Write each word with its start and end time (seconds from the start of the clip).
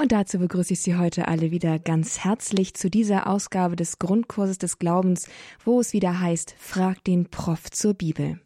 Und 0.00 0.12
dazu 0.12 0.38
begrüße 0.38 0.72
ich 0.72 0.80
Sie 0.80 0.96
heute 0.96 1.28
alle 1.28 1.50
wieder 1.50 1.78
ganz 1.78 2.20
herzlich 2.20 2.72
zu 2.72 2.88
dieser 2.88 3.26
Ausgabe 3.26 3.76
des 3.76 3.98
Grundkurses 3.98 4.56
des 4.56 4.78
Glaubens, 4.78 5.28
wo 5.62 5.78
es 5.78 5.92
wieder 5.92 6.20
heißt, 6.20 6.54
frag 6.58 7.04
den 7.04 7.26
Prof 7.26 7.70
zur 7.70 7.92
Bibel. 7.92 8.40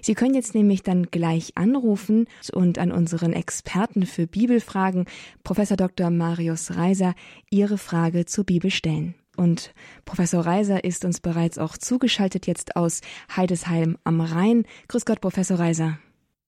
Sie 0.00 0.14
können 0.14 0.34
jetzt 0.34 0.54
nämlich 0.54 0.84
dann 0.84 1.06
gleich 1.10 1.56
anrufen 1.56 2.28
und 2.52 2.78
an 2.78 2.92
unseren 2.92 3.32
Experten 3.32 4.06
für 4.06 4.28
Bibelfragen, 4.28 5.06
Professor 5.42 5.76
Dr. 5.76 6.10
Marius 6.10 6.76
Reiser, 6.76 7.16
Ihre 7.50 7.78
Frage 7.78 8.24
zur 8.24 8.44
Bibel 8.44 8.70
stellen. 8.70 9.16
Und 9.36 9.74
Professor 10.04 10.46
Reiser 10.46 10.84
ist 10.84 11.04
uns 11.04 11.18
bereits 11.18 11.58
auch 11.58 11.76
zugeschaltet 11.76 12.46
jetzt 12.46 12.76
aus 12.76 13.00
Heidesheim 13.34 13.98
am 14.04 14.20
Rhein. 14.20 14.64
Grüß 14.86 15.04
Gott, 15.04 15.20
Professor 15.20 15.58
Reiser. 15.58 15.98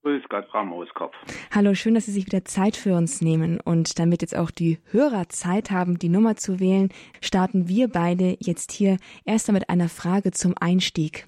Grüß 0.08 0.22
Gott, 0.30 0.46
Frau 0.50 0.64
Mooskopf. 0.64 1.14
Hallo, 1.54 1.74
schön, 1.74 1.92
dass 1.92 2.06
Sie 2.06 2.12
sich 2.12 2.24
wieder 2.24 2.42
Zeit 2.42 2.76
für 2.76 2.94
uns 2.94 3.20
nehmen. 3.20 3.60
Und 3.60 3.98
damit 3.98 4.22
jetzt 4.22 4.34
auch 4.34 4.50
die 4.50 4.78
Hörer 4.90 5.28
Zeit 5.28 5.70
haben, 5.70 5.98
die 5.98 6.08
Nummer 6.08 6.34
zu 6.34 6.60
wählen, 6.60 6.88
starten 7.20 7.68
wir 7.68 7.88
beide 7.88 8.38
jetzt 8.40 8.72
hier 8.72 8.96
erst 9.26 9.52
mit 9.52 9.68
einer 9.68 9.90
Frage 9.90 10.30
zum 10.30 10.54
Einstieg. 10.58 11.26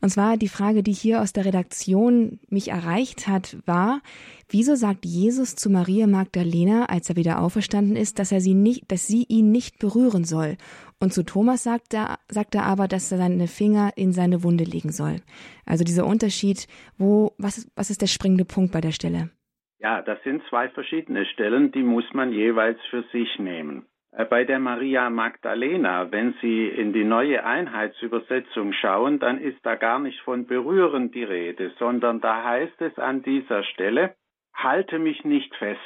Und 0.00 0.08
zwar 0.08 0.38
die 0.38 0.48
Frage, 0.48 0.82
die 0.82 0.92
hier 0.92 1.20
aus 1.20 1.34
der 1.34 1.44
Redaktion 1.44 2.38
mich 2.48 2.68
erreicht 2.68 3.28
hat, 3.28 3.58
war, 3.66 4.00
wieso 4.48 4.74
sagt 4.74 5.04
Jesus 5.04 5.54
zu 5.54 5.68
Maria 5.68 6.06
Magdalena, 6.06 6.86
als 6.86 7.10
er 7.10 7.16
wieder 7.16 7.42
auferstanden 7.42 7.94
ist, 7.96 8.18
dass 8.18 8.32
er 8.32 8.40
sie 8.40 8.54
nicht, 8.54 8.90
dass 8.90 9.06
sie 9.06 9.26
ihn 9.28 9.50
nicht 9.50 9.78
berühren 9.78 10.24
soll? 10.24 10.56
Und 11.00 11.12
zu 11.12 11.24
Thomas 11.24 11.62
sagt 11.62 11.94
er, 11.94 12.18
sagt 12.28 12.54
er 12.54 12.64
aber, 12.64 12.88
dass 12.88 13.12
er 13.12 13.18
seine 13.18 13.46
Finger 13.46 13.92
in 13.96 14.12
seine 14.12 14.42
Wunde 14.42 14.64
legen 14.64 14.90
soll. 14.90 15.16
Also 15.64 15.84
dieser 15.84 16.06
Unterschied, 16.06 16.66
wo, 16.96 17.32
was, 17.38 17.70
was 17.76 17.90
ist 17.90 18.02
der 18.02 18.08
springende 18.08 18.44
Punkt 18.44 18.72
bei 18.72 18.80
der 18.80 18.92
Stelle? 18.92 19.30
Ja, 19.78 20.02
das 20.02 20.20
sind 20.24 20.42
zwei 20.48 20.68
verschiedene 20.68 21.24
Stellen, 21.26 21.70
die 21.70 21.84
muss 21.84 22.04
man 22.12 22.32
jeweils 22.32 22.80
für 22.90 23.04
sich 23.12 23.38
nehmen. 23.38 23.86
Äh, 24.10 24.24
bei 24.24 24.44
der 24.44 24.58
Maria 24.58 25.08
Magdalena, 25.08 26.10
wenn 26.10 26.34
Sie 26.40 26.66
in 26.66 26.92
die 26.92 27.04
neue 27.04 27.44
Einheitsübersetzung 27.44 28.72
schauen, 28.72 29.20
dann 29.20 29.38
ist 29.38 29.64
da 29.64 29.76
gar 29.76 30.00
nicht 30.00 30.20
von 30.22 30.46
berühren 30.46 31.12
die 31.12 31.22
Rede, 31.22 31.72
sondern 31.78 32.20
da 32.20 32.42
heißt 32.42 32.80
es 32.80 32.98
an 32.98 33.22
dieser 33.22 33.62
Stelle, 33.62 34.16
halte 34.52 34.98
mich 34.98 35.24
nicht 35.24 35.54
fest. 35.54 35.80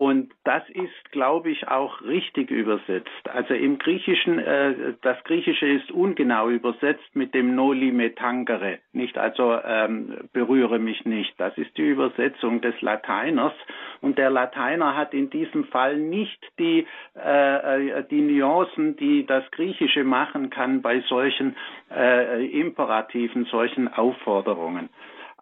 Und 0.00 0.32
das 0.44 0.62
ist, 0.70 1.12
glaube 1.12 1.50
ich, 1.50 1.68
auch 1.68 2.00
richtig 2.00 2.50
übersetzt. 2.50 3.28
Also 3.30 3.52
im 3.52 3.76
Griechischen, 3.76 4.38
äh, 4.38 4.94
das 5.02 5.22
Griechische 5.24 5.66
ist 5.66 5.90
ungenau 5.90 6.48
übersetzt 6.48 7.14
mit 7.14 7.34
dem 7.34 7.54
Noli 7.54 7.92
me 7.92 8.14
tangere, 8.14 8.78
nicht 8.94 9.18
also 9.18 9.58
ähm, 9.62 10.16
berühre 10.32 10.78
mich 10.78 11.04
nicht. 11.04 11.38
Das 11.38 11.54
ist 11.58 11.76
die 11.76 11.86
Übersetzung 11.86 12.62
des 12.62 12.80
Lateiners. 12.80 13.52
Und 14.00 14.16
der 14.16 14.30
Lateiner 14.30 14.96
hat 14.96 15.12
in 15.12 15.28
diesem 15.28 15.64
Fall 15.64 15.98
nicht 15.98 16.46
die, 16.58 16.86
äh, 17.14 17.98
äh 17.98 18.04
die 18.10 18.22
Nuancen, 18.22 18.96
die 18.96 19.26
das 19.26 19.44
Griechische 19.50 20.02
machen 20.02 20.48
kann 20.48 20.80
bei 20.80 21.00
solchen 21.10 21.56
äh, 21.94 22.46
Imperativen, 22.46 23.44
solchen 23.44 23.86
Aufforderungen. 23.92 24.88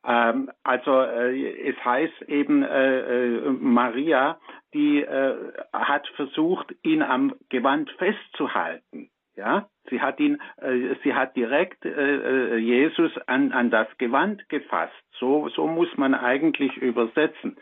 Ähm, 0.05 0.51
also 0.65 1.01
äh, 1.03 1.71
es 1.71 1.85
heißt 1.85 2.23
eben, 2.29 2.63
äh, 2.63 2.99
äh, 3.01 3.51
Maria, 3.51 4.39
die 4.75 5.01
äh, 5.03 5.37
hat 5.73 6.07
versucht, 6.17 6.75
ihn 6.83 7.03
am 7.03 7.35
Gewand 7.49 7.91
festzuhalten. 7.93 9.11
Ja, 9.37 9.69
sie 9.89 10.01
hat 10.01 10.19
ihn, 10.19 10.43
äh, 10.61 10.97
sie 11.05 11.15
hat 11.15 11.37
direkt 11.37 11.85
äh, 11.85 12.57
Jesus 12.57 13.13
an, 13.29 13.53
an 13.53 13.71
das 13.71 13.87
Gewand 13.99 14.49
gefasst. 14.49 14.93
So, 15.13 15.49
so 15.51 15.69
muss 15.69 15.97
man 15.97 16.15
eigentlich 16.15 16.77
übersetzen. 16.77 17.57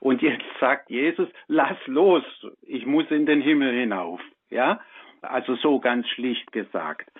Und 0.00 0.22
jetzt 0.22 0.44
sagt 0.58 0.88
Jesus, 0.88 1.28
lass 1.46 1.76
los, 1.86 2.22
ich 2.62 2.86
muss 2.86 3.10
in 3.10 3.26
den 3.26 3.42
Himmel 3.42 3.78
hinauf. 3.78 4.22
Ja, 4.48 4.80
also 5.20 5.54
so 5.56 5.80
ganz 5.80 6.08
schlicht 6.08 6.50
gesagt. 6.52 7.10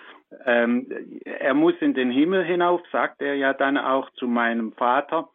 Ähm, 0.44 0.86
er 1.24 1.54
muss 1.54 1.74
in 1.80 1.94
den 1.94 2.10
Himmel 2.10 2.44
hinauf, 2.44 2.82
sagt 2.92 3.22
er 3.22 3.34
ja 3.34 3.54
dann 3.54 3.78
auch 3.78 4.10
zu 4.10 4.26
meinem 4.26 4.72
Vater. 4.72 5.28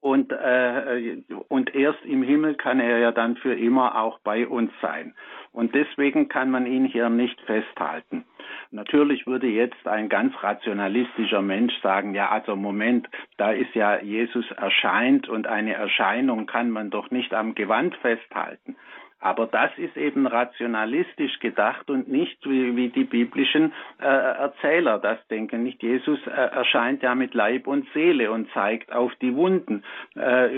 Und, 0.00 0.32
äh, 0.32 1.22
und 1.48 1.74
erst 1.74 2.04
im 2.04 2.22
Himmel 2.22 2.56
kann 2.56 2.78
er 2.78 2.98
ja 2.98 3.12
dann 3.12 3.36
für 3.36 3.54
immer 3.54 3.98
auch 4.00 4.18
bei 4.20 4.46
uns 4.46 4.70
sein. 4.82 5.14
Und 5.52 5.74
deswegen 5.74 6.28
kann 6.28 6.50
man 6.50 6.66
ihn 6.66 6.84
hier 6.84 7.08
nicht 7.08 7.40
festhalten. 7.42 8.24
Natürlich 8.70 9.26
würde 9.26 9.46
jetzt 9.46 9.86
ein 9.86 10.08
ganz 10.08 10.34
rationalistischer 10.42 11.40
Mensch 11.40 11.72
sagen, 11.80 12.14
ja, 12.14 12.28
also 12.28 12.54
Moment, 12.54 13.08
da 13.38 13.52
ist 13.52 13.74
ja 13.74 13.98
Jesus 14.00 14.50
erscheint 14.52 15.28
und 15.28 15.46
eine 15.46 15.74
Erscheinung 15.74 16.46
kann 16.46 16.70
man 16.70 16.90
doch 16.90 17.10
nicht 17.10 17.32
am 17.32 17.54
Gewand 17.54 17.96
festhalten. 17.96 18.76
Aber 19.20 19.46
das 19.46 19.70
ist 19.78 19.96
eben 19.96 20.26
rationalistisch 20.26 21.40
gedacht 21.40 21.90
und 21.90 22.08
nicht 22.08 22.38
wie, 22.48 22.76
wie 22.76 22.88
die 22.88 23.04
biblischen 23.04 23.72
äh, 24.00 24.04
Erzähler 24.04 24.98
das 24.98 25.18
denken. 25.26 25.64
Nicht 25.64 25.82
Jesus 25.82 26.24
äh, 26.26 26.30
erscheint 26.30 27.02
ja 27.02 27.16
mit 27.16 27.34
Leib 27.34 27.66
und 27.66 27.86
Seele 27.92 28.30
und 28.30 28.48
zeigt 28.52 28.92
auf 28.92 29.12
die 29.16 29.34
Wunden. 29.34 29.82
Äh, 30.14 30.48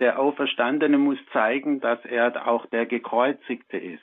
der 0.00 0.18
Auferstandene 0.18 0.98
muss 0.98 1.18
zeigen, 1.32 1.80
dass 1.80 2.04
er 2.04 2.48
auch 2.48 2.66
der 2.66 2.86
Gekreuzigte 2.86 3.76
ist. 3.76 4.02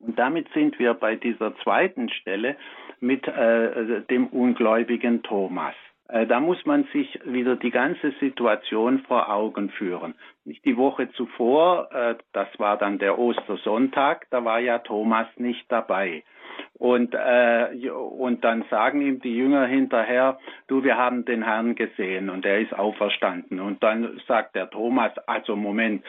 Und 0.00 0.18
damit 0.18 0.48
sind 0.54 0.78
wir 0.78 0.94
bei 0.94 1.16
dieser 1.16 1.54
zweiten 1.58 2.08
Stelle 2.08 2.56
mit 3.00 3.28
äh, 3.28 4.00
dem 4.08 4.28
ungläubigen 4.28 5.22
Thomas. 5.22 5.74
Äh, 6.10 6.26
da 6.26 6.40
muss 6.40 6.64
man 6.66 6.84
sich 6.92 7.20
wieder 7.24 7.56
die 7.56 7.70
ganze 7.70 8.12
Situation 8.20 9.00
vor 9.00 9.32
Augen 9.32 9.70
führen. 9.70 10.14
Nicht 10.44 10.64
die 10.64 10.76
Woche 10.76 11.10
zuvor, 11.12 11.88
äh, 11.92 12.16
das 12.32 12.48
war 12.58 12.76
dann 12.76 12.98
der 12.98 13.18
Ostersonntag, 13.18 14.26
da 14.30 14.44
war 14.44 14.58
ja 14.58 14.78
Thomas 14.78 15.28
nicht 15.36 15.70
dabei. 15.70 16.24
Und, 16.74 17.14
äh, 17.14 17.90
und 17.90 18.44
dann 18.44 18.64
sagen 18.70 19.00
ihm 19.02 19.20
die 19.20 19.36
Jünger 19.36 19.66
hinterher, 19.66 20.38
du, 20.66 20.82
wir 20.82 20.96
haben 20.96 21.24
den 21.24 21.44
Herrn 21.44 21.74
gesehen 21.74 22.28
und 22.28 22.44
er 22.44 22.60
ist 22.60 22.72
auferstanden. 22.72 23.60
Und 23.60 23.82
dann 23.82 24.20
sagt 24.26 24.56
der 24.56 24.68
Thomas, 24.68 25.16
also 25.26 25.54
Moment, 25.54 26.04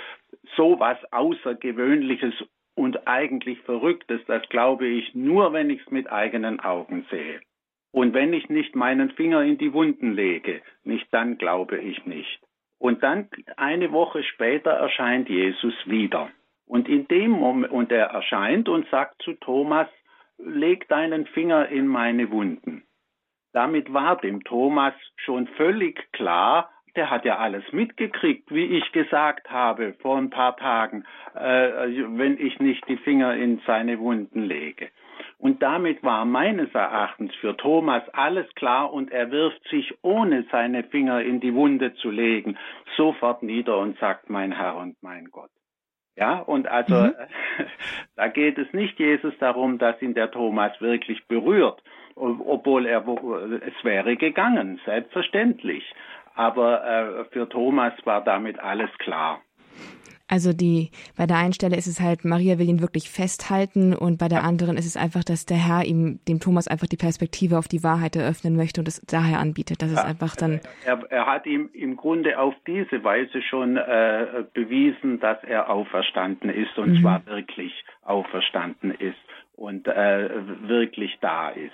so 0.55 0.79
was 0.79 0.97
Außergewöhnliches 1.11 2.33
und 2.73 3.07
eigentlich 3.07 3.59
Verrücktes, 3.61 4.21
das 4.27 4.41
glaube 4.49 4.87
ich 4.87 5.13
nur, 5.13 5.53
wenn 5.53 5.69
ich 5.69 5.81
es 5.81 5.91
mit 5.91 6.11
eigenen 6.11 6.59
Augen 6.59 7.05
sehe. 7.11 7.41
Und 7.91 8.13
wenn 8.13 8.33
ich 8.33 8.49
nicht 8.49 8.75
meinen 8.75 9.11
Finger 9.11 9.43
in 9.43 9.57
die 9.57 9.73
Wunden 9.73 10.13
lege, 10.13 10.61
nicht 10.83 11.07
dann 11.13 11.37
glaube 11.37 11.77
ich 11.77 12.05
nicht. 12.05 12.39
Und 12.79 13.03
dann 13.03 13.29
eine 13.57 13.91
Woche 13.91 14.23
später 14.23 14.71
erscheint 14.71 15.29
Jesus 15.29 15.75
wieder. 15.85 16.29
Und 16.65 16.87
in 16.87 17.07
dem 17.09 17.31
Moment, 17.31 17.71
und 17.71 17.91
er 17.91 18.07
erscheint 18.07 18.69
und 18.69 18.87
sagt 18.89 19.21
zu 19.21 19.33
Thomas, 19.33 19.87
leg 20.37 20.87
deinen 20.87 21.25
Finger 21.27 21.67
in 21.67 21.85
meine 21.87 22.31
Wunden. 22.31 22.83
Damit 23.53 23.93
war 23.93 24.17
dem 24.17 24.43
Thomas 24.43 24.93
schon 25.17 25.47
völlig 25.47 26.11
klar, 26.13 26.69
der 26.95 27.09
hat 27.09 27.25
ja 27.25 27.37
alles 27.37 27.63
mitgekriegt, 27.71 28.51
wie 28.51 28.77
ich 28.77 28.91
gesagt 28.91 29.49
habe 29.49 29.93
vor 30.01 30.17
ein 30.17 30.29
paar 30.29 30.57
Tagen, 30.57 31.05
äh, 31.35 31.39
wenn 31.39 32.37
ich 32.37 32.59
nicht 32.59 32.87
die 32.87 32.97
Finger 32.97 33.35
in 33.35 33.61
seine 33.65 33.99
Wunden 33.99 34.43
lege. 34.43 34.89
Und 35.41 35.63
damit 35.63 36.03
war 36.03 36.23
meines 36.23 36.71
Erachtens 36.75 37.33
für 37.41 37.57
Thomas 37.57 38.03
alles 38.13 38.45
klar 38.53 38.93
und 38.93 39.11
er 39.11 39.31
wirft 39.31 39.67
sich, 39.69 39.91
ohne 40.03 40.45
seine 40.51 40.83
Finger 40.83 41.23
in 41.23 41.39
die 41.39 41.55
Wunde 41.55 41.95
zu 41.95 42.11
legen, 42.11 42.59
sofort 42.95 43.41
nieder 43.41 43.79
und 43.79 43.97
sagt, 43.97 44.29
mein 44.29 44.51
Herr 44.51 44.75
und 44.75 45.01
mein 45.01 45.31
Gott. 45.31 45.49
Ja, 46.15 46.37
und 46.37 46.67
also 46.67 46.93
mhm. 46.93 47.13
da 48.15 48.27
geht 48.27 48.59
es 48.59 48.71
nicht 48.71 48.99
Jesus 48.99 49.33
darum, 49.39 49.79
dass 49.79 49.99
ihn 50.03 50.13
der 50.13 50.29
Thomas 50.29 50.79
wirklich 50.79 51.27
berührt, 51.27 51.81
obwohl 52.13 52.85
er 52.85 53.03
es 53.65 53.83
wäre 53.83 54.17
gegangen, 54.17 54.79
selbstverständlich. 54.85 55.91
Aber 56.35 56.85
äh, 56.85 57.25
für 57.31 57.49
Thomas 57.49 57.93
war 58.03 58.23
damit 58.23 58.59
alles 58.59 58.95
klar. 58.99 59.41
Also 60.31 60.53
die, 60.53 60.91
bei 61.17 61.27
der 61.27 61.35
einen 61.35 61.51
Stelle 61.51 61.75
ist 61.75 61.87
es 61.87 61.99
halt, 61.99 62.23
Maria 62.23 62.57
will 62.57 62.69
ihn 62.69 62.79
wirklich 62.79 63.09
festhalten 63.09 63.93
und 63.93 64.17
bei 64.17 64.29
der 64.29 64.45
anderen 64.45 64.77
ist 64.77 64.85
es 64.85 64.95
einfach, 64.95 65.25
dass 65.25 65.45
der 65.45 65.57
Herr 65.57 65.83
ihm, 65.83 66.21
dem 66.25 66.39
Thomas 66.39 66.69
einfach 66.69 66.87
die 66.87 66.95
Perspektive 66.95 67.57
auf 67.57 67.67
die 67.67 67.83
Wahrheit 67.83 68.15
eröffnen 68.15 68.55
möchte 68.55 68.79
und 68.79 68.87
es 68.87 69.01
daher 69.01 69.39
anbietet. 69.39 69.81
Das 69.81 69.91
ja, 69.91 69.99
ist 69.99 70.05
einfach 70.05 70.37
dann. 70.37 70.61
Er, 70.85 71.03
er, 71.09 71.25
hat 71.25 71.45
ihm 71.45 71.69
im 71.73 71.97
Grunde 71.97 72.39
auf 72.39 72.53
diese 72.65 73.03
Weise 73.03 73.41
schon 73.41 73.75
äh, 73.75 74.45
bewiesen, 74.53 75.19
dass 75.19 75.43
er 75.43 75.69
auferstanden 75.69 76.49
ist 76.49 76.77
und 76.77 76.91
mhm. 76.91 77.01
zwar 77.01 77.25
wirklich 77.25 77.73
auferstanden 78.03 78.91
ist 78.91 79.17
und 79.57 79.89
äh, 79.89 80.29
wirklich 80.61 81.17
da 81.19 81.49
ist. 81.49 81.71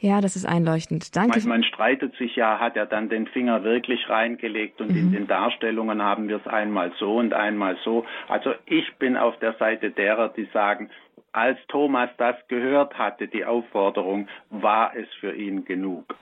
Ja, 0.00 0.20
das 0.20 0.36
ist 0.36 0.46
einleuchtend. 0.46 1.16
Danke. 1.16 1.40
Man, 1.40 1.48
man 1.48 1.64
streitet 1.64 2.14
sich 2.16 2.36
ja, 2.36 2.60
hat 2.60 2.76
er 2.76 2.86
dann 2.86 3.08
den 3.08 3.26
Finger 3.26 3.64
wirklich 3.64 4.08
reingelegt 4.08 4.80
und 4.80 4.90
mhm. 4.90 4.96
in 4.96 5.12
den 5.12 5.26
Darstellungen 5.26 6.02
haben 6.02 6.28
wir 6.28 6.36
es 6.36 6.46
einmal 6.46 6.92
so 6.98 7.16
und 7.16 7.34
einmal 7.34 7.76
so. 7.84 8.04
Also 8.28 8.54
ich 8.66 8.94
bin 8.98 9.16
auf 9.16 9.38
der 9.40 9.54
Seite 9.54 9.90
derer, 9.90 10.28
die 10.28 10.48
sagen, 10.52 10.90
als 11.32 11.58
Thomas 11.68 12.10
das 12.16 12.36
gehört 12.48 12.96
hatte, 12.96 13.28
die 13.28 13.44
Aufforderung, 13.44 14.28
war 14.50 14.94
es 14.96 15.08
für 15.20 15.34
ihn 15.34 15.64
genug. 15.64 16.14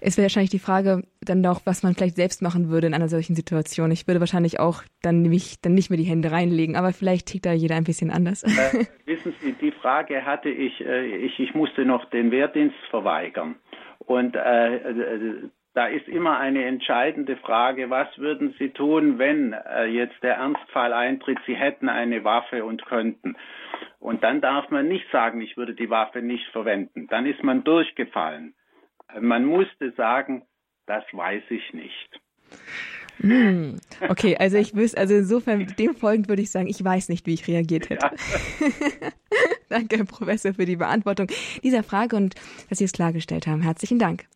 Es 0.00 0.16
wäre 0.16 0.24
wahrscheinlich 0.26 0.50
die 0.50 0.58
Frage 0.58 1.02
dann 1.20 1.42
doch, 1.42 1.60
was 1.64 1.82
man 1.82 1.94
vielleicht 1.94 2.16
selbst 2.16 2.42
machen 2.42 2.70
würde 2.70 2.86
in 2.86 2.94
einer 2.94 3.08
solchen 3.08 3.34
Situation. 3.34 3.90
Ich 3.90 4.06
würde 4.06 4.20
wahrscheinlich 4.20 4.58
auch 4.58 4.82
dann 5.02 5.22
nämlich 5.22 5.60
dann 5.60 5.74
nicht 5.74 5.90
mehr 5.90 5.98
die 5.98 6.04
Hände 6.04 6.32
reinlegen, 6.32 6.76
aber 6.76 6.92
vielleicht 6.92 7.28
tickt 7.28 7.46
da 7.46 7.52
jeder 7.52 7.76
ein 7.76 7.84
bisschen 7.84 8.10
anders. 8.10 8.42
Äh, 8.42 8.86
wissen 9.06 9.34
Sie, 9.40 9.52
die 9.52 9.72
Frage 9.72 10.24
hatte 10.24 10.48
ich, 10.48 10.80
äh, 10.80 11.06
ich, 11.16 11.38
ich 11.38 11.54
musste 11.54 11.84
noch 11.84 12.08
den 12.10 12.30
Wehrdienst 12.30 12.76
verweigern. 12.90 13.56
Und 13.98 14.34
äh, 14.34 14.76
äh, 14.76 15.50
da 15.74 15.86
ist 15.86 16.08
immer 16.08 16.38
eine 16.38 16.64
entscheidende 16.64 17.36
Frage, 17.36 17.90
was 17.90 18.08
würden 18.18 18.54
Sie 18.58 18.70
tun, 18.70 19.18
wenn 19.18 19.52
äh, 19.52 19.84
jetzt 19.84 20.20
der 20.22 20.34
Ernstfall 20.34 20.92
eintritt, 20.92 21.38
Sie 21.46 21.54
hätten 21.54 21.88
eine 21.88 22.24
Waffe 22.24 22.64
und 22.64 22.84
könnten. 22.86 23.36
Und 24.00 24.24
dann 24.24 24.40
darf 24.40 24.70
man 24.70 24.88
nicht 24.88 25.06
sagen, 25.12 25.40
ich 25.40 25.56
würde 25.56 25.74
die 25.74 25.90
Waffe 25.90 26.22
nicht 26.22 26.46
verwenden. 26.48 27.06
Dann 27.08 27.26
ist 27.26 27.42
man 27.44 27.62
durchgefallen. 27.62 28.54
Man 29.18 29.44
musste 29.44 29.92
sagen, 29.96 30.42
das 30.86 31.04
weiß 31.12 31.42
ich 31.50 31.72
nicht. 31.72 32.20
Hm, 33.20 33.76
okay, 34.08 34.36
also 34.36 34.56
ich 34.56 34.74
wüsste, 34.74 34.98
also 34.98 35.14
insofern 35.14 35.66
dem 35.78 35.94
folgend 35.94 36.28
würde 36.28 36.42
ich 36.42 36.50
sagen, 36.50 36.68
ich 36.68 36.82
weiß 36.82 37.08
nicht, 37.08 37.26
wie 37.26 37.34
ich 37.34 37.46
reagiert 37.46 37.90
hätte. 37.90 38.06
Ja. 38.06 38.12
Danke, 39.68 39.98
Herr 39.98 40.04
Professor, 40.04 40.54
für 40.54 40.64
die 40.64 40.76
Beantwortung 40.76 41.28
dieser 41.62 41.82
Frage 41.82 42.16
und 42.16 42.34
dass 42.68 42.78
Sie 42.78 42.84
es 42.84 42.92
klargestellt 42.92 43.46
haben. 43.46 43.62
Herzlichen 43.62 43.98
Dank. 43.98 44.26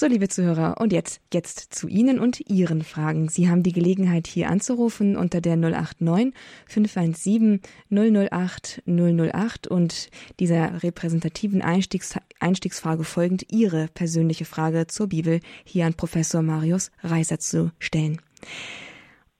So, 0.00 0.06
liebe 0.06 0.28
Zuhörer, 0.28 0.76
und 0.78 0.92
jetzt, 0.92 1.20
jetzt 1.34 1.74
zu 1.74 1.88
Ihnen 1.88 2.20
und 2.20 2.48
Ihren 2.48 2.82
Fragen. 2.82 3.28
Sie 3.28 3.50
haben 3.50 3.64
die 3.64 3.72
Gelegenheit, 3.72 4.28
hier 4.28 4.48
anzurufen 4.48 5.16
unter 5.16 5.40
der 5.40 5.56
089 5.56 6.32
517 6.68 7.60
008 7.90 8.84
008 8.86 9.66
und 9.66 10.08
dieser 10.38 10.84
repräsentativen 10.84 11.62
Einstiegs 11.62 12.16
Einstiegsfrage 12.38 13.02
folgend 13.02 13.46
Ihre 13.50 13.88
persönliche 13.88 14.44
Frage 14.44 14.86
zur 14.86 15.08
Bibel 15.08 15.40
hier 15.64 15.84
an 15.84 15.94
Professor 15.94 16.42
Marius 16.42 16.92
Reiser 17.02 17.40
zu 17.40 17.72
stellen. 17.80 18.22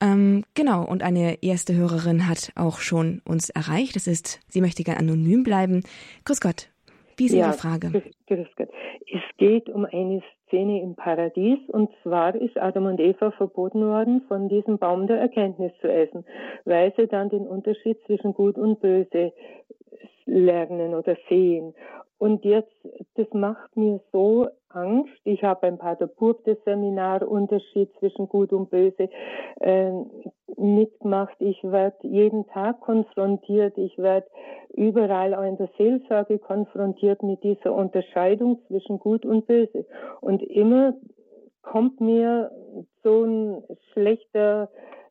Ähm, 0.00 0.42
genau, 0.54 0.84
und 0.84 1.04
eine 1.04 1.40
erste 1.40 1.76
Hörerin 1.76 2.26
hat 2.26 2.50
auch 2.56 2.80
schon 2.80 3.22
uns 3.24 3.48
erreicht. 3.48 3.94
Das 3.94 4.08
ist, 4.08 4.40
sie 4.48 4.60
möchte 4.60 4.82
gern 4.82 4.96
anonym 4.96 5.44
bleiben. 5.44 5.84
Grüß 6.24 6.40
Gott, 6.40 6.68
wie 7.16 7.26
ist 7.26 7.32
ja, 7.32 7.46
Ihre 7.46 7.52
Frage? 7.52 8.02
Grüß 8.26 8.48
Gott. 8.56 8.70
Es 9.06 9.22
geht 9.38 9.68
um 9.68 9.84
eine 9.84 10.20
Szene 10.48 10.82
im 10.82 10.94
Paradies. 10.94 11.58
Und 11.68 11.90
zwar 12.02 12.34
ist 12.34 12.58
Adam 12.58 12.86
und 12.86 13.00
Eva 13.00 13.30
verboten 13.30 13.82
worden, 13.86 14.22
von 14.28 14.48
diesem 14.48 14.78
Baum 14.78 15.06
der 15.06 15.20
Erkenntnis 15.20 15.72
zu 15.80 15.90
essen, 15.90 16.24
weil 16.64 16.92
sie 16.96 17.06
dann 17.06 17.30
den 17.30 17.46
Unterschied 17.46 17.98
zwischen 18.06 18.34
Gut 18.34 18.58
und 18.58 18.80
Böse 18.80 19.32
lernen 20.26 20.94
oder 20.94 21.16
sehen. 21.28 21.74
Und 22.18 22.44
jetzt, 22.44 22.72
das 23.14 23.32
macht 23.32 23.76
mir 23.76 24.00
so 24.12 24.48
Angst. 24.70 25.12
Ich 25.24 25.42
habe 25.42 25.60
beim 25.62 25.78
Pater 25.78 26.08
das 26.44 26.58
Seminar 26.64 27.26
Unterschied 27.26 27.90
zwischen 27.98 28.28
Gut 28.28 28.52
und 28.52 28.70
Böse 28.70 29.08
äh, 29.60 29.92
mitgemacht. 30.56 31.36
Ich 31.40 31.62
werde 31.64 31.96
jeden 32.02 32.46
Tag 32.48 32.80
konfrontiert. 32.80 33.78
Ich 33.78 33.96
werde 33.98 34.26
überall 34.74 35.34
auch 35.34 35.42
in 35.42 35.56
der 35.56 35.70
Seelsorge 35.78 36.38
konfrontiert 36.38 37.22
mit 37.22 37.42
dieser 37.42 37.72
Unterscheidung 37.72 38.60
zwischen 38.66 38.98
Gut 38.98 39.24
und 39.24 39.46
Böse. 39.46 39.86
Und 40.20 40.42
immer 40.42 40.94
kommt 41.62 42.00
mir 42.00 42.50
so 43.02 43.24
ein 43.24 43.62
schlechter 43.92 44.68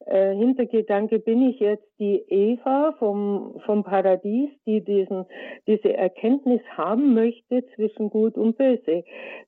äh, 0.09 0.36
Hintergedanke 0.36 1.19
bin 1.19 1.50
ich 1.50 1.59
jetzt 1.59 1.88
die 2.00 2.24
Eva 2.27 2.95
vom, 2.98 3.59
vom 3.65 3.83
Paradies, 3.83 4.50
die 4.65 4.81
diesen, 4.81 5.25
diese 5.68 5.94
Erkenntnis 5.94 6.62
haben 6.75 7.13
möchte 7.13 7.65
zwischen 7.75 8.09
Gut 8.09 8.38
und 8.38 8.57
Böse. 8.57 9.04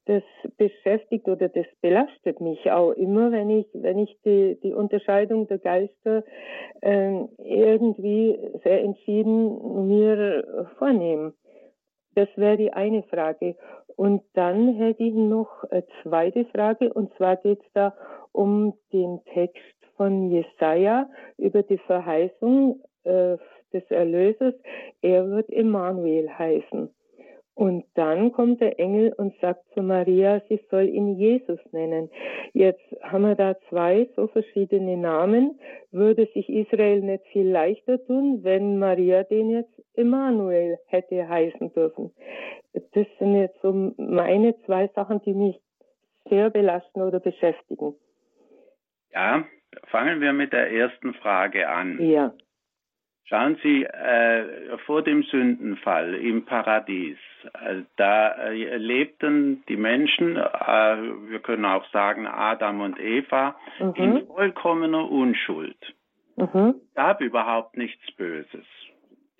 Das 0.05 0.23
beschäftigt 0.57 1.27
oder 1.27 1.49
das 1.49 1.65
belastet 1.81 2.41
mich 2.41 2.71
auch 2.71 2.91
immer, 2.91 3.31
wenn 3.31 3.49
ich, 3.49 3.67
wenn 3.73 3.99
ich 3.99 4.17
die, 4.25 4.59
die 4.61 4.73
Unterscheidung 4.73 5.47
der 5.47 5.59
Geister 5.59 6.23
äh, 6.81 7.23
irgendwie 7.37 8.37
sehr 8.63 8.83
entschieden 8.83 9.87
mir 9.87 10.67
vornehme. 10.77 11.33
Das 12.15 12.27
wäre 12.35 12.57
die 12.57 12.73
eine 12.73 13.03
Frage. 13.03 13.55
Und 13.95 14.23
dann 14.33 14.75
hätte 14.75 15.03
ich 15.03 15.13
noch 15.13 15.63
eine 15.69 15.85
zweite 16.03 16.45
Frage, 16.45 16.91
und 16.93 17.13
zwar 17.15 17.37
geht 17.37 17.59
es 17.59 17.71
da 17.73 17.93
um 18.31 18.73
den 18.91 19.19
Text 19.33 19.78
von 19.99 20.31
Jesaja 20.31 21.09
über 21.37 21.61
die 21.61 21.77
Verheißung 21.79 22.81
äh, 23.03 23.35
des 23.73 23.83
Erlösers, 23.89 24.53
er 25.01 25.29
wird 25.29 25.49
Emmanuel 25.49 26.29
heißen. 26.29 26.89
Und 27.53 27.83
dann 27.95 28.31
kommt 28.31 28.61
der 28.61 28.79
Engel 28.79 29.11
und 29.17 29.35
sagt 29.41 29.65
zu 29.73 29.81
Maria, 29.81 30.41
sie 30.47 30.61
soll 30.71 30.87
ihn 30.87 31.17
Jesus 31.17 31.59
nennen. 31.73 32.09
Jetzt 32.53 32.85
haben 33.01 33.23
wir 33.23 33.35
da 33.35 33.57
zwei 33.67 34.07
so 34.15 34.27
verschiedene 34.27 34.95
Namen. 34.95 35.59
Würde 35.91 36.29
sich 36.33 36.47
Israel 36.47 37.01
nicht 37.01 37.25
viel 37.33 37.49
leichter 37.49 38.01
tun, 38.05 38.39
wenn 38.43 38.79
Maria 38.79 39.23
den 39.23 39.49
jetzt 39.49 39.73
Emmanuel 39.95 40.77
hätte 40.85 41.27
heißen 41.27 41.73
dürfen? 41.73 42.13
Das 42.71 43.07
sind 43.19 43.35
jetzt 43.35 43.61
so 43.61 43.73
meine 43.97 44.55
zwei 44.65 44.87
Sachen, 44.95 45.21
die 45.23 45.33
mich 45.33 45.59
sehr 46.29 46.49
belasten 46.49 47.01
oder 47.01 47.19
beschäftigen. 47.19 47.93
Ja, 49.11 49.43
Fangen 49.87 50.21
wir 50.21 50.33
mit 50.33 50.53
der 50.53 50.71
ersten 50.71 51.13
Frage 51.13 51.69
an. 51.69 51.99
Ja. 51.99 52.33
Schauen 53.29 53.57
Sie, 53.61 53.83
äh, 53.83 54.77
vor 54.87 55.03
dem 55.03 55.21
Sündenfall 55.21 56.15
im 56.15 56.45
Paradies, 56.45 57.17
äh, 57.63 57.83
da 57.95 58.31
äh, 58.49 58.77
lebten 58.77 59.63
die 59.69 59.77
Menschen, 59.77 60.35
äh, 60.35 60.41
wir 61.29 61.39
können 61.39 61.65
auch 61.65 61.85
sagen 61.91 62.25
Adam 62.25 62.81
und 62.81 62.99
Eva, 62.99 63.55
mhm. 63.79 63.93
in 63.95 64.25
vollkommener 64.25 65.11
Unschuld. 65.11 65.77
Mhm. 66.37 66.75
Es 66.87 66.95
gab 66.95 67.21
überhaupt 67.21 67.77
nichts 67.77 68.03
Böses. 68.15 68.65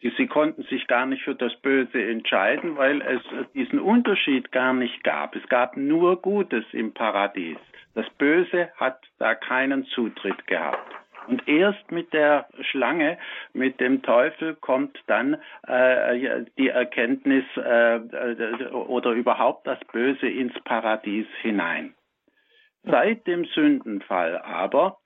Sie 0.01 0.27
konnten 0.27 0.63
sich 0.63 0.87
gar 0.87 1.05
nicht 1.05 1.23
für 1.23 1.35
das 1.35 1.55
Böse 1.57 2.01
entscheiden, 2.01 2.77
weil 2.77 3.01
es 3.01 3.21
diesen 3.53 3.79
Unterschied 3.79 4.51
gar 4.51 4.73
nicht 4.73 5.03
gab. 5.03 5.35
Es 5.35 5.47
gab 5.49 5.75
nur 5.75 6.21
Gutes 6.21 6.63
im 6.71 6.93
Paradies. 6.93 7.57
Das 7.95 8.09
Böse 8.11 8.69
hat 8.77 9.01
da 9.17 9.35
keinen 9.35 9.85
Zutritt 9.85 10.47
gehabt. 10.47 10.95
Und 11.27 11.47
erst 11.47 11.91
mit 11.91 12.11
der 12.13 12.47
Schlange, 12.61 13.17
mit 13.53 13.79
dem 13.79 14.01
Teufel 14.01 14.55
kommt 14.55 14.97
dann 15.05 15.37
äh, 15.67 16.45
die 16.57 16.69
Erkenntnis 16.69 17.43
äh, 17.55 17.99
oder 18.71 19.11
überhaupt 19.11 19.67
das 19.67 19.79
Böse 19.91 20.27
ins 20.27 20.53
Paradies 20.63 21.27
hinein. 21.41 21.93
Seit 22.83 23.27
dem 23.27 23.45
Sündenfall 23.45 24.37
aber 24.39 24.97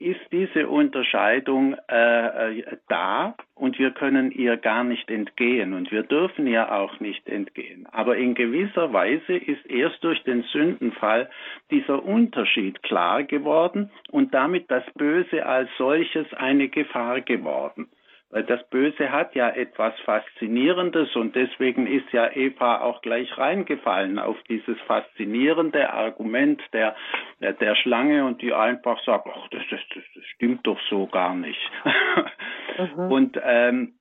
ist 0.00 0.20
diese 0.30 0.68
Unterscheidung 0.68 1.76
äh, 1.90 2.60
äh, 2.60 2.76
da 2.88 3.34
und 3.56 3.78
wir 3.78 3.90
können 3.90 4.30
ihr 4.30 4.56
gar 4.56 4.84
nicht 4.84 5.10
entgehen 5.10 5.74
und 5.74 5.90
wir 5.90 6.04
dürfen 6.04 6.46
ihr 6.46 6.72
auch 6.72 7.00
nicht 7.00 7.28
entgehen. 7.28 7.86
Aber 7.90 8.16
in 8.16 8.34
gewisser 8.34 8.92
Weise 8.92 9.36
ist 9.36 9.66
erst 9.66 10.02
durch 10.04 10.22
den 10.22 10.42
Sündenfall 10.44 11.28
dieser 11.70 12.04
Unterschied 12.04 12.82
klar 12.84 13.24
geworden 13.24 13.90
und 14.10 14.32
damit 14.34 14.70
das 14.70 14.84
Böse 14.94 15.44
als 15.44 15.68
solches 15.78 16.32
eine 16.34 16.68
Gefahr 16.68 17.20
geworden. 17.20 17.88
Weil 18.30 18.44
das 18.44 18.62
Böse 18.68 19.10
hat 19.10 19.34
ja 19.34 19.48
etwas 19.48 19.98
Faszinierendes 20.00 21.16
und 21.16 21.34
deswegen 21.34 21.86
ist 21.86 22.12
ja 22.12 22.30
Eva 22.30 22.82
auch 22.82 23.00
gleich 23.00 23.38
reingefallen 23.38 24.18
auf 24.18 24.36
dieses 24.48 24.78
faszinierende 24.82 25.90
Argument 25.90 26.60
der, 26.74 26.94
der, 27.40 27.54
der 27.54 27.74
Schlange 27.76 28.26
und 28.26 28.42
die 28.42 28.52
einfach 28.52 29.02
sagt, 29.04 29.26
ach, 29.32 29.48
das, 29.48 29.62
das, 29.70 29.80
das, 29.94 30.24
stimmt 30.34 30.66
doch 30.66 30.78
so 30.90 31.06
gar 31.06 31.34
nicht. 31.34 31.60
Mhm. 32.78 33.10
Und 33.10 33.40
ähm, 33.42 33.94
äh, 33.94 33.97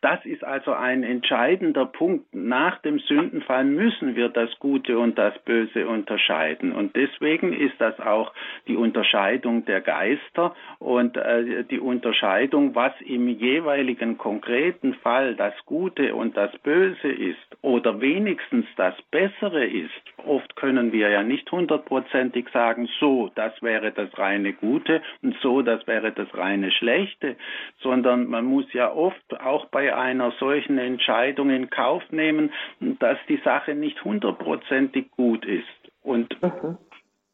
das 0.00 0.24
ist 0.24 0.44
also 0.44 0.72
ein 0.72 1.02
entscheidender 1.02 1.86
Punkt. 1.86 2.34
Nach 2.34 2.78
dem 2.78 2.98
Sündenfall 3.00 3.64
müssen 3.64 4.14
wir 4.14 4.28
das 4.28 4.50
Gute 4.58 4.98
und 4.98 5.18
das 5.18 5.36
Böse 5.40 5.86
unterscheiden. 5.86 6.72
Und 6.72 6.94
deswegen 6.96 7.52
ist 7.52 7.74
das 7.78 7.98
auch 8.00 8.32
die 8.68 8.76
Unterscheidung 8.76 9.64
der 9.64 9.80
Geister 9.80 10.54
und 10.78 11.16
äh, 11.16 11.64
die 11.64 11.80
Unterscheidung, 11.80 12.74
was 12.74 12.92
im 13.00 13.28
jeweiligen 13.28 14.18
konkreten 14.18 14.94
Fall 14.94 15.34
das 15.34 15.54
Gute 15.66 16.14
und 16.14 16.36
das 16.36 16.56
Böse 16.58 17.08
ist 17.08 17.38
oder 17.60 18.00
wenigstens 18.00 18.66
das 18.76 18.94
Bessere 19.10 19.66
ist. 19.66 19.90
Oft 20.24 20.54
können 20.56 20.92
wir 20.92 21.10
ja 21.10 21.22
nicht 21.22 21.50
hundertprozentig 21.50 22.48
sagen, 22.52 22.88
so, 23.00 23.30
das 23.34 23.60
wäre 23.62 23.90
das 23.90 24.16
reine 24.16 24.52
Gute 24.52 25.02
und 25.22 25.36
so, 25.42 25.62
das 25.62 25.86
wäre 25.86 26.12
das 26.12 26.32
reine 26.34 26.70
Schlechte, 26.70 27.36
sondern 27.80 28.28
man 28.28 28.44
muss 28.44 28.72
ja 28.72 28.91
oft 28.94 29.40
auch 29.40 29.66
bei 29.66 29.94
einer 29.94 30.32
solchen 30.32 30.78
Entscheidung 30.78 31.50
in 31.50 31.70
Kauf 31.70 32.02
nehmen, 32.10 32.52
dass 32.80 33.18
die 33.28 33.40
Sache 33.44 33.74
nicht 33.74 34.04
hundertprozentig 34.04 35.10
gut 35.10 35.44
ist. 35.44 35.66
Und 36.02 36.40
mhm. 36.42 36.78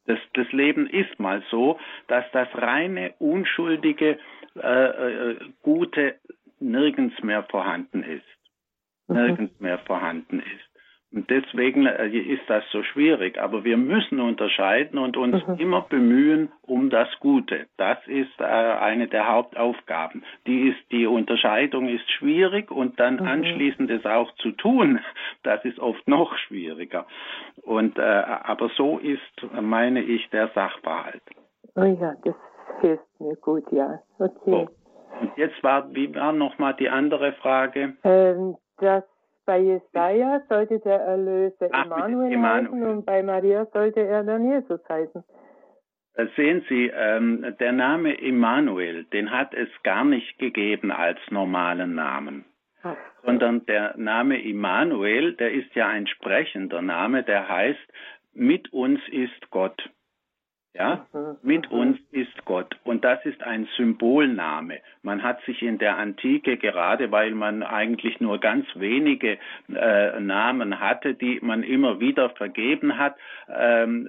das, 0.06 0.18
das 0.34 0.50
Leben 0.52 0.88
ist 0.88 1.18
mal 1.18 1.42
so, 1.50 1.78
dass 2.06 2.24
das 2.32 2.48
reine, 2.54 3.14
unschuldige, 3.18 4.18
äh, 4.56 5.30
äh, 5.30 5.36
Gute 5.62 6.16
nirgends 6.60 7.22
mehr 7.22 7.44
vorhanden 7.44 8.02
ist. 8.02 8.24
Mhm. 9.08 9.16
Nirgends 9.16 9.60
mehr 9.60 9.78
vorhanden 9.78 10.40
ist. 10.40 10.67
Und 11.10 11.30
deswegen 11.30 11.86
äh, 11.86 12.08
ist 12.08 12.42
das 12.48 12.64
so 12.70 12.82
schwierig. 12.82 13.38
Aber 13.38 13.64
wir 13.64 13.78
müssen 13.78 14.20
unterscheiden 14.20 14.98
und 14.98 15.16
uns 15.16 15.46
mhm. 15.46 15.54
immer 15.58 15.80
bemühen 15.82 16.52
um 16.62 16.90
das 16.90 17.08
Gute. 17.20 17.66
Das 17.78 17.98
ist 18.06 18.38
äh, 18.40 18.44
eine 18.44 19.08
der 19.08 19.26
Hauptaufgaben. 19.26 20.22
Die 20.46 20.68
ist, 20.68 20.92
die 20.92 21.06
Unterscheidung 21.06 21.88
ist 21.88 22.10
schwierig 22.10 22.70
und 22.70 23.00
dann 23.00 23.16
mhm. 23.16 23.26
anschließend 23.26 23.90
es 23.90 24.04
auch 24.04 24.30
zu 24.36 24.52
tun, 24.52 25.00
das 25.44 25.64
ist 25.64 25.78
oft 25.78 26.06
noch 26.06 26.36
schwieriger. 26.36 27.06
Und, 27.62 27.98
äh, 27.98 28.02
aber 28.02 28.68
so 28.76 28.98
ist, 28.98 29.20
meine 29.60 30.02
ich, 30.02 30.28
der 30.30 30.48
Sachverhalt. 30.48 31.22
Oh 31.74 31.84
ja, 31.84 32.14
das 32.22 32.34
hilft 32.80 33.20
mir 33.20 33.36
gut, 33.36 33.64
ja. 33.72 33.98
Okay. 34.18 34.50
So. 34.50 34.68
Und 35.20 35.36
jetzt 35.36 35.62
war, 35.62 35.92
wie 35.94 36.14
war 36.14 36.32
nochmal 36.32 36.74
die 36.74 36.88
andere 36.88 37.32
Frage? 37.32 37.96
Ähm, 38.04 38.56
das 38.78 39.04
bei 39.48 39.60
Jesaja 39.60 40.42
sollte 40.50 40.78
der 40.80 41.00
Erlöser 41.00 41.70
Ach, 41.72 41.86
Emmanuel 41.86 42.38
heißen 42.38 42.82
und 42.82 43.06
bei 43.06 43.22
Maria 43.22 43.64
sollte 43.72 44.00
er 44.00 44.22
dann 44.22 44.44
Jesus 44.46 44.80
heißen. 44.86 45.24
Äh, 46.16 46.26
sehen 46.36 46.66
Sie, 46.68 46.92
ähm, 46.94 47.56
der 47.58 47.72
Name 47.72 48.12
Immanuel, 48.12 49.04
den 49.04 49.30
hat 49.30 49.54
es 49.54 49.70
gar 49.84 50.04
nicht 50.04 50.38
gegeben 50.38 50.92
als 50.92 51.18
normalen 51.30 51.94
Namen. 51.94 52.44
Ach. 52.82 52.94
Sondern 53.24 53.64
der 53.64 53.96
Name 53.96 54.38
Immanuel, 54.38 55.32
der 55.32 55.50
ist 55.50 55.74
ja 55.74 55.88
ein 55.88 56.06
sprechender 56.06 56.82
Name, 56.82 57.22
der 57.22 57.48
heißt, 57.48 57.88
mit 58.34 58.70
uns 58.74 59.00
ist 59.08 59.50
Gott. 59.50 59.82
Ja, 60.74 61.06
mit 61.42 61.70
uns 61.72 61.98
ist 62.12 62.44
Gott. 62.44 62.76
Und 62.84 63.02
das 63.02 63.24
ist 63.24 63.42
ein 63.42 63.66
Symbolname. 63.76 64.78
Man 65.02 65.22
hat 65.22 65.42
sich 65.44 65.62
in 65.62 65.78
der 65.78 65.96
Antike, 65.96 66.56
gerade 66.56 67.10
weil 67.10 67.32
man 67.32 67.62
eigentlich 67.62 68.20
nur 68.20 68.38
ganz 68.38 68.66
wenige 68.74 69.38
äh, 69.74 70.20
Namen 70.20 70.78
hatte, 70.78 71.14
die 71.14 71.40
man 71.42 71.62
immer 71.62 72.00
wieder 72.00 72.30
vergeben 72.30 72.96
hat, 72.96 73.16
ähm, 73.48 74.08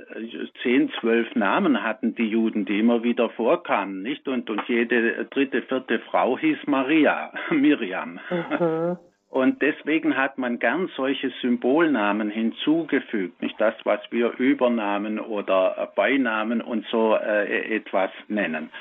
zehn, 0.61 0.91
zwölf 0.99 1.33
Namen 1.33 1.81
hatten 1.81 2.13
die 2.13 2.27
Juden, 2.27 2.65
die 2.65 2.79
immer 2.79 3.03
wieder 3.03 3.29
vorkamen, 3.31 4.03
nicht? 4.03 4.27
Und, 4.27 4.49
und 4.49 4.61
jede 4.67 5.25
dritte, 5.25 5.63
vierte 5.63 5.99
Frau 5.99 6.37
hieß 6.37 6.59
Maria, 6.67 7.31
Miriam. 7.49 8.19
Mhm. 8.29 8.97
Und 9.29 9.61
deswegen 9.61 10.17
hat 10.17 10.39
man 10.39 10.57
gern 10.57 10.89
solche 10.95 11.31
Symbolnamen 11.41 12.31
hinzugefügt, 12.31 13.39
nicht 13.43 13.61
das, 13.61 13.75
was 13.83 13.99
wir 14.09 14.31
Übernamen 14.39 15.19
oder 15.19 15.91
Beinamen 15.95 16.61
und 16.61 16.85
so 16.87 17.15
äh, 17.15 17.75
etwas 17.75 18.09
nennen. 18.27 18.71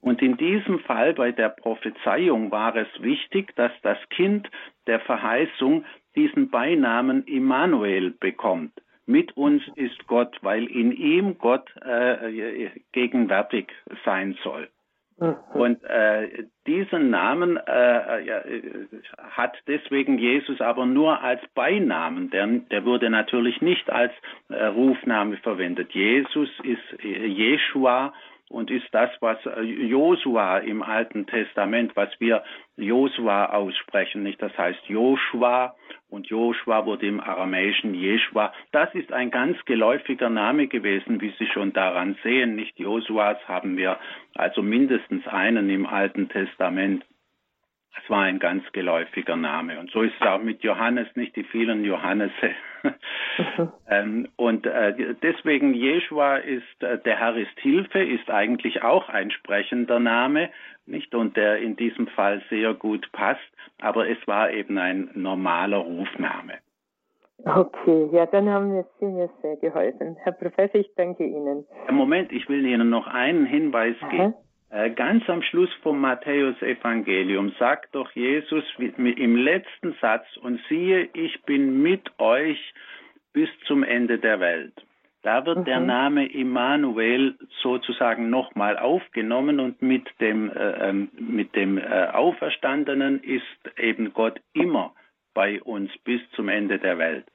Und 0.00 0.22
in 0.22 0.38
diesem 0.38 0.78
Fall 0.80 1.12
bei 1.12 1.32
der 1.32 1.50
Prophezeiung 1.50 2.50
war 2.50 2.74
es 2.76 2.88
wichtig, 3.00 3.54
dass 3.56 3.72
das 3.82 3.98
Kind 4.08 4.50
der 4.86 5.00
Verheißung 5.00 5.84
diesen 6.16 6.48
Beinamen 6.48 7.24
Immanuel 7.24 8.10
bekommt. 8.10 8.72
Mit 9.04 9.36
uns 9.36 9.62
ist 9.74 10.06
Gott, 10.06 10.34
weil 10.40 10.64
in 10.66 10.92
ihm 10.92 11.36
Gott 11.36 11.68
äh, 11.82 12.70
gegenwärtig 12.92 13.70
sein 14.04 14.38
soll. 14.42 14.68
Mhm. 15.20 15.36
Und 15.52 15.84
äh, 15.84 16.44
diesen 16.66 17.10
Namen 17.10 17.58
äh, 17.58 18.24
ja, 18.24 18.42
hat 19.30 19.56
deswegen 19.66 20.18
Jesus 20.18 20.60
aber 20.60 20.86
nur 20.86 21.22
als 21.22 21.40
Beinamen. 21.54 22.30
Der, 22.30 22.46
der 22.46 22.84
wurde 22.86 23.10
natürlich 23.10 23.60
nicht 23.60 23.90
als 23.90 24.12
äh, 24.48 24.64
Rufname 24.64 25.36
verwendet. 25.38 25.92
Jesus 25.92 26.48
ist 26.62 27.04
äh, 27.04 27.26
Jeshua 27.26 28.14
und 28.50 28.70
ist 28.70 28.88
das, 28.92 29.10
was 29.20 29.38
äh, 29.46 29.62
Josua 29.62 30.58
im 30.58 30.82
Alten 30.82 31.26
Testament, 31.26 31.94
was 31.94 32.10
wir 32.18 32.42
Josua 32.76 33.46
aussprechen, 33.46 34.24
nicht? 34.24 34.42
Das 34.42 34.56
heißt 34.58 34.86
Joshua 34.88 35.76
und 36.08 36.26
Joshua 36.26 36.84
wurde 36.84 37.06
im 37.06 37.20
Aramäischen 37.20 37.94
Jeshua. 37.94 38.52
Das 38.72 38.92
ist 38.94 39.12
ein 39.12 39.30
ganz 39.30 39.56
geläufiger 39.66 40.28
Name 40.28 40.66
gewesen, 40.66 41.20
wie 41.20 41.32
Sie 41.38 41.46
schon 41.46 41.72
daran 41.72 42.16
sehen. 42.24 42.56
Nicht 42.56 42.78
Josuas 42.78 43.38
haben 43.46 43.76
wir 43.76 43.98
also 44.34 44.62
mindestens 44.62 45.26
einen 45.28 45.70
im 45.70 45.86
Alten 45.86 46.28
Testament. 46.28 47.04
Es 47.96 48.08
war 48.08 48.22
ein 48.22 48.38
ganz 48.38 48.64
geläufiger 48.72 49.36
Name. 49.36 49.78
Und 49.78 49.90
so 49.90 50.02
ist 50.02 50.14
es 50.20 50.26
auch 50.26 50.40
mit 50.40 50.62
Johannes, 50.62 51.08
nicht 51.16 51.34
die 51.36 51.44
vielen 51.44 51.84
Johannese. 51.84 52.54
ähm, 53.88 54.28
und 54.36 54.66
äh, 54.66 55.14
deswegen 55.22 55.74
Jeshua 55.74 56.36
ist, 56.36 56.82
äh, 56.82 56.98
der 56.98 57.18
Herr 57.18 57.36
ist 57.36 57.58
Hilfe, 57.58 58.02
ist 58.02 58.30
eigentlich 58.30 58.82
auch 58.82 59.08
ein 59.08 59.30
sprechender 59.30 59.98
Name, 59.98 60.50
nicht? 60.86 61.14
Und 61.14 61.36
der 61.36 61.58
in 61.58 61.76
diesem 61.76 62.06
Fall 62.08 62.42
sehr 62.48 62.74
gut 62.74 63.10
passt. 63.12 63.40
Aber 63.80 64.08
es 64.08 64.18
war 64.26 64.50
eben 64.50 64.78
ein 64.78 65.10
normaler 65.14 65.78
Rufname. 65.78 66.58
Okay, 67.44 68.08
ja, 68.12 68.26
dann 68.26 68.48
haben 68.50 68.74
wir 68.74 68.84
Sie 68.98 69.06
mir 69.06 69.30
sehr 69.40 69.56
geholfen. 69.56 70.16
Herr 70.22 70.32
Professor, 70.32 70.80
ich 70.80 70.90
danke 70.96 71.24
Ihnen. 71.24 71.64
Moment, 71.90 72.32
ich 72.32 72.48
will 72.48 72.64
Ihnen 72.66 72.90
noch 72.90 73.06
einen 73.06 73.46
Hinweis 73.46 73.96
Aha. 74.02 74.08
geben. 74.10 74.34
Äh, 74.70 74.90
ganz 74.90 75.28
am 75.28 75.42
Schluss 75.42 75.72
vom 75.82 76.00
Matthäus-Evangelium 76.00 77.52
sagt 77.58 77.94
doch 77.94 78.10
Jesus 78.12 78.64
im 78.78 79.36
letzten 79.36 79.96
Satz, 80.00 80.24
und 80.36 80.60
siehe, 80.68 81.08
ich 81.12 81.42
bin 81.42 81.82
mit 81.82 82.08
euch 82.18 82.72
bis 83.32 83.48
zum 83.66 83.82
Ende 83.82 84.18
der 84.18 84.38
Welt. 84.38 84.74
Da 85.22 85.44
wird 85.44 85.58
mhm. 85.58 85.64
der 85.64 85.80
Name 85.80 86.32
Immanuel 86.32 87.36
sozusagen 87.62 88.30
nochmal 88.30 88.78
aufgenommen 88.78 89.60
und 89.60 89.82
mit 89.82 90.08
dem, 90.20 90.50
äh, 90.50 90.88
ähm, 90.88 91.10
mit 91.18 91.54
dem 91.56 91.76
äh, 91.76 92.06
Auferstandenen 92.12 93.22
ist 93.22 93.78
eben 93.78 94.14
Gott 94.14 94.40
immer 94.52 94.94
bei 95.34 95.60
uns 95.62 95.90
bis 96.04 96.20
zum 96.36 96.48
Ende 96.48 96.78
der 96.78 96.96
Welt. 96.96 97.26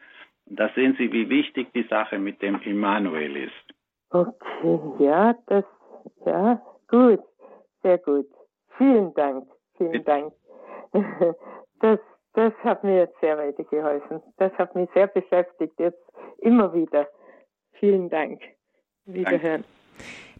Und 0.45 0.59
da 0.59 0.69
sehen 0.73 0.95
Sie, 0.97 1.11
wie 1.11 1.29
wichtig 1.29 1.73
die 1.73 1.87
Sache 1.89 2.17
mit 2.17 2.41
dem 2.41 2.61
Immanuel 2.61 3.35
ist. 3.35 3.75
Okay, 4.09 5.03
ja, 5.03 5.35
das, 5.47 5.65
ja, 6.25 6.61
Gut, 6.87 7.21
sehr 7.81 7.97
gut. 7.97 8.27
Vielen 8.77 9.13
Dank, 9.13 9.47
vielen 9.77 9.91
Bitte. 9.91 10.05
Dank. 10.05 10.33
Das, 11.81 11.99
das 12.33 12.53
hat 12.63 12.85
mir 12.85 12.99
jetzt 12.99 13.19
sehr 13.19 13.37
weitergeholfen. 13.37 14.21
Das 14.37 14.51
hat 14.53 14.73
mich 14.75 14.89
sehr 14.93 15.07
beschäftigt, 15.07 15.77
jetzt 15.77 16.01
immer 16.37 16.73
wieder. 16.73 17.05
Vielen 17.73 18.09
Dank. 18.09 18.41
Wiederhören. 19.05 19.65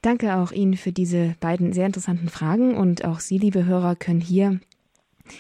Danke 0.02 0.36
auch 0.36 0.52
Ihnen 0.52 0.76
für 0.76 0.92
diese 0.92 1.36
beiden 1.42 1.74
sehr 1.74 1.86
interessanten 1.86 2.30
Fragen 2.30 2.78
und 2.78 3.06
auch 3.06 3.20
Sie, 3.20 3.38
liebe 3.38 3.66
Hörer, 3.66 3.96
können 3.96 4.22
hier 4.22 4.60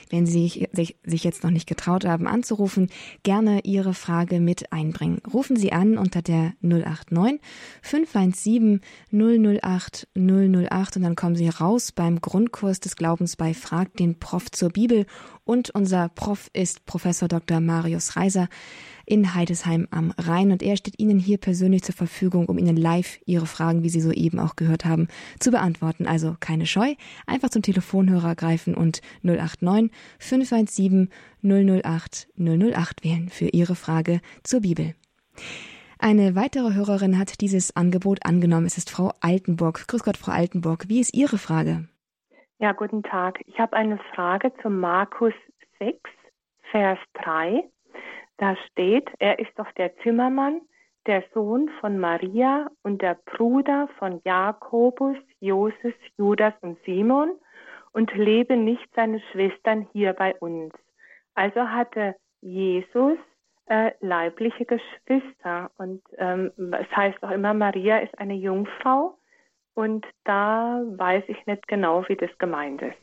wenn 0.09 0.25
Sie 0.25 0.67
sich, 0.71 0.97
sich, 1.03 1.23
jetzt 1.23 1.43
noch 1.43 1.51
nicht 1.51 1.67
getraut 1.67 2.05
haben 2.05 2.27
anzurufen, 2.27 2.89
gerne 3.23 3.61
Ihre 3.63 3.93
Frage 3.93 4.39
mit 4.39 4.71
einbringen. 4.71 5.21
Rufen 5.31 5.55
Sie 5.55 5.71
an 5.71 5.97
unter 5.97 6.21
der 6.21 6.53
089 6.61 7.41
517 7.81 8.81
008 9.11 10.07
008 10.15 10.97
und 10.97 11.03
dann 11.03 11.15
kommen 11.15 11.35
Sie 11.35 11.49
raus 11.49 11.91
beim 11.91 12.21
Grundkurs 12.21 12.79
des 12.79 12.95
Glaubens 12.95 13.35
bei 13.35 13.53
Frag 13.53 13.93
den 13.97 14.19
Prof 14.19 14.51
zur 14.51 14.69
Bibel 14.69 15.05
und 15.43 15.69
unser 15.69 16.09
Prof 16.09 16.49
ist 16.53 16.85
Professor 16.85 17.27
Dr. 17.27 17.59
Marius 17.59 18.15
Reiser 18.15 18.47
in 19.05 19.35
Heidesheim 19.35 19.87
am 19.91 20.11
Rhein 20.17 20.51
und 20.51 20.63
er 20.63 20.77
steht 20.77 20.99
Ihnen 20.99 21.19
hier 21.19 21.37
persönlich 21.37 21.83
zur 21.83 21.95
Verfügung, 21.95 22.47
um 22.47 22.57
Ihnen 22.57 22.77
live 22.77 23.19
Ihre 23.25 23.45
Fragen, 23.45 23.83
wie 23.83 23.89
Sie 23.89 24.01
soeben 24.01 24.39
auch 24.39 24.55
gehört 24.55 24.85
haben, 24.85 25.07
zu 25.39 25.51
beantworten. 25.51 26.07
Also 26.07 26.35
keine 26.39 26.65
Scheu, 26.65 26.95
einfach 27.27 27.49
zum 27.49 27.61
Telefonhörer 27.61 28.35
greifen 28.35 28.75
und 28.75 29.01
089 29.23 29.91
517 30.19 31.09
008 31.43 32.27
008 32.37 33.03
wählen 33.03 33.29
für 33.29 33.47
Ihre 33.47 33.75
Frage 33.75 34.21
zur 34.43 34.61
Bibel. 34.61 34.95
Eine 35.99 36.35
weitere 36.35 36.73
Hörerin 36.73 37.17
hat 37.17 37.41
dieses 37.41 37.75
Angebot 37.75 38.25
angenommen. 38.25 38.65
Es 38.65 38.77
ist 38.77 38.89
Frau 38.89 39.13
Altenburg. 39.21 39.87
Grüß 39.87 40.03
Gott, 40.03 40.17
Frau 40.17 40.31
Altenburg. 40.31 40.89
Wie 40.89 40.99
ist 40.99 41.15
Ihre 41.15 41.37
Frage? 41.37 41.87
Ja, 42.59 42.73
guten 42.73 43.03
Tag. 43.03 43.39
Ich 43.47 43.59
habe 43.59 43.75
eine 43.75 43.97
Frage 44.13 44.51
zu 44.61 44.69
Markus 44.69 45.33
6, 45.79 45.99
Vers 46.71 46.99
3. 47.23 47.63
Da 48.37 48.55
steht, 48.67 49.09
er 49.19 49.39
ist 49.39 49.57
doch 49.57 49.71
der 49.73 49.95
Zimmermann, 49.97 50.61
der 51.05 51.23
Sohn 51.33 51.69
von 51.79 51.99
Maria 51.99 52.67
und 52.83 53.01
der 53.01 53.17
Bruder 53.25 53.87
von 53.99 54.21
Jakobus, 54.25 55.17
Joses, 55.39 55.93
Judas 56.17 56.53
und 56.61 56.77
Simon 56.85 57.31
und 57.93 58.13
leben 58.13 58.65
nicht 58.65 58.87
seine 58.95 59.21
Schwestern 59.31 59.87
hier 59.93 60.13
bei 60.13 60.35
uns. 60.35 60.73
Also 61.35 61.69
hatte 61.69 62.15
Jesus 62.41 63.17
äh, 63.67 63.91
leibliche 64.01 64.65
Geschwister 64.65 65.71
und 65.77 66.01
ähm, 66.17 66.51
es 66.57 66.95
heißt 66.95 67.23
auch 67.23 67.31
immer, 67.31 67.53
Maria 67.53 67.99
ist 67.99 68.17
eine 68.19 68.35
Jungfrau 68.35 69.17
und 69.73 70.05
da 70.23 70.81
weiß 70.85 71.23
ich 71.27 71.45
nicht 71.45 71.67
genau, 71.67 72.07
wie 72.07 72.15
das 72.15 72.35
gemeint 72.37 72.81
ist. 72.81 72.97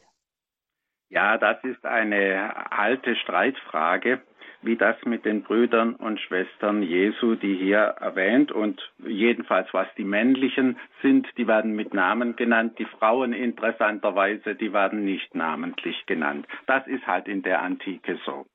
Ja, 1.09 1.37
das 1.37 1.63
ist 1.65 1.85
eine 1.85 2.73
alte 2.73 3.15
Streitfrage 3.17 4.23
wie 4.63 4.77
das 4.77 4.97
mit 5.05 5.25
den 5.25 5.43
Brüdern 5.43 5.95
und 5.95 6.21
Schwestern 6.21 6.83
Jesu, 6.83 7.35
die 7.35 7.57
hier 7.57 7.79
erwähnt 7.79 8.53
und 8.53 8.81
jedenfalls 8.99 9.69
was 9.73 9.89
die 9.97 10.05
männlichen 10.05 10.79
sind, 11.03 11.27
die 11.37 11.47
werden 11.47 11.75
mit 11.75 11.93
Namen 11.95 12.37
genannt, 12.37 12.79
die 12.79 12.85
Frauen 12.85 13.33
interessanterweise, 13.33 14.55
die 14.55 14.73
werden 14.73 15.05
nicht 15.05 15.35
namentlich 15.35 16.07
genannt. 16.07 16.47
Das 16.67 16.87
ist 16.87 17.07
halt 17.07 17.29
in 17.29 17.43
der 17.43 17.63
Antike 17.63 18.19
so. 18.25 18.47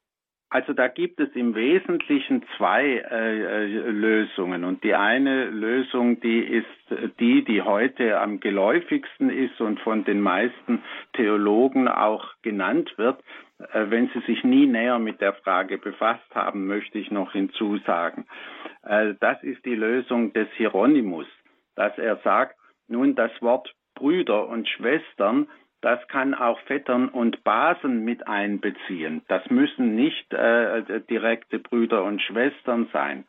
Also 0.49 0.71
da 0.71 0.87
gibt 0.87 1.19
es 1.19 1.29
im 1.35 1.55
Wesentlichen 1.55 2.45
zwei 2.55 3.03
äh, 3.11 3.65
äh, 3.65 3.65
Lösungen. 3.89 4.63
Und 4.63 4.81
die 4.83 4.95
eine 4.95 5.45
Lösung, 5.49 6.21
die 6.21 6.39
ist 6.39 7.19
die, 7.19 7.43
die 7.43 7.61
heute 7.61 8.17
am 8.19 8.39
geläufigsten 8.39 9.29
ist 9.29 9.59
und 9.59 9.79
von 9.81 10.05
den 10.05 10.21
meisten 10.21 10.81
Theologen 11.13 11.89
auch 11.89 12.25
genannt 12.43 12.93
wird. 12.97 13.21
Äh, 13.59 13.89
wenn 13.89 14.09
sie 14.13 14.21
sich 14.21 14.45
nie 14.45 14.67
näher 14.67 14.99
mit 14.99 15.19
der 15.19 15.33
Frage 15.33 15.77
befasst 15.77 16.33
haben, 16.33 16.65
möchte 16.65 16.97
ich 16.97 17.11
noch 17.11 17.33
hinzusagen. 17.33 18.25
Äh, 18.83 19.15
das 19.19 19.43
ist 19.43 19.65
die 19.65 19.75
Lösung 19.75 20.31
des 20.31 20.47
Hieronymus, 20.55 21.27
dass 21.75 21.97
er 21.97 22.17
sagt, 22.23 22.55
nun 22.87 23.15
das 23.15 23.31
Wort 23.41 23.73
Brüder 23.95 24.47
und 24.47 24.69
Schwestern 24.69 25.47
das 25.81 26.05
kann 26.07 26.33
auch 26.33 26.59
Vettern 26.61 27.09
und 27.09 27.43
Basen 27.43 28.03
mit 28.03 28.27
einbeziehen. 28.27 29.21
Das 29.27 29.47
müssen 29.49 29.95
nicht 29.95 30.33
äh, 30.33 31.01
direkte 31.09 31.59
Brüder 31.59 32.03
und 32.03 32.21
Schwestern 32.21 32.87
sein. 32.91 33.25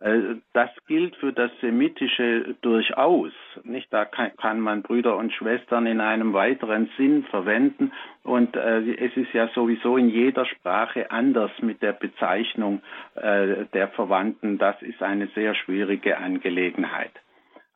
Äh, 0.00 0.36
das 0.52 0.70
gilt 0.86 1.16
für 1.16 1.32
das 1.32 1.50
Semitische 1.60 2.54
durchaus. 2.60 3.32
Nicht? 3.62 3.92
Da 3.92 4.04
kann, 4.04 4.60
man 4.60 4.82
Brüder 4.82 5.16
und 5.16 5.32
Schwestern 5.32 5.86
in 5.86 6.00
einem 6.00 6.32
weiteren 6.32 6.90
Sinn 6.96 7.24
verwenden. 7.24 7.92
Und 8.22 8.56
äh, 8.56 8.80
es 8.94 9.16
ist 9.16 9.32
ja 9.32 9.48
sowieso 9.48 9.96
in 9.96 10.08
jeder 10.08 10.44
Sprache 10.46 11.10
anders 11.10 11.50
mit 11.60 11.82
der 11.82 11.92
Bezeichnung 11.92 12.82
äh, 13.14 13.64
der 13.72 13.88
Verwandten. 13.88 14.58
Das 14.58 14.80
ist 14.82 15.02
eine 15.02 15.28
sehr 15.28 15.54
schwierige 15.54 16.18
Angelegenheit. 16.18 17.12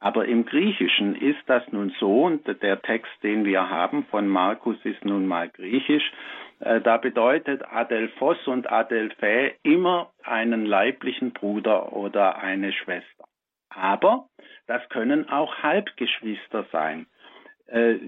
Aber 0.01 0.27
im 0.27 0.45
Griechischen 0.47 1.17
ist 1.17 1.43
das 1.47 1.63
nun 1.73 1.93
so, 1.99 2.25
und 2.27 2.47
der 2.63 2.83
Text, 2.83 3.13
den 3.23 3.45
wir 3.45 3.69
haben 3.69 4.05
von 4.07 4.29
Markus, 4.29 4.77
ist 4.85 5.05
nun 5.05 5.27
mal 5.27 5.49
griechisch. 5.49 6.13
Äh, 6.61 6.81
da 6.81 6.97
bedeutet 6.99 7.63
Adelphos 7.71 8.47
und 8.47 8.71
Adelphae 8.71 9.55
immer 9.63 10.13
einen 10.23 10.67
leiblichen 10.67 11.33
Bruder 11.33 11.93
oder 11.93 12.39
eine 12.39 12.73
Schwester. 12.73 13.25
Aber 13.71 14.29
das 14.67 14.89
können 14.89 15.29
auch 15.29 15.63
Halbgeschwister 15.63 16.67
sein. 16.71 17.07
Äh, 17.67 17.99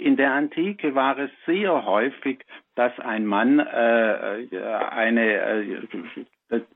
in 0.00 0.16
der 0.16 0.32
Antike 0.32 0.94
war 0.94 1.18
es 1.18 1.30
sehr 1.44 1.84
häufig, 1.84 2.44
dass 2.76 2.98
ein 3.00 3.26
Mann 3.26 3.58
äh, 3.58 4.48
eine 4.90 5.86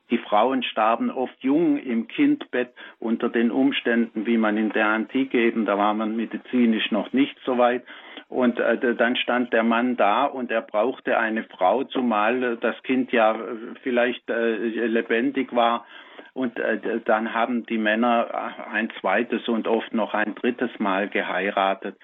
die 0.09 0.17
Frauen 0.17 0.63
starben 0.63 1.09
oft 1.09 1.41
jung 1.41 1.77
im 1.77 2.07
Kindbett 2.07 2.73
unter 2.99 3.29
den 3.29 3.51
Umständen, 3.51 4.25
wie 4.25 4.37
man 4.37 4.57
in 4.57 4.69
der 4.69 4.87
Antike 4.87 5.39
eben, 5.39 5.65
da 5.65 5.77
war 5.77 5.93
man 5.93 6.15
medizinisch 6.15 6.91
noch 6.91 7.13
nicht 7.13 7.37
so 7.45 7.57
weit. 7.57 7.83
Und 8.27 8.59
äh, 8.59 8.95
dann 8.95 9.15
stand 9.17 9.51
der 9.51 9.63
Mann 9.63 9.97
da 9.97 10.25
und 10.25 10.51
er 10.51 10.61
brauchte 10.61 11.17
eine 11.17 11.43
Frau, 11.43 11.83
zumal 11.83 12.57
das 12.57 12.81
Kind 12.83 13.11
ja 13.11 13.37
vielleicht 13.83 14.29
äh, 14.29 14.55
lebendig 14.87 15.53
war. 15.53 15.85
Und 16.33 16.57
äh, 16.57 17.01
dann 17.03 17.33
haben 17.33 17.65
die 17.65 17.77
Männer 17.77 18.53
ein 18.71 18.89
zweites 19.01 19.47
und 19.49 19.67
oft 19.67 19.93
noch 19.93 20.13
ein 20.13 20.35
drittes 20.35 20.71
Mal 20.79 21.09
geheiratet. 21.09 21.97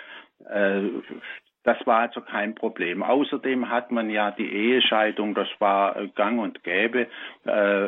Das 1.67 1.85
war 1.85 1.99
also 1.99 2.21
kein 2.21 2.55
Problem. 2.55 3.03
Außerdem 3.03 3.69
hat 3.69 3.91
man 3.91 4.09
ja 4.09 4.31
die 4.31 4.49
Ehescheidung, 4.49 5.35
das 5.35 5.49
war 5.59 5.97
äh, 5.97 6.07
gang 6.15 6.39
und 6.39 6.63
gäbe. 6.63 7.07
Äh, 7.43 7.87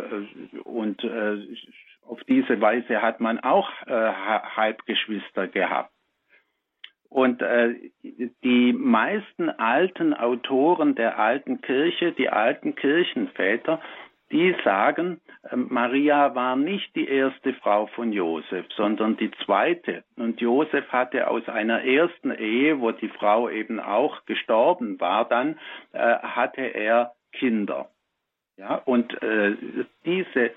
und 0.65 1.01
äh, 1.01 1.37
auf 2.05 2.21
diese 2.25 2.59
Weise 2.59 3.01
hat 3.01 3.21
man 3.21 3.39
auch 3.39 3.69
Halbgeschwister 3.85 5.47
gehabt. 5.47 5.91
Und 7.07 7.43
die 8.43 8.73
meisten 8.73 9.51
alten 9.51 10.15
Autoren 10.15 10.95
der 10.95 11.19
alten 11.19 11.61
Kirche, 11.61 12.11
die 12.11 12.29
alten 12.29 12.73
Kirchenväter, 12.73 13.79
die 14.31 14.55
sagen, 14.63 15.21
ähm, 15.51 15.67
Maria 15.69 16.35
war 16.35 16.55
nicht 16.55 16.95
die 16.95 17.07
erste 17.07 17.53
Frau 17.53 17.87
von 17.87 18.11
Josef, 18.13 18.65
sondern 18.75 19.17
die 19.17 19.31
zweite. 19.45 20.03
Und 20.15 20.39
Josef 20.41 20.87
hatte 20.89 21.27
aus 21.27 21.47
einer 21.47 21.83
ersten 21.83 22.31
Ehe, 22.31 22.79
wo 22.79 22.91
die 22.91 23.09
Frau 23.09 23.49
eben 23.49 23.79
auch 23.79 24.25
gestorben 24.25 24.99
war, 24.99 25.27
dann 25.27 25.59
äh, 25.93 25.99
hatte 25.99 26.61
er 26.61 27.13
Kinder. 27.31 27.89
Ja, 28.57 28.75
und 28.75 29.21
äh, 29.23 29.55
diese, 30.05 30.51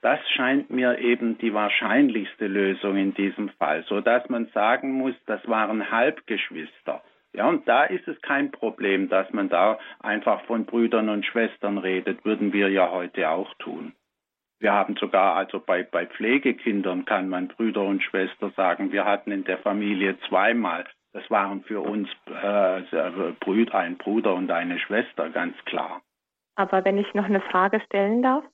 das 0.00 0.20
scheint 0.30 0.70
mir 0.70 0.98
eben 0.98 1.38
die 1.38 1.52
wahrscheinlichste 1.52 2.46
Lösung 2.46 2.96
in 2.96 3.14
diesem 3.14 3.48
Fall, 3.50 3.82
so 3.88 4.00
dass 4.00 4.28
man 4.28 4.46
sagen 4.54 4.92
muss, 4.92 5.14
das 5.26 5.46
waren 5.48 5.90
Halbgeschwister. 5.90 7.02
Ja, 7.34 7.48
und 7.48 7.68
da 7.68 7.84
ist 7.84 8.08
es 8.08 8.20
kein 8.22 8.50
Problem, 8.50 9.08
dass 9.08 9.30
man 9.32 9.48
da 9.48 9.78
einfach 10.00 10.42
von 10.46 10.64
Brüdern 10.64 11.08
und 11.08 11.26
Schwestern 11.26 11.78
redet, 11.78 12.24
würden 12.24 12.52
wir 12.52 12.68
ja 12.70 12.90
heute 12.90 13.28
auch 13.28 13.52
tun. 13.58 13.92
Wir 14.60 14.72
haben 14.72 14.96
sogar, 14.96 15.36
also 15.36 15.60
bei, 15.60 15.84
bei 15.84 16.06
Pflegekindern 16.06 17.04
kann 17.04 17.28
man 17.28 17.48
Brüder 17.48 17.82
und 17.82 18.02
Schwester 18.02 18.50
sagen. 18.56 18.90
Wir 18.90 19.04
hatten 19.04 19.30
in 19.30 19.44
der 19.44 19.58
Familie 19.58 20.18
zweimal, 20.28 20.84
das 21.12 21.30
waren 21.30 21.62
für 21.62 21.80
uns 21.80 22.08
äh, 22.26 22.82
Brüder, 23.40 23.74
ein 23.74 23.98
Bruder 23.98 24.34
und 24.34 24.50
eine 24.50 24.78
Schwester, 24.78 25.30
ganz 25.30 25.56
klar. 25.64 26.02
Aber 26.56 26.84
wenn 26.84 26.98
ich 26.98 27.14
noch 27.14 27.26
eine 27.26 27.40
Frage 27.40 27.80
stellen 27.86 28.20
darf, 28.22 28.44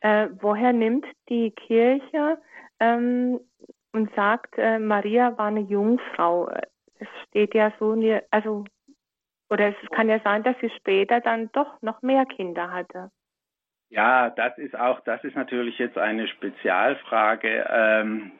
äh, 0.00 0.28
woher 0.40 0.72
nimmt 0.72 1.06
die 1.28 1.52
Kirche 1.52 2.38
ähm, 2.80 3.38
und 3.92 4.12
sagt, 4.16 4.58
äh, 4.58 4.80
Maria 4.80 5.38
war 5.38 5.46
eine 5.46 5.60
Jungfrau? 5.60 6.50
Es 7.02 7.28
steht 7.28 7.54
ja 7.54 7.72
so, 7.78 7.94
also, 8.30 8.64
oder 9.50 9.68
es 9.68 9.90
kann 9.90 10.08
ja 10.08 10.20
sein, 10.20 10.42
dass 10.42 10.56
sie 10.60 10.70
später 10.70 11.20
dann 11.20 11.50
doch 11.52 11.80
noch 11.82 12.02
mehr 12.02 12.24
Kinder 12.26 12.70
hatte. 12.70 13.10
Ja, 13.90 14.30
das 14.30 14.56
ist 14.56 14.74
auch, 14.74 15.00
das 15.00 15.22
ist 15.24 15.36
natürlich 15.36 15.78
jetzt 15.78 15.98
eine 15.98 16.26
Spezialfrage. 16.26 17.66
Ähm, 17.68 18.32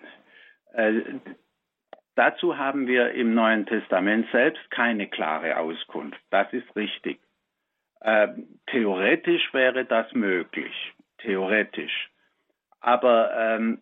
äh, 0.72 1.03
dazu 2.14 2.57
haben 2.57 2.87
wir 2.87 3.12
im 3.12 3.35
Neuen 3.35 3.66
Testament 3.66 4.27
selbst 4.33 4.70
keine 4.70 5.09
klare 5.09 5.59
Auskunft. 5.59 6.20
Das 6.31 6.51
ist 6.53 6.75
richtig. 6.75 7.20
Ähm, 8.01 8.61
theoretisch 8.68 9.53
wäre 9.53 9.85
das 9.85 10.11
möglich. 10.12 10.94
Theoretisch. 11.18 12.12
Aber 12.83 13.31
ähm, 13.37 13.79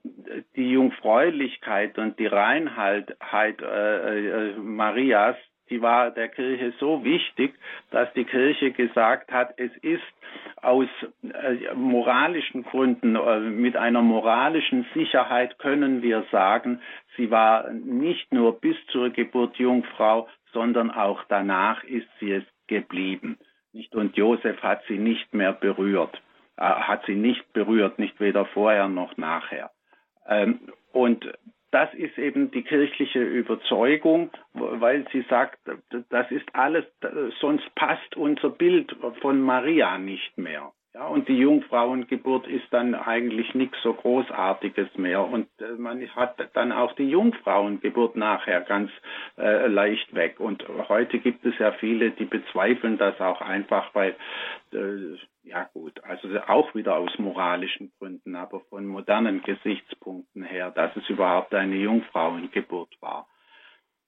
die 0.56 0.70
Jungfräulichkeit 0.70 1.98
und 1.98 2.18
die 2.18 2.26
Reinheit 2.26 3.16
äh, 3.32 3.48
äh, 3.48 4.56
Marias, 4.58 5.36
die 5.70 5.80
war 5.80 6.10
der 6.10 6.28
Kirche 6.28 6.74
so 6.78 7.02
wichtig, 7.02 7.54
dass 7.90 8.12
die 8.12 8.24
Kirche 8.24 8.72
gesagt 8.72 9.32
hat, 9.32 9.54
es 9.56 9.74
ist 9.78 10.02
aus 10.60 10.88
äh, 11.22 11.74
moralischen 11.74 12.62
Gründen, 12.62 13.16
äh, 13.16 13.40
mit 13.40 13.74
einer 13.74 14.02
moralischen 14.02 14.84
Sicherheit 14.92 15.58
können 15.58 16.02
wir 16.02 16.26
sagen, 16.30 16.82
sie 17.16 17.30
war 17.30 17.70
nicht 17.70 18.34
nur 18.34 18.60
bis 18.60 18.76
zur 18.88 19.08
Geburt 19.08 19.56
Jungfrau, 19.56 20.28
sondern 20.52 20.90
auch 20.90 21.24
danach 21.28 21.82
ist 21.84 22.08
sie 22.18 22.32
es 22.32 22.44
geblieben. 22.66 23.38
Nicht? 23.72 23.94
Und 23.94 24.16
Josef 24.16 24.62
hat 24.62 24.82
sie 24.88 24.98
nicht 24.98 25.32
mehr 25.32 25.54
berührt. 25.54 26.20
Äh, 26.60 26.64
hat 26.64 27.06
sie 27.06 27.14
nicht 27.14 27.52
berührt, 27.54 27.98
nicht 27.98 28.20
weder 28.20 28.44
vorher 28.44 28.88
noch 28.88 29.16
nachher. 29.16 29.70
Ähm, 30.28 30.60
und 30.92 31.26
das 31.70 31.92
ist 31.94 32.18
eben 32.18 32.50
die 32.50 32.62
kirchliche 32.62 33.22
Überzeugung, 33.22 34.30
weil 34.52 35.06
sie 35.12 35.22
sagt, 35.30 35.58
das 36.10 36.30
ist 36.30 36.46
alles, 36.52 36.84
sonst 37.40 37.74
passt 37.76 38.16
unser 38.16 38.50
Bild 38.50 38.94
von 39.22 39.40
Maria 39.40 39.96
nicht 39.96 40.36
mehr. 40.36 40.72
Ja, 40.92 41.06
und 41.06 41.28
die 41.28 41.38
Jungfrauengeburt 41.38 42.48
ist 42.48 42.66
dann 42.72 42.96
eigentlich 42.96 43.54
nichts 43.54 43.78
so 43.80 43.94
Großartiges 43.94 44.88
mehr. 44.96 45.24
Und 45.24 45.46
äh, 45.60 45.74
man 45.78 46.04
hat 46.16 46.34
dann 46.54 46.72
auch 46.72 46.92
die 46.94 47.08
Jungfrauengeburt 47.08 48.16
nachher 48.16 48.62
ganz 48.62 48.90
äh, 49.38 49.68
leicht 49.68 50.12
weg. 50.16 50.40
Und 50.40 50.64
heute 50.88 51.20
gibt 51.20 51.46
es 51.46 51.56
ja 51.58 51.70
viele, 51.72 52.10
die 52.10 52.24
bezweifeln 52.24 52.98
das 52.98 53.20
auch 53.20 53.40
einfach, 53.40 53.94
weil, 53.94 54.16
äh, 54.72 55.16
ja 55.50 55.68
gut, 55.72 56.02
also 56.04 56.28
auch 56.46 56.74
wieder 56.74 56.96
aus 56.96 57.10
moralischen 57.18 57.92
Gründen, 57.98 58.36
aber 58.36 58.60
von 58.70 58.86
modernen 58.86 59.42
Gesichtspunkten 59.42 60.44
her, 60.44 60.70
dass 60.70 60.94
es 60.96 61.08
überhaupt 61.08 61.54
eine 61.54 61.76
Jungfrauengeburt 61.76 62.96
war. 63.00 63.26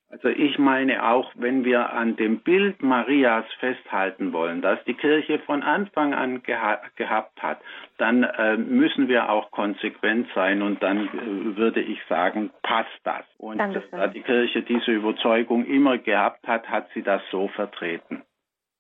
Also 0.09 0.29
ich 0.29 0.59
meine 0.59 1.09
auch, 1.09 1.33
wenn 1.37 1.65
wir 1.65 1.91
an 1.95 2.17
dem 2.17 2.41
Bild 2.41 2.83
Marias 2.83 3.47
festhalten 3.61 4.35
wollen, 4.35 4.61
das 4.61 4.79
die 4.85 4.93
Kirche 4.93 5.39
von 5.41 5.63
Anfang 5.63 6.13
an 6.13 6.43
geha 6.43 6.83
gehabt 6.97 7.43
hat, 7.43 7.61
dann 7.97 8.23
äh, 8.23 8.59
müssen 8.59 9.09
wir 9.09 9.31
auch 9.31 9.51
konsequent 9.51 10.29
sein 10.35 10.61
und 10.61 10.83
dann 10.83 11.09
äh, 11.09 11.57
würde 11.57 11.81
ich 11.81 11.99
sagen, 12.11 12.51
passt 12.63 13.01
das. 13.05 13.25
Und 13.39 13.59
da 13.91 14.07
die 14.07 14.21
Kirche 14.21 14.63
diese 14.63 14.93
Überzeugung 14.93 15.65
immer 15.65 15.97
gehabt 15.97 16.47
hat, 16.47 16.69
hat 16.69 16.91
sie 16.93 17.03
das 17.03 17.23
so 17.31 17.49
vertreten. 17.49 18.23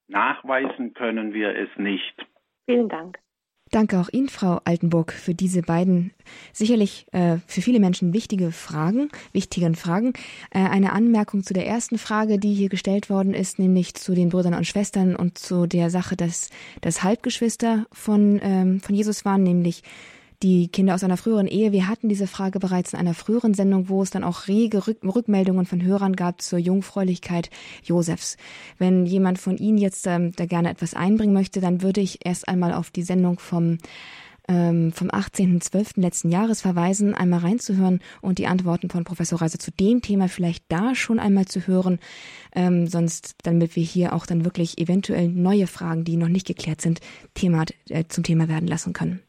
Nachweisen 0.08 0.92
können 0.92 1.32
wir 1.32 1.56
es 1.56 1.70
nicht. 1.76 2.26
Vielen 2.66 2.88
Dank. 2.88 3.18
Danke 3.72 3.98
auch 3.98 4.10
Ihnen, 4.12 4.28
Frau 4.28 4.60
Altenburg, 4.64 5.12
für 5.12 5.34
diese 5.34 5.62
beiden 5.62 6.12
sicherlich 6.52 7.06
äh, 7.12 7.38
für 7.46 7.62
viele 7.62 7.80
Menschen 7.80 8.12
wichtige 8.12 8.52
Fragen, 8.52 9.08
wichtigen 9.32 9.74
Fragen. 9.76 10.12
Äh, 10.50 10.58
eine 10.58 10.92
Anmerkung 10.92 11.42
zu 11.42 11.54
der 11.54 11.66
ersten 11.66 11.96
Frage, 11.96 12.38
die 12.38 12.52
hier 12.52 12.68
gestellt 12.68 13.08
worden 13.08 13.32
ist, 13.32 13.58
nämlich 13.58 13.94
zu 13.94 14.14
den 14.14 14.28
Brüdern 14.28 14.52
und 14.52 14.66
Schwestern 14.66 15.16
und 15.16 15.38
zu 15.38 15.66
der 15.66 15.88
Sache, 15.88 16.16
dass 16.16 16.50
das 16.82 17.02
Halbgeschwister 17.02 17.86
von, 17.92 18.38
ähm, 18.42 18.80
von 18.80 18.94
Jesus 18.94 19.24
waren, 19.24 19.42
nämlich 19.42 19.82
die 20.42 20.68
Kinder 20.68 20.94
aus 20.94 21.04
einer 21.04 21.16
früheren 21.16 21.46
Ehe. 21.46 21.72
Wir 21.72 21.88
hatten 21.88 22.08
diese 22.08 22.26
Frage 22.26 22.58
bereits 22.58 22.92
in 22.92 22.98
einer 22.98 23.14
früheren 23.14 23.54
Sendung, 23.54 23.88
wo 23.88 24.02
es 24.02 24.10
dann 24.10 24.24
auch 24.24 24.48
rege 24.48 24.86
Rückmeldungen 24.86 25.66
von 25.66 25.82
Hörern 25.82 26.16
gab 26.16 26.42
zur 26.42 26.58
Jungfräulichkeit 26.58 27.50
Josefs. 27.84 28.36
Wenn 28.78 29.06
jemand 29.06 29.38
von 29.38 29.56
Ihnen 29.56 29.78
jetzt 29.78 30.06
ähm, 30.06 30.32
da 30.32 30.46
gerne 30.46 30.70
etwas 30.70 30.94
einbringen 30.94 31.32
möchte, 31.32 31.60
dann 31.60 31.82
würde 31.82 32.00
ich 32.00 32.26
erst 32.26 32.48
einmal 32.48 32.74
auf 32.74 32.90
die 32.90 33.02
Sendung 33.02 33.38
vom 33.38 33.78
ähm, 34.48 34.92
vom 34.92 35.08
18.12. 35.08 36.00
letzten 36.00 36.28
Jahres 36.28 36.60
verweisen, 36.60 37.14
einmal 37.14 37.40
reinzuhören 37.40 38.00
und 38.20 38.38
die 38.38 38.48
Antworten 38.48 38.90
von 38.90 39.04
Professor 39.04 39.40
Reiser 39.40 39.60
zu 39.60 39.70
dem 39.70 40.02
Thema 40.02 40.28
vielleicht 40.28 40.64
da 40.68 40.96
schon 40.96 41.20
einmal 41.20 41.46
zu 41.46 41.68
hören, 41.68 42.00
ähm, 42.52 42.88
sonst 42.88 43.36
damit 43.44 43.76
wir 43.76 43.84
hier 43.84 44.14
auch 44.14 44.26
dann 44.26 44.44
wirklich 44.44 44.78
eventuell 44.78 45.28
neue 45.28 45.68
Fragen, 45.68 46.02
die 46.02 46.16
noch 46.16 46.28
nicht 46.28 46.46
geklärt 46.46 46.80
sind, 46.80 47.00
Thema, 47.34 47.64
äh, 47.88 48.04
zum 48.08 48.24
Thema 48.24 48.48
werden 48.48 48.66
lassen 48.66 48.92
können. 48.92 49.20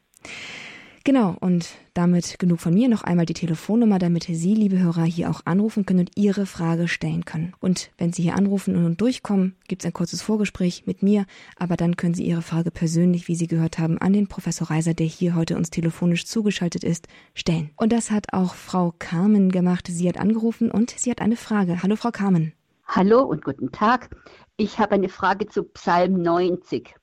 Genau, 1.06 1.36
und 1.40 1.68
damit 1.92 2.38
genug 2.38 2.60
von 2.60 2.72
mir. 2.72 2.88
Noch 2.88 3.02
einmal 3.02 3.26
die 3.26 3.34
Telefonnummer, 3.34 3.98
damit 3.98 4.24
Sie, 4.24 4.54
liebe 4.54 4.78
Hörer, 4.78 5.04
hier 5.04 5.28
auch 5.28 5.42
anrufen 5.44 5.84
können 5.84 6.00
und 6.00 6.12
Ihre 6.16 6.46
Frage 6.46 6.88
stellen 6.88 7.26
können. 7.26 7.52
Und 7.60 7.90
wenn 7.98 8.14
Sie 8.14 8.22
hier 8.22 8.36
anrufen 8.36 8.82
und 8.82 8.98
durchkommen, 9.02 9.54
gibt 9.68 9.82
es 9.82 9.86
ein 9.86 9.92
kurzes 9.92 10.22
Vorgespräch 10.22 10.86
mit 10.86 11.02
mir, 11.02 11.26
aber 11.58 11.76
dann 11.76 11.96
können 11.96 12.14
Sie 12.14 12.24
Ihre 12.24 12.40
Frage 12.40 12.70
persönlich, 12.70 13.28
wie 13.28 13.34
Sie 13.34 13.48
gehört 13.48 13.78
haben, 13.78 13.98
an 13.98 14.14
den 14.14 14.28
Professor 14.28 14.70
Reiser, 14.70 14.94
der 14.94 15.06
hier 15.06 15.34
heute 15.34 15.58
uns 15.58 15.68
telefonisch 15.68 16.24
zugeschaltet 16.24 16.84
ist, 16.84 17.06
stellen. 17.34 17.68
Und 17.76 17.92
das 17.92 18.10
hat 18.10 18.32
auch 18.32 18.54
Frau 18.54 18.94
Carmen 18.98 19.52
gemacht. 19.52 19.88
Sie 19.90 20.08
hat 20.08 20.16
angerufen 20.16 20.70
und 20.70 20.88
sie 20.88 21.10
hat 21.10 21.20
eine 21.20 21.36
Frage. 21.36 21.82
Hallo, 21.82 21.96
Frau 21.96 22.12
Carmen. 22.12 22.54
Hallo 22.86 23.20
und 23.24 23.44
guten 23.44 23.72
Tag. 23.72 24.08
Ich 24.56 24.78
habe 24.78 24.94
eine 24.94 25.10
Frage 25.10 25.48
zu 25.48 25.64
Psalm 25.64 26.22
90. 26.22 26.94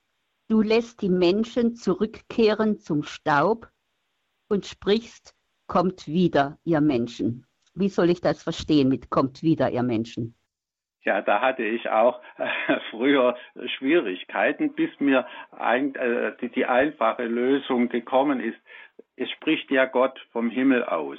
Du 0.47 0.63
lässt 0.63 1.03
die 1.03 1.09
Menschen 1.09 1.75
zurückkehren 1.75 2.79
zum 2.79 3.03
Staub 3.03 3.71
und 4.51 4.65
sprichst, 4.65 5.33
kommt 5.67 6.07
wieder, 6.07 6.57
ihr 6.65 6.81
Menschen. 6.81 7.45
Wie 7.73 7.87
soll 7.87 8.09
ich 8.09 8.19
das 8.19 8.43
verstehen 8.43 8.89
mit 8.89 9.09
kommt 9.09 9.41
wieder, 9.41 9.71
ihr 9.71 9.83
Menschen? 9.83 10.35
Ja, 11.03 11.21
da 11.21 11.41
hatte 11.41 11.63
ich 11.63 11.89
auch 11.89 12.21
äh, 12.37 12.47
früher 12.91 13.35
Schwierigkeiten, 13.77 14.73
bis 14.73 14.91
mir 14.99 15.25
ein, 15.51 15.95
äh, 15.95 16.35
die, 16.41 16.49
die 16.49 16.65
einfache 16.65 17.23
Lösung 17.23 17.89
gekommen 17.89 18.39
ist. 18.39 18.59
Es 19.15 19.29
spricht 19.31 19.71
ja 19.71 19.85
Gott 19.85 20.19
vom 20.31 20.49
Himmel 20.49 20.83
aus. 20.83 21.17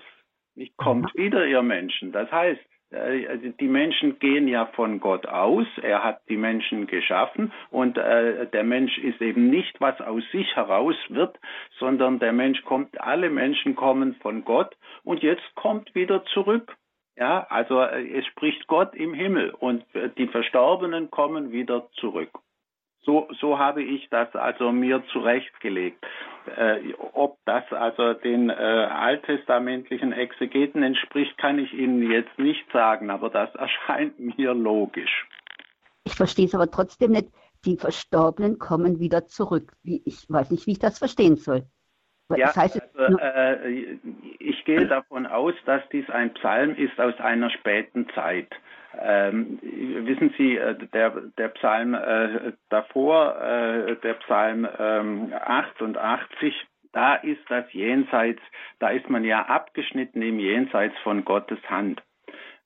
Nicht 0.54 0.76
kommt 0.76 1.12
wieder, 1.14 1.46
ihr 1.46 1.62
Menschen. 1.62 2.12
Das 2.12 2.30
heißt, 2.30 2.60
also 2.92 3.48
die 3.60 3.68
Menschen 3.68 4.18
gehen 4.18 4.48
ja 4.48 4.66
von 4.66 5.00
Gott 5.00 5.26
aus. 5.26 5.66
Er 5.80 6.04
hat 6.04 6.20
die 6.28 6.36
Menschen 6.36 6.86
geschaffen 6.86 7.52
und 7.70 7.96
äh, 7.98 8.46
der 8.46 8.64
Mensch 8.64 8.98
ist 8.98 9.20
eben 9.20 9.50
nicht, 9.50 9.80
was 9.80 10.00
aus 10.00 10.22
sich 10.30 10.54
heraus 10.54 10.96
wird, 11.08 11.38
sondern 11.78 12.18
der 12.18 12.32
Mensch 12.32 12.62
kommt, 12.64 13.00
alle 13.00 13.30
Menschen 13.30 13.74
kommen 13.76 14.14
von 14.16 14.44
Gott 14.44 14.76
und 15.04 15.22
jetzt 15.22 15.54
kommt 15.54 15.94
wieder 15.94 16.24
zurück. 16.26 16.76
Ja, 17.16 17.46
also 17.50 17.80
äh, 17.80 18.18
es 18.18 18.26
spricht 18.26 18.66
Gott 18.66 18.94
im 18.94 19.14
Himmel 19.14 19.50
und 19.50 19.84
äh, 19.94 20.10
die 20.16 20.28
Verstorbenen 20.28 21.10
kommen 21.10 21.52
wieder 21.52 21.88
zurück. 21.92 22.30
So, 23.04 23.28
so 23.40 23.58
habe 23.58 23.82
ich 23.82 24.08
das 24.10 24.32
also 24.34 24.70
mir 24.70 25.02
zurechtgelegt. 25.12 26.04
Äh, 26.56 26.94
ob 27.12 27.38
das 27.44 27.64
also 27.72 28.14
den 28.14 28.48
äh, 28.48 28.52
alttestamentlichen 28.52 30.12
Exegeten 30.12 30.82
entspricht, 30.84 31.36
kann 31.38 31.58
ich 31.58 31.72
Ihnen 31.72 32.10
jetzt 32.10 32.38
nicht 32.38 32.64
sagen, 32.72 33.10
aber 33.10 33.28
das 33.28 33.52
erscheint 33.56 34.18
mir 34.18 34.54
logisch. 34.54 35.26
Ich 36.04 36.14
verstehe 36.14 36.46
es 36.46 36.54
aber 36.54 36.70
trotzdem 36.70 37.12
nicht. 37.12 37.28
Die 37.64 37.76
Verstorbenen 37.76 38.58
kommen 38.58 38.98
wieder 38.98 39.26
zurück. 39.26 39.72
Wie, 39.82 40.02
ich 40.04 40.28
weiß 40.28 40.50
nicht, 40.50 40.66
wie 40.66 40.72
ich 40.72 40.78
das 40.80 40.98
verstehen 40.98 41.36
soll. 41.36 41.64
Ja, 42.38 42.46
das 42.46 42.56
heißt, 42.56 42.82
also, 42.96 43.18
äh, 43.18 43.98
ich 44.38 44.64
gehe 44.64 44.86
davon 44.86 45.26
aus, 45.26 45.54
dass 45.66 45.82
dies 45.90 46.08
ein 46.10 46.32
Psalm 46.34 46.74
ist 46.76 46.98
aus 47.00 47.18
einer 47.20 47.50
späten 47.50 48.08
Zeit. 48.14 48.48
Ähm, 49.00 49.58
wissen 49.62 50.34
Sie, 50.36 50.56
äh, 50.56 50.74
der, 50.92 51.10
der 51.38 51.48
Psalm 51.48 51.94
äh, 51.94 52.52
davor, 52.68 53.40
äh, 53.40 53.96
der 53.96 54.14
Psalm 54.14 54.68
ähm, 54.78 55.32
88, 55.32 56.54
da 56.92 57.14
ist 57.14 57.40
das 57.48 57.64
Jenseits, 57.72 58.42
da 58.78 58.90
ist 58.90 59.08
man 59.08 59.24
ja 59.24 59.46
abgeschnitten 59.46 60.20
im 60.20 60.38
Jenseits 60.38 60.96
von 61.02 61.24
Gottes 61.24 61.58
Hand. 61.70 62.02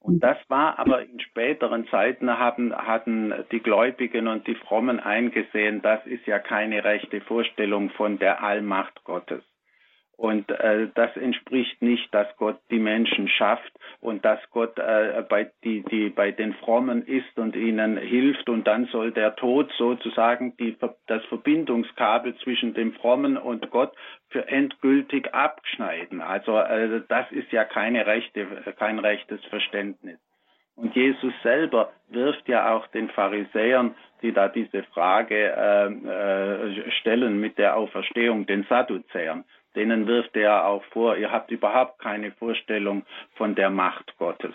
Und 0.01 0.21
das 0.21 0.37
war 0.49 0.79
aber 0.79 1.03
in 1.03 1.19
späteren 1.21 1.89
Zeiten 1.89 2.31
haben, 2.39 2.73
hatten 2.75 3.35
die 3.51 3.61
Gläubigen 3.61 4.29
und 4.29 4.47
die 4.47 4.55
Frommen 4.55 5.01
eingesehen, 5.01 5.83
das 5.83 6.05
ist 6.07 6.27
ja 6.27 6.39
keine 6.39 6.85
rechte 6.85 7.21
Vorstellung 7.21 7.91
von 7.91 8.19
der 8.19 8.43
Allmacht 8.43 9.03
Gottes. 9.05 9.43
Und 10.17 10.51
äh, 10.51 10.89
das 10.95 11.15
entspricht 11.17 11.83
nicht, 11.83 12.13
dass 12.15 12.27
Gott 12.39 12.59
die 12.71 12.79
Menschen 12.79 13.29
schafft 13.29 13.73
und 14.01 14.25
dass 14.25 14.41
Gott 14.51 14.79
äh, 14.79 15.23
bei, 15.29 15.51
die, 15.63 15.83
die, 15.83 16.09
bei 16.09 16.31
den 16.31 16.55
Frommen 16.55 17.07
ist 17.07 17.39
und 17.39 17.55
ihnen 17.55 17.99
hilft 17.99 18.49
und 18.49 18.67
dann 18.67 18.87
soll 18.87 19.13
der 19.13 19.37
Tod 19.37 19.71
sozusagen 19.77 20.57
die, 20.57 20.75
das 21.07 21.23
Verbindungskabel 21.27 22.35
zwischen 22.37 22.73
dem 22.73 22.95
Frommen 22.95 23.37
und 23.37 23.71
Gott 23.71 23.93
für 24.31 24.49
endgültig 24.49 25.35
abschneiden. 25.35 26.23
Also 26.23 26.59
äh, 26.59 27.03
das 27.09 27.31
ist 27.31 27.53
ja 27.53 27.65
keine 27.65 28.07
rechte, 28.07 28.47
kein 28.79 28.99
rechtes 28.99 29.45
Verständnis. 29.47 30.19
Und 30.77 30.95
Jesus 30.95 31.33
selber 31.43 31.93
wirft 32.09 32.49
ja 32.49 32.75
auch 32.75 32.87
den 32.89 33.09
Pharisäern, 33.09 33.95
die 34.23 34.33
da 34.33 34.49
diese 34.49 34.83
Frage 34.95 35.35
äh, 35.35 35.87
äh, 35.87 36.91
stellen 37.01 37.41
mit 37.41 37.57
der 37.59 37.77
Auferstehung, 37.77 38.47
den 38.47 38.65
Sadduzäern, 38.65 39.45
denen 39.77 40.07
wirft 40.07 40.37
er 40.37 40.67
auch 40.67 40.83
vor, 40.87 41.17
ihr 41.17 41.31
habt 41.31 41.51
überhaupt 41.51 42.01
keine 42.01 42.33
Vorstellung 42.33 43.05
von 43.35 43.55
der 43.55 43.71
Macht 43.71 44.17
Gottes. 44.19 44.55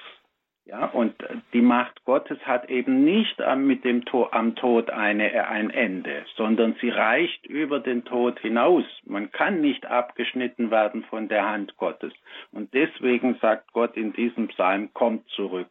Ja, 0.65 0.86
und 0.86 1.15
die 1.53 1.62
Macht 1.62 2.05
Gottes 2.05 2.38
hat 2.45 2.69
eben 2.69 3.03
nicht 3.03 3.41
mit 3.57 3.84
dem 3.84 4.05
Tod, 4.05 4.31
am 4.31 4.55
Tod 4.55 4.89
eine, 4.91 5.47
ein 5.47 5.69
Ende, 5.71 6.23
sondern 6.38 6.75
sie 6.79 6.89
reicht 6.89 7.45
über 7.47 7.79
den 7.79 8.05
Tod 8.05 8.39
hinaus. 8.39 8.86
Man 9.03 9.31
kann 9.31 9.62
nicht 9.62 9.86
abgeschnitten 9.88 10.69
werden 10.69 11.03
von 11.10 11.27
der 11.27 11.49
Hand 11.49 11.75
Gottes. 11.77 12.13
Und 12.51 12.73
deswegen 12.73 13.38
sagt 13.41 13.73
Gott 13.73 13.97
in 13.97 14.13
diesem 14.13 14.47
Psalm, 14.49 14.93
kommt 14.93 15.27
zurück. 15.29 15.67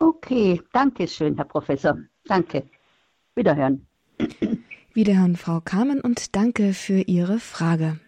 Okay, 0.00 0.60
danke 0.72 1.06
schön, 1.06 1.36
Herr 1.36 1.44
Professor. 1.44 1.96
Danke. 2.26 2.64
Wiederhören. 3.36 3.86
Wiederhören, 4.92 5.36
Frau 5.36 5.60
Kamen, 5.60 6.00
und 6.00 6.36
danke 6.36 6.74
für 6.74 7.00
Ihre 7.00 7.38
Frage. 7.38 7.98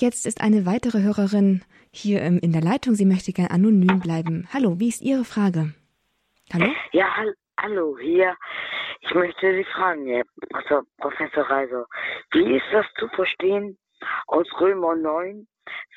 Jetzt 0.00 0.24
ist 0.24 0.40
eine 0.40 0.64
weitere 0.64 1.02
Hörerin 1.02 1.62
hier 1.92 2.22
in 2.22 2.52
der 2.52 2.62
Leitung. 2.62 2.94
Sie 2.94 3.04
möchte 3.04 3.34
gerne 3.34 3.50
anonym 3.50 4.00
bleiben. 4.00 4.48
Hallo, 4.50 4.80
wie 4.80 4.88
ist 4.88 5.02
Ihre 5.02 5.26
Frage? 5.26 5.74
Hallo? 6.54 6.72
Ja, 6.92 7.06
hallo, 7.60 7.98
hier. 8.00 8.34
Ich 9.02 9.12
möchte 9.12 9.54
Sie 9.54 9.64
fragen, 9.64 10.06
Herr 10.06 10.24
Professor 10.96 11.42
Reiser, 11.42 11.86
wie 12.32 12.56
ist 12.56 12.64
das 12.72 12.86
zu 12.98 13.08
verstehen 13.08 13.76
aus 14.26 14.46
Römer 14.58 14.96
9, 14.96 15.46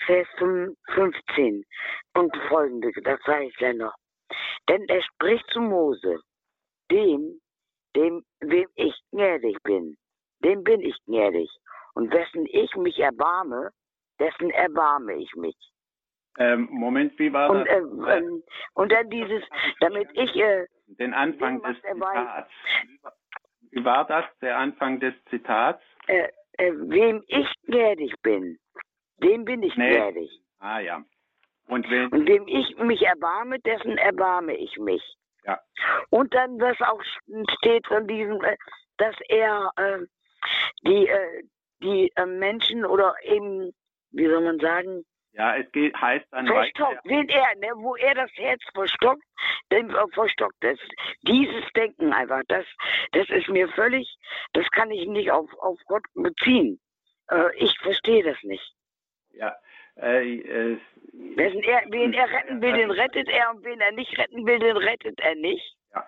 Vers 0.06 0.28
15 0.38 1.64
und 2.16 2.36
folgende, 2.50 2.92
das 3.04 3.22
sage 3.26 3.46
ich 3.46 3.56
gleich 3.56 3.78
noch. 3.78 3.96
Denn 4.68 4.84
er 4.90 5.02
spricht 5.02 5.46
zu 5.54 5.62
Mose, 5.62 6.20
dem, 6.92 7.40
dem, 7.96 8.26
wem 8.42 8.68
ich 8.76 8.96
gnädig 9.12 9.64
bin, 9.64 9.96
dem 10.44 10.62
bin 10.66 10.82
ich 10.82 10.98
gnädig. 11.06 11.50
Und 11.94 12.12
wessen 12.12 12.46
ich 12.48 12.76
mich 12.76 13.00
erbarme, 13.00 13.70
dessen 14.20 14.50
erbarme 14.52 15.16
ich 15.16 15.34
mich. 15.36 15.56
Ähm, 16.38 16.68
Moment, 16.72 17.18
wie 17.20 17.32
war 17.32 17.50
und, 17.50 17.60
das? 17.60 17.68
Äh, 17.68 18.18
ähm, 18.18 18.44
und 18.74 18.92
dann 18.92 19.10
dieses, 19.10 19.44
damit 19.80 20.10
ich 20.14 20.36
äh, 20.36 20.66
den 20.88 21.14
Anfang 21.14 21.62
des 21.62 21.78
Zitats. 21.82 22.50
Wie 23.72 23.86
war 23.86 24.06
das, 24.06 24.26
der 24.42 24.58
Anfang 24.58 25.00
des 25.00 25.14
Zitats? 25.30 25.82
Äh, 26.08 26.30
äh, 26.54 26.72
wem 26.74 27.24
ich 27.28 27.48
gnädig 27.66 28.14
bin, 28.22 28.60
dem 29.18 29.46
bin 29.46 29.64
ich 29.64 29.76
nee. 29.76 29.96
gnädig. 29.96 30.42
Ah 30.60 30.80
ja. 30.80 31.04
Und, 31.68 31.90
wenn, 31.90 32.10
und 32.10 32.26
dem 32.26 32.48
ich 32.48 32.78
mich 32.78 33.02
erbarme, 33.04 33.60
dessen 33.60 33.98
erbarme 33.98 34.56
ich 34.56 34.78
mich. 34.78 35.04
Ja. 35.46 35.60
Und 36.10 36.34
dann, 36.34 36.60
was 36.60 36.80
auch 36.82 37.02
steht 37.58 37.88
von 37.88 38.08
diesem, 38.08 38.42
äh, 38.44 38.58
dass 38.98 39.16
er 39.30 39.72
äh, 39.78 40.00
die, 40.86 41.08
äh, 41.08 41.44
die 41.82 42.12
äh, 42.16 42.26
Menschen 42.26 42.86
oder 42.86 43.16
eben 43.24 43.74
wie 44.14 44.28
soll 44.28 44.42
man 44.42 44.60
sagen? 44.60 45.04
Ja, 45.34 45.56
es 45.58 45.72
geht, 45.72 46.00
heißt 46.00 46.28
dann 46.32 46.46
verstockt, 46.46 47.00
wen 47.06 47.28
er, 47.28 47.56
ne, 47.56 47.72
wo 47.76 47.96
er 47.96 48.14
das 48.14 48.30
Herz 48.36 48.62
verstockt, 48.74 49.24
dann 49.70 49.90
äh, 49.90 50.08
verstockt 50.14 50.58
das. 50.62 50.78
Dieses 51.24 51.66
Denken 51.76 52.14
einfach, 52.14 52.42
das, 52.48 52.66
das 53.14 53.28
ist 53.30 53.50
mir 53.50 53.68
völlig, 53.70 54.08
das 54.54 54.70
kann 54.70 54.92
ich 54.92 55.08
nicht 55.08 55.32
auf, 55.32 55.50
auf 55.60 55.80
Gott 55.88 56.04
beziehen. 56.14 56.80
Äh, 57.32 57.56
ich 57.58 57.76
verstehe 57.80 58.24
das 58.24 58.38
nicht. 58.44 58.76
Ja. 59.32 59.56
Äh, 59.96 60.38
äh, 60.38 60.78
er, 61.14 61.84
wen 61.90 62.14
er 62.14 62.30
retten 62.32 62.62
will, 62.62 62.74
den 62.74 62.92
rettet 62.92 63.28
er 63.28 63.52
und 63.52 63.64
wen 63.64 63.82
er 63.82 63.92
nicht 63.92 64.18
retten 64.18 64.46
will, 64.46 64.60
den 64.60 64.78
rettet 64.78 65.20
er 65.20 65.36
nicht. 65.36 65.76
Ja. 65.94 66.08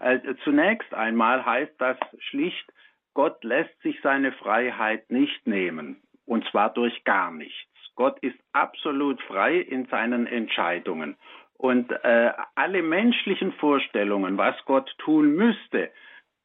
Äh, 0.00 0.34
zunächst 0.44 0.92
einmal 0.92 1.44
heißt 1.44 1.74
das 1.78 1.96
schlicht, 2.18 2.70
Gott 3.14 3.42
lässt 3.44 3.80
sich 3.82 3.98
seine 4.02 4.32
Freiheit 4.32 5.10
nicht 5.10 5.46
nehmen. 5.46 6.02
Und 6.28 6.46
zwar 6.50 6.74
durch 6.74 7.04
gar 7.04 7.30
nichts. 7.30 7.72
Gott 7.96 8.18
ist 8.20 8.38
absolut 8.52 9.20
frei 9.22 9.56
in 9.56 9.86
seinen 9.86 10.26
Entscheidungen. 10.26 11.16
Und 11.54 11.90
äh, 11.90 12.32
alle 12.54 12.82
menschlichen 12.82 13.52
Vorstellungen, 13.54 14.36
was 14.36 14.54
Gott 14.66 14.94
tun 14.98 15.34
müsste, 15.34 15.90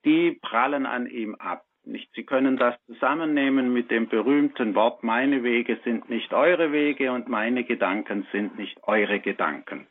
die 0.05 0.39
prallen 0.41 0.85
an 0.85 1.05
ihm 1.07 1.35
ab. 1.35 1.65
Nicht? 1.83 2.09
Sie 2.13 2.23
können 2.23 2.55
das 2.55 2.75
zusammennehmen 2.85 3.73
mit 3.73 3.91
dem 3.91 4.07
berühmten 4.07 4.73
Wort, 4.73 5.03
meine 5.03 5.43
Wege 5.43 5.77
sind 5.83 6.09
nicht 6.09 6.33
eure 6.33 6.71
Wege 6.71 7.11
und 7.11 7.27
meine 7.27 7.65
Gedanken 7.65 8.25
sind 8.31 8.57
nicht 8.57 8.79
eure 8.83 9.19
Gedanken. 9.19 9.87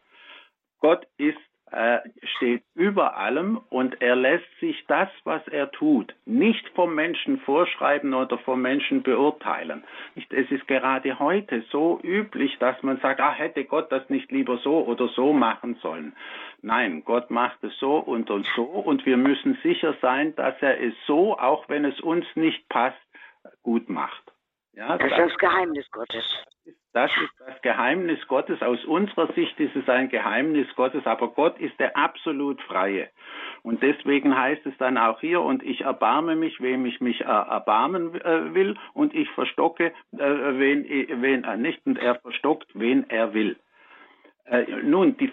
Gott 0.81 1.07
ist 1.19 1.39
äh, 1.73 2.01
steht 2.37 2.63
über 2.75 3.17
allem 3.17 3.61
und 3.71 4.01
er 4.01 4.15
lässt 4.15 4.49
sich 4.61 4.85
das, 4.87 5.09
was 5.25 5.47
er 5.49 5.71
tut, 5.71 6.15
nicht 6.27 6.69
vom 6.71 6.95
Menschen 6.95 7.41
vorschreiben 7.41 8.13
oder 8.15 8.39
vom 8.39 8.61
Menschen 8.61 9.03
beurteilen. 9.03 9.83
Es 10.15 10.51
ist 10.51 10.69
gerade 10.69 11.19
heute 11.19 11.65
so 11.71 11.99
üblich, 12.03 12.59
dass 12.59 12.83
man 12.83 12.99
sagt, 13.01 13.21
ah, 13.21 13.33
hätte 13.33 13.65
Gott 13.65 13.91
das 13.91 14.09
nicht 14.11 14.31
lieber 14.31 14.59
so 14.59 14.85
oder 14.85 15.09
so 15.09 15.33
machen 15.33 15.77
sollen. 15.83 16.15
Nein, 16.61 17.05
Gott 17.05 17.31
macht 17.31 17.65
es 17.65 17.77
so 17.79 17.97
und, 17.97 18.31
und 18.31 18.47
so 18.55 18.65
und 18.65 19.07
wir 19.07 19.17
müssen 19.17 19.59
sicher 19.63 19.95
sein, 20.03 20.35
dass 20.37 20.55
er 20.61 20.81
es 20.81 20.95
so, 21.07 21.39
auch 21.39 21.69
wenn 21.69 21.85
es 21.85 21.99
uns 22.01 22.27
nicht 22.35 22.69
passt, 22.69 22.99
gut 23.63 23.89
macht. 23.89 24.23
Ja, 24.75 24.97
das 24.97 25.11
ist 25.11 25.19
das 25.19 25.39
Geheimnis 25.39 25.91
Gottes. 25.91 26.25
Das 26.93 27.11
ist 27.11 27.33
das 27.47 27.63
Geheimnis 27.63 28.27
Gottes. 28.29 28.61
Aus 28.61 28.85
unserer 28.85 29.33
Sicht 29.33 29.59
ist 29.59 29.75
es 29.75 29.89
ein 29.89 30.11
Geheimnis 30.11 30.67
Gottes, 30.77 31.07
aber 31.07 31.29
Gott 31.29 31.59
ist 31.59 31.79
der 31.81 31.97
absolut 31.97 32.61
Freie. 32.63 33.09
Und 33.63 33.83
deswegen 33.83 34.37
heißt 34.37 34.67
es 34.67 34.77
dann 34.77 34.99
auch 34.99 35.21
hier, 35.21 35.41
und 35.41 35.63
ich 35.63 35.83
erbarme 35.83 36.37
mich, 36.37 36.61
wem 36.61 36.85
ich 36.85 37.01
mich 37.01 37.23
äh, 37.23 37.25
erbarmen 37.25 38.15
äh, 38.21 38.55
will, 38.55 38.77
und 38.93 39.15
ich 39.15 39.31
verstocke, 39.31 39.93
äh, 40.13 40.19
wen, 40.19 40.85
wen 41.23 41.45
er 41.45 41.57
nicht, 41.57 41.81
und 41.87 41.99
er 41.99 42.17
verstockt, 42.17 42.69
wen 42.75 43.09
er 43.09 43.33
will. 43.33 43.57
Nun, 44.83 45.17
die 45.17 45.31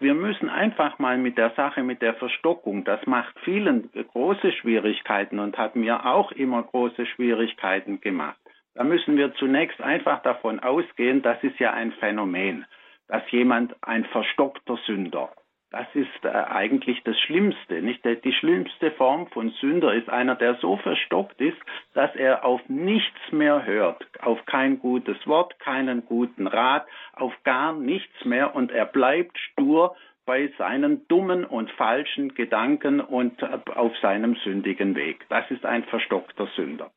wir 0.00 0.14
müssen 0.14 0.50
einfach 0.50 0.98
mal 0.98 1.16
mit 1.16 1.38
der 1.38 1.50
Sache, 1.50 1.84
mit 1.84 2.02
der 2.02 2.14
Verstockung, 2.14 2.84
das 2.84 3.06
macht 3.06 3.38
vielen 3.40 3.90
große 3.92 4.52
Schwierigkeiten 4.52 5.38
und 5.38 5.56
hat 5.56 5.76
mir 5.76 6.04
auch 6.04 6.32
immer 6.32 6.62
große 6.64 7.06
Schwierigkeiten 7.06 8.00
gemacht. 8.00 8.43
Da 8.74 8.82
müssen 8.82 9.16
wir 9.16 9.34
zunächst 9.34 9.80
einfach 9.80 10.22
davon 10.22 10.60
ausgehen, 10.60 11.22
das 11.22 11.42
ist 11.42 11.58
ja 11.60 11.72
ein 11.72 11.92
Phänomen, 11.92 12.66
dass 13.08 13.22
jemand 13.30 13.74
ein 13.82 14.04
verstockter 14.06 14.76
Sünder. 14.86 15.30
Das 15.70 15.86
ist 15.94 16.24
äh, 16.24 16.28
eigentlich 16.28 17.02
das 17.02 17.18
Schlimmste. 17.18 17.82
Nicht? 17.82 18.04
Die 18.04 18.32
schlimmste 18.32 18.92
Form 18.92 19.26
von 19.28 19.50
Sünder 19.60 19.92
ist 19.92 20.08
einer, 20.08 20.36
der 20.36 20.54
so 20.56 20.76
verstockt 20.76 21.40
ist, 21.40 21.58
dass 21.94 22.14
er 22.14 22.44
auf 22.44 22.60
nichts 22.68 23.32
mehr 23.32 23.66
hört, 23.66 24.06
auf 24.20 24.44
kein 24.46 24.78
gutes 24.78 25.26
Wort, 25.26 25.58
keinen 25.58 26.06
guten 26.06 26.46
Rat, 26.46 26.86
auf 27.12 27.32
gar 27.42 27.72
nichts 27.72 28.24
mehr 28.24 28.54
und 28.54 28.70
er 28.70 28.86
bleibt 28.86 29.36
stur 29.36 29.96
bei 30.26 30.48
seinen 30.58 31.08
dummen 31.08 31.44
und 31.44 31.70
falschen 31.72 32.34
Gedanken 32.34 33.00
und 33.00 33.42
äh, 33.42 33.58
auf 33.74 33.96
seinem 33.98 34.36
sündigen 34.36 34.94
Weg. 34.94 35.26
Das 35.28 35.50
ist 35.50 35.66
ein 35.66 35.82
verstockter 35.84 36.46
Sünder. 36.54 36.92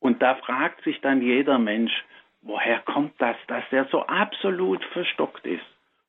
Und 0.00 0.22
da 0.22 0.34
fragt 0.36 0.82
sich 0.82 1.00
dann 1.00 1.22
jeder 1.22 1.58
Mensch, 1.58 1.92
woher 2.42 2.80
kommt 2.80 3.12
das, 3.18 3.36
dass 3.46 3.62
der 3.70 3.84
so 3.86 4.02
absolut 4.02 4.84
verstockt 4.86 5.46
ist? 5.46 5.64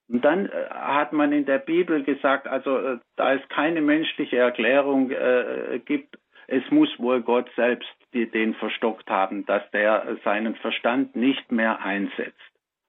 Und 0.08 0.26
dann 0.26 0.48
äh, 0.48 0.70
hat 0.70 1.14
man 1.14 1.32
in 1.32 1.46
der 1.46 1.60
Bibel 1.60 2.04
gesagt, 2.04 2.48
also 2.48 2.78
äh, 2.78 2.98
da 3.16 3.34
es 3.34 3.48
keine 3.50 3.82
menschliche 3.82 4.38
Erklärung 4.38 5.12
äh, 5.12 5.80
gibt, 5.86 6.18
es 6.48 6.70
muss 6.70 6.90
wohl 7.00 7.22
Gott 7.22 7.50
selbst 7.56 7.90
die, 8.14 8.30
den 8.30 8.54
verstockt 8.56 9.10
haben, 9.10 9.46
dass 9.46 9.70
der 9.72 10.18
seinen 10.26 10.56
Verstand 10.56 11.16
nicht 11.16 11.52
mehr 11.52 11.82
einsetzt. 11.82 12.36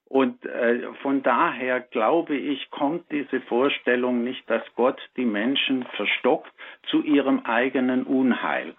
Und 0.08 0.44
äh, 0.44 0.92
von 1.00 1.22
daher 1.22 1.80
glaube 1.80 2.36
ich, 2.36 2.70
kommt 2.70 3.10
diese 3.10 3.40
Vorstellung 3.42 4.24
nicht, 4.24 4.48
dass 4.50 4.62
Gott 4.74 5.00
die 5.16 5.24
Menschen 5.24 5.84
verstockt 5.96 6.52
zu 6.90 7.02
ihrem 7.02 7.46
eigenen 7.46 8.02
Unheil. 8.02 8.74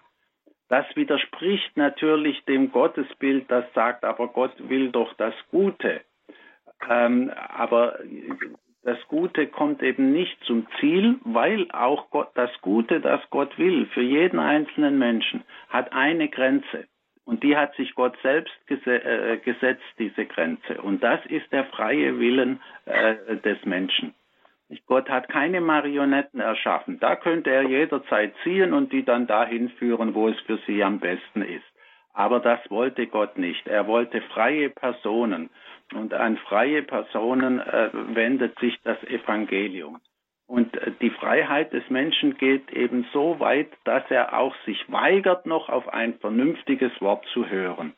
Das 0.74 0.86
widerspricht 0.96 1.76
natürlich 1.76 2.44
dem 2.46 2.72
Gottesbild, 2.72 3.48
das 3.48 3.64
sagt, 3.74 4.02
aber 4.02 4.26
Gott 4.26 4.50
will 4.68 4.90
doch 4.90 5.14
das 5.14 5.32
Gute. 5.52 6.00
Ähm, 6.90 7.30
aber 7.30 8.00
das 8.82 8.98
Gute 9.06 9.46
kommt 9.46 9.84
eben 9.84 10.10
nicht 10.10 10.36
zum 10.42 10.66
Ziel, 10.80 11.20
weil 11.22 11.70
auch 11.70 12.10
Gott, 12.10 12.30
das 12.34 12.50
Gute, 12.60 13.00
das 13.00 13.20
Gott 13.30 13.56
will, 13.56 13.86
für 13.94 14.02
jeden 14.02 14.40
einzelnen 14.40 14.98
Menschen, 14.98 15.44
hat 15.68 15.92
eine 15.92 16.28
Grenze. 16.28 16.88
Und 17.24 17.44
die 17.44 17.56
hat 17.56 17.76
sich 17.76 17.94
Gott 17.94 18.16
selbst 18.24 18.52
äh, 18.68 19.36
gesetzt, 19.44 19.84
diese 20.00 20.26
Grenze. 20.26 20.82
Und 20.82 21.04
das 21.04 21.24
ist 21.26 21.52
der 21.52 21.66
freie 21.66 22.18
Willen 22.18 22.60
äh, 22.86 23.36
des 23.36 23.64
Menschen. 23.64 24.12
Gott 24.86 25.08
hat 25.08 25.28
keine 25.28 25.60
Marionetten 25.60 26.40
erschaffen. 26.40 26.98
Da 27.00 27.16
könnte 27.16 27.50
er 27.50 27.62
jederzeit 27.62 28.34
ziehen 28.42 28.72
und 28.72 28.92
die 28.92 29.04
dann 29.04 29.26
dahin 29.26 29.68
führen, 29.70 30.14
wo 30.14 30.28
es 30.28 30.40
für 30.40 30.58
sie 30.66 30.82
am 30.82 31.00
besten 31.00 31.42
ist. 31.42 31.64
Aber 32.12 32.40
das 32.40 32.60
wollte 32.70 33.06
Gott 33.06 33.36
nicht. 33.38 33.66
Er 33.66 33.86
wollte 33.86 34.20
freie 34.20 34.70
Personen. 34.70 35.50
Und 35.92 36.14
an 36.14 36.36
freie 36.38 36.82
Personen 36.82 37.60
äh, 37.60 37.90
wendet 37.92 38.58
sich 38.60 38.80
das 38.82 39.02
Evangelium. 39.04 40.00
Und 40.46 40.76
äh, 40.76 40.92
die 41.00 41.10
Freiheit 41.10 41.72
des 41.72 41.88
Menschen 41.90 42.36
geht 42.36 42.70
eben 42.72 43.06
so 43.12 43.40
weit, 43.40 43.68
dass 43.84 44.04
er 44.10 44.38
auch 44.38 44.54
sich 44.64 44.90
weigert, 44.90 45.46
noch 45.46 45.68
auf 45.68 45.88
ein 45.88 46.14
vernünftiges 46.18 46.92
Wort 47.00 47.26
zu 47.32 47.48
hören. 47.48 47.94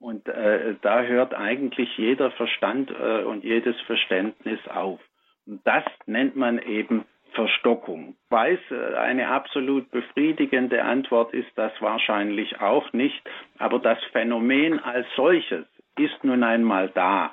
Und 0.00 0.28
äh, 0.28 0.74
da 0.82 1.02
hört 1.02 1.34
eigentlich 1.34 1.96
jeder 1.96 2.30
Verstand 2.32 2.90
äh, 2.90 3.22
und 3.22 3.44
jedes 3.44 3.80
Verständnis 3.82 4.60
auf. 4.68 5.00
Das 5.46 5.84
nennt 6.06 6.36
man 6.36 6.58
eben 6.58 7.04
Verstockung. 7.32 8.16
Weiß, 8.30 8.58
äh, 8.70 8.94
eine 8.96 9.28
absolut 9.28 9.90
befriedigende 9.90 10.82
Antwort 10.82 11.34
ist 11.34 11.50
das 11.56 11.72
wahrscheinlich 11.80 12.60
auch 12.60 12.92
nicht, 12.92 13.20
aber 13.58 13.78
das 13.78 13.98
Phänomen 14.12 14.78
als 14.78 15.06
solches 15.16 15.66
ist 15.98 16.24
nun 16.24 16.42
einmal 16.42 16.88
da. 16.90 17.32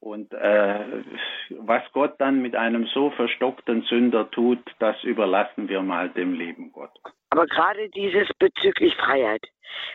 Und 0.00 0.32
äh, 0.32 1.04
was 1.50 1.82
Gott 1.92 2.14
dann 2.18 2.40
mit 2.40 2.56
einem 2.56 2.86
so 2.86 3.10
verstockten 3.10 3.82
Sünder 3.82 4.30
tut, 4.30 4.58
das 4.78 4.96
überlassen 5.04 5.68
wir 5.68 5.82
mal 5.82 6.08
dem 6.08 6.32
lieben 6.32 6.72
Gott. 6.72 6.90
Aber 7.28 7.46
gerade 7.46 7.88
dieses 7.90 8.28
bezüglich 8.38 8.94
Freiheit. 8.96 9.46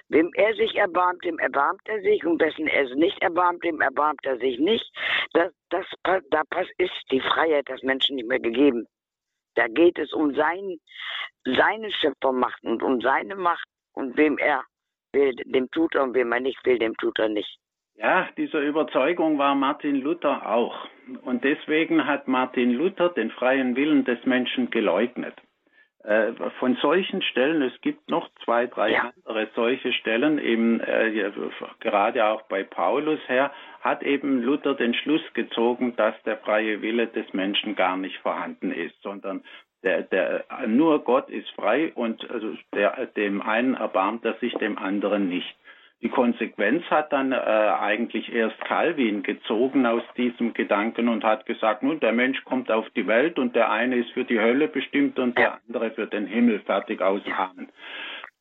Wem 0.08 0.32
er 0.36 0.54
sich 0.54 0.76
erbarmt, 0.76 1.26
dem 1.26 1.38
erbarmt 1.39 1.82
er 1.86 2.02
sich 2.02 2.24
und 2.26 2.39
wessen 2.39 2.68
er 2.68 2.88
sich 2.88 2.96
nicht 2.96 3.22
erbarmt, 3.22 3.63
dem 3.63 3.82
erbarmt 3.82 4.24
er 4.24 4.38
sich 4.38 4.58
nicht. 4.60 4.89
Das, 5.34 5.52
das, 5.70 5.86
da 6.04 6.44
ist 6.78 6.94
die 7.12 7.20
Freiheit 7.20 7.68
des 7.68 7.82
Menschen 7.84 8.15
nicht 8.15 8.28
mehr 8.28 8.39
gegeben. 8.39 8.86
Da 9.56 9.68
geht 9.68 9.98
es 9.98 10.13
um 10.13 10.34
sein, 10.36 10.78
seine 11.44 11.91
Schöpfermacht 11.91 12.63
und 12.63 12.84
um 12.84 13.02
seine 13.02 13.36
Macht 13.36 13.68
und 13.94 14.15
wem 14.18 14.38
er 14.38 14.63
will, 15.13 15.36
dem 15.46 15.70
tut 15.72 15.96
er 15.96 16.04
und 16.04 16.13
wem 16.13 16.32
er 16.32 16.41
nicht 16.41 16.63
will, 16.65 16.78
dem 16.78 16.96
tut 16.98 17.18
er 17.20 17.30
nicht. 17.30 17.58
Ja, 17.98 18.28
dieser 18.38 18.60
Überzeugung 18.60 19.38
war 19.38 19.56
Martin 19.56 19.96
Luther 19.96 20.50
auch. 20.50 20.88
Und 21.24 21.44
deswegen 21.44 22.06
hat 22.06 22.28
Martin 22.28 22.72
Luther 22.72 23.10
den 23.10 23.32
freien 23.32 23.76
Willen 23.76 24.04
des 24.04 24.26
Menschen 24.26 24.70
geleugnet. 24.70 25.36
Äh, 26.04 26.34
von 26.60 26.76
solchen 26.82 27.24
Stellen, 27.24 27.64
es 27.64 27.82
gibt 27.82 28.12
noch 28.12 28.30
zwei, 28.44 28.68
drei 28.68 28.92
ja. 28.92 29.12
andere 29.16 29.48
solche 29.56 29.92
Stellen, 29.94 30.38
eben 30.38 30.80
äh, 30.80 31.32
gerade 31.80 32.26
auch 32.26 32.44
bei 32.44 32.64
Paulus 32.64 33.20
her, 33.28 33.52
hat 33.82 34.04
eben 34.04 34.44
Luther 34.44 34.76
den 34.76 34.94
Schluss 34.94 35.24
gezogen, 35.34 35.96
dass 35.96 36.14
der 36.24 36.38
freie 36.38 36.84
Wille 36.84 37.08
des 37.08 37.34
Menschen 37.34 37.76
gar 37.76 37.98
nicht 37.98 38.18
vorhanden 38.20 38.72
ist, 38.72 39.02
sondern 39.02 39.44
der, 39.84 40.04
der, 40.04 40.46
nur 40.68 41.04
Gott 41.04 41.30
ist 41.30 41.50
frei 41.52 41.92
und 41.96 42.30
also 42.30 42.54
der, 42.74 43.08
dem 43.16 43.42
einen 43.42 43.74
erbarmt 43.74 44.26
er 44.26 44.34
sich, 44.36 44.54
dem 44.56 44.78
anderen 44.78 45.28
nicht. 45.28 45.56
Die 46.02 46.10
Konsequenz 46.10 46.84
hat 46.92 47.14
dann 47.14 47.32
äh, 47.32 47.36
eigentlich 47.36 48.32
erst 48.32 48.60
Calvin 48.62 49.24
gezogen 49.24 49.86
aus 49.86 50.04
diesem 50.18 50.54
Gedanken 50.54 51.08
und 51.08 51.24
hat 51.24 51.46
gesagt, 51.46 51.84
nun, 51.84 52.00
der 52.00 52.12
Mensch 52.12 52.44
kommt 52.44 52.70
auf 52.70 52.90
die 52.92 53.08
Welt 53.08 53.40
und 53.40 53.56
der 53.56 53.72
eine 53.72 53.96
ist 53.98 54.12
für 54.12 54.26
die 54.26 54.40
Hölle 54.40 54.68
bestimmt 54.68 55.18
und 55.20 55.38
der 55.38 55.60
andere 55.68 55.92
für 55.92 56.08
den 56.08 56.28
Himmel 56.28 56.60
fertig 56.60 57.02
aus 57.02 57.22
Amen. 57.26 57.70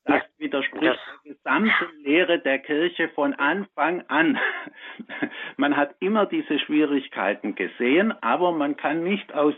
Das 0.04 0.22
widerspricht 0.36 0.82
der 1.24 1.32
gesamten 1.32 2.02
Lehre 2.02 2.38
der 2.40 2.58
Kirche 2.58 3.08
von 3.10 3.32
Anfang 3.34 4.02
an. 4.08 4.38
Man 5.56 5.76
hat 5.76 5.94
immer 6.00 6.26
diese 6.26 6.58
Schwierigkeiten 6.58 7.54
gesehen, 7.54 8.12
aber 8.20 8.52
man 8.52 8.76
kann 8.76 9.02
nicht 9.02 9.32
aus 9.32 9.54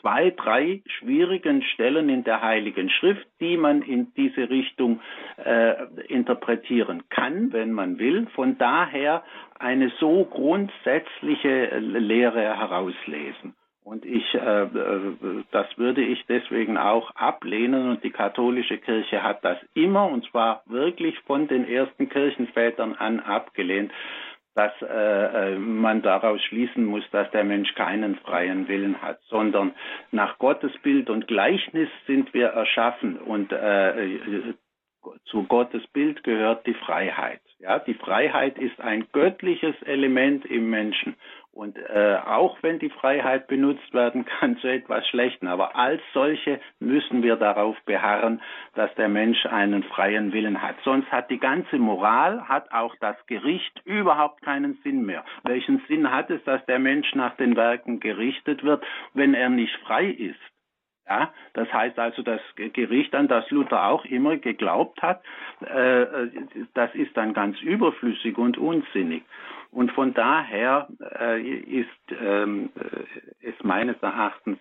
zwei, 0.00 0.30
drei 0.30 0.82
schwierigen 0.86 1.62
Stellen 1.62 2.08
in 2.08 2.24
der 2.24 2.42
Heiligen 2.42 2.90
Schrift, 2.90 3.26
die 3.40 3.56
man 3.56 3.82
in 3.82 4.12
diese 4.14 4.48
Richtung 4.50 5.00
äh, 5.44 5.74
interpretieren 6.08 7.04
kann, 7.08 7.52
wenn 7.52 7.72
man 7.72 7.98
will. 7.98 8.26
Von 8.34 8.58
daher 8.58 9.22
eine 9.58 9.90
so 9.98 10.24
grundsätzliche 10.24 11.78
Lehre 11.78 12.42
herauslesen. 12.42 13.54
Und 13.88 14.04
ich, 14.04 14.34
äh, 14.34 14.64
äh, 14.64 15.16
das 15.50 15.66
würde 15.78 16.02
ich 16.02 16.22
deswegen 16.26 16.76
auch 16.76 17.10
ablehnen. 17.16 17.88
Und 17.88 18.04
die 18.04 18.10
katholische 18.10 18.76
Kirche 18.76 19.22
hat 19.22 19.42
das 19.42 19.56
immer, 19.72 20.10
und 20.10 20.26
zwar 20.30 20.62
wirklich 20.66 21.18
von 21.20 21.48
den 21.48 21.66
ersten 21.66 22.10
Kirchenvätern 22.10 22.96
an 22.96 23.18
abgelehnt, 23.20 23.90
dass 24.58 24.72
äh, 24.82 24.86
äh, 25.52 25.56
man 25.56 26.02
daraus 26.02 26.42
schließen 26.42 26.84
muss, 26.84 27.04
dass 27.12 27.30
der 27.30 27.44
Mensch 27.44 27.72
keinen 27.76 28.16
freien 28.16 28.66
Willen 28.66 29.00
hat, 29.00 29.20
sondern 29.28 29.72
nach 30.10 30.36
Gottes 30.38 30.72
Bild 30.82 31.10
und 31.10 31.28
Gleichnis 31.28 31.88
sind 32.08 32.34
wir 32.34 32.48
erschaffen 32.48 33.18
und 33.18 33.52
äh, 33.52 34.54
zu 35.26 35.44
Gottes 35.44 35.86
Bild 35.92 36.24
gehört 36.24 36.66
die 36.66 36.74
Freiheit. 36.74 37.40
Ja, 37.60 37.78
die 37.78 37.94
Freiheit 37.94 38.58
ist 38.58 38.80
ein 38.80 39.06
göttliches 39.12 39.80
Element 39.82 40.44
im 40.44 40.68
Menschen. 40.70 41.14
Und 41.58 41.76
äh, 41.76 42.18
auch 42.24 42.56
wenn 42.62 42.78
die 42.78 42.88
Freiheit 42.88 43.48
benutzt 43.48 43.92
werden 43.92 44.24
kann 44.24 44.56
zu 44.60 44.68
etwas 44.68 45.04
Schlechten, 45.08 45.48
aber 45.48 45.74
als 45.74 46.00
solche 46.14 46.60
müssen 46.78 47.24
wir 47.24 47.34
darauf 47.34 47.76
beharren, 47.84 48.40
dass 48.76 48.94
der 48.94 49.08
Mensch 49.08 49.44
einen 49.44 49.82
freien 49.82 50.32
Willen 50.32 50.62
hat. 50.62 50.76
Sonst 50.84 51.10
hat 51.10 51.32
die 51.32 51.40
ganze 51.40 51.78
Moral, 51.78 52.48
hat 52.48 52.70
auch 52.70 52.94
das 53.00 53.16
Gericht 53.26 53.82
überhaupt 53.84 54.40
keinen 54.42 54.78
Sinn 54.84 55.04
mehr. 55.04 55.24
Welchen 55.42 55.82
Sinn 55.88 56.12
hat 56.12 56.30
es, 56.30 56.44
dass 56.44 56.64
der 56.66 56.78
Mensch 56.78 57.12
nach 57.16 57.34
den 57.34 57.56
Werken 57.56 57.98
gerichtet 57.98 58.62
wird, 58.62 58.86
wenn 59.14 59.34
er 59.34 59.48
nicht 59.48 59.74
frei 59.78 60.04
ist? 60.06 60.38
Ja, 61.08 61.32
das 61.54 61.72
heißt 61.72 61.98
also, 61.98 62.22
das 62.22 62.40
Gericht, 62.54 63.14
an 63.16 63.26
das 63.26 63.50
Luther 63.50 63.88
auch 63.88 64.04
immer 64.04 64.36
geglaubt 64.36 65.00
hat, 65.02 65.24
äh, 65.62 66.28
das 66.74 66.94
ist 66.94 67.16
dann 67.16 67.32
ganz 67.32 67.60
überflüssig 67.62 68.36
und 68.36 68.58
unsinnig. 68.58 69.24
Und 69.70 69.92
von 69.92 70.14
daher 70.14 70.88
äh, 71.18 71.40
ist 71.42 71.88
ähm, 72.20 72.70
äh, 72.74 73.48
es 73.48 73.54
meines 73.62 73.96
Erachtens 74.02 74.58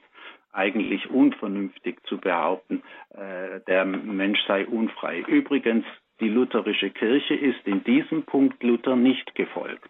eigentlich 0.51 1.09
unvernünftig 1.09 2.03
zu 2.05 2.17
behaupten, 2.17 2.81
äh, 3.11 3.61
der 3.67 3.85
Mensch 3.85 4.39
sei 4.47 4.65
unfrei. 4.65 5.19
Übrigens, 5.21 5.85
die 6.19 6.29
lutherische 6.29 6.89
Kirche 6.89 7.35
ist 7.35 7.65
in 7.65 7.83
diesem 7.83 8.23
Punkt 8.23 8.63
Luther 8.63 8.95
nicht 8.95 9.35
gefolgt. 9.35 9.89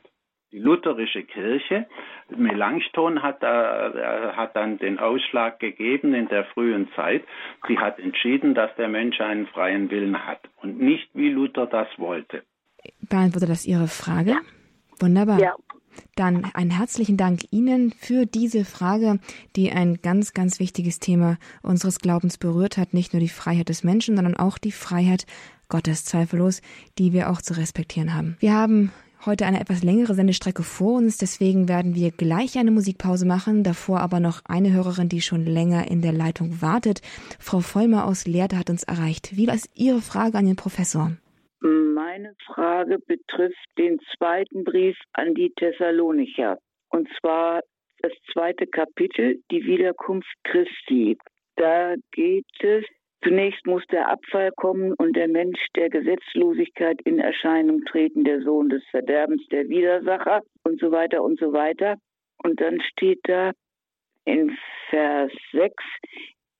Die 0.52 0.60
lutherische 0.60 1.24
Kirche, 1.24 1.88
Melanchthon 2.30 3.22
hat, 3.22 3.44
äh, 3.44 4.34
hat 4.34 4.56
dann 4.56 4.78
den 4.78 4.98
Ausschlag 5.00 5.60
gegeben 5.60 6.14
in 6.14 6.28
der 6.28 6.46
frühen 6.46 6.90
Zeit. 6.96 7.24
Sie 7.68 7.80
hat 7.80 8.00
entschieden, 8.00 8.56
dass 8.56 8.74
der 8.76 8.88
Mensch 8.88 9.20
einen 9.20 9.48
freien 9.48 9.90
Willen 9.90 10.26
hat 10.26 10.42
und 10.62 10.80
nicht 10.80 11.10
wie 11.14 11.30
Luther 11.30 11.66
das 11.66 11.88
wollte. 11.98 12.44
Beantwortet 13.10 13.50
das 13.50 13.66
Ihre 13.66 13.88
Frage? 13.88 14.32
Ja. 14.32 14.57
Wunderbar. 15.00 15.40
Ja. 15.40 15.56
Dann 16.16 16.46
einen 16.54 16.72
herzlichen 16.72 17.18
Dank 17.18 17.42
Ihnen 17.52 17.92
für 17.92 18.26
diese 18.26 18.66
Frage, 18.66 19.20
die 19.56 19.72
ein 19.72 20.00
ganz, 20.02 20.34
ganz 20.34 20.60
wichtiges 20.60 21.00
Thema 21.00 21.38
unseres 21.62 22.00
Glaubens 22.00 22.38
berührt 22.38 22.78
hat. 22.78 22.94
Nicht 22.94 23.14
nur 23.14 23.20
die 23.20 23.30
Freiheit 23.30 23.70
des 23.70 23.84
Menschen, 23.84 24.16
sondern 24.16 24.36
auch 24.36 24.58
die 24.58 24.72
Freiheit 24.72 25.26
Gottes, 25.70 26.06
zweifellos, 26.06 26.62
die 26.98 27.14
wir 27.14 27.30
auch 27.30 27.42
zu 27.42 27.58
respektieren 27.58 28.14
haben. 28.14 28.38
Wir 28.40 28.54
haben 28.54 28.92
heute 29.26 29.46
eine 29.46 29.60
etwas 29.60 29.84
längere 29.84 30.16
Sendestrecke 30.16 30.64
vor 30.64 30.98
uns, 30.98 31.18
deswegen 31.18 31.68
werden 31.68 31.96
wir 31.96 32.12
gleich 32.12 32.58
eine 32.58 32.72
Musikpause 32.72 33.26
machen. 33.26 33.64
Davor 33.64 34.00
aber 34.00 34.20
noch 34.20 34.42
eine 34.46 34.72
Hörerin, 34.72 35.10
die 35.10 35.22
schon 35.22 35.46
länger 35.46 35.90
in 35.90 36.02
der 36.02 36.14
Leitung 36.14 36.62
wartet. 36.62 37.02
Frau 37.40 37.60
Vollmer 37.60 38.06
aus 38.06 38.26
Lehrte 38.26 38.58
hat 38.58 38.70
uns 38.70 38.84
erreicht. 38.84 39.36
Wie 39.36 39.48
ist 39.48 39.70
Ihre 39.76 40.02
Frage 40.02 40.38
an 40.38 40.46
den 40.46 40.56
Professor? 40.56 41.12
Meine 41.60 42.36
Frage 42.46 43.00
betrifft 43.00 43.66
den 43.78 44.00
zweiten 44.16 44.64
Brief 44.64 44.98
an 45.14 45.34
die 45.34 45.52
Thessalonicher. 45.56 46.58
Und 46.90 47.10
zwar 47.20 47.62
das 48.00 48.14
zweite 48.32 48.68
Kapitel, 48.68 49.42
die 49.50 49.66
Wiederkunft 49.66 50.32
Christi. 50.44 51.18
Da 51.56 51.96
geht 52.12 52.46
es, 52.60 52.86
zunächst 53.24 53.66
muss 53.66 53.84
der 53.88 54.08
Abfall 54.08 54.52
kommen 54.56 54.94
und 54.94 55.16
der 55.16 55.28
Mensch 55.28 55.60
der 55.76 55.90
Gesetzlosigkeit 55.90 57.02
in 57.06 57.20
Erscheinung 57.20 57.84
treten, 57.86 58.24
der 58.24 58.42
Sohn 58.44 58.70
des 58.70 58.84
Verderbens, 58.92 59.44
der 59.48 59.68
Widersacher 59.68 60.44
und 60.64 60.80
so 60.80 60.92
weiter 60.92 61.24
und 61.24 61.40
so 61.40 61.54
weiter. 61.54 61.96
Und 62.44 62.62
dann 62.62 62.80
steht 62.82 63.20
da 63.24 63.52
in 64.26 64.56
Vers 64.90 65.32
6, 65.54 65.74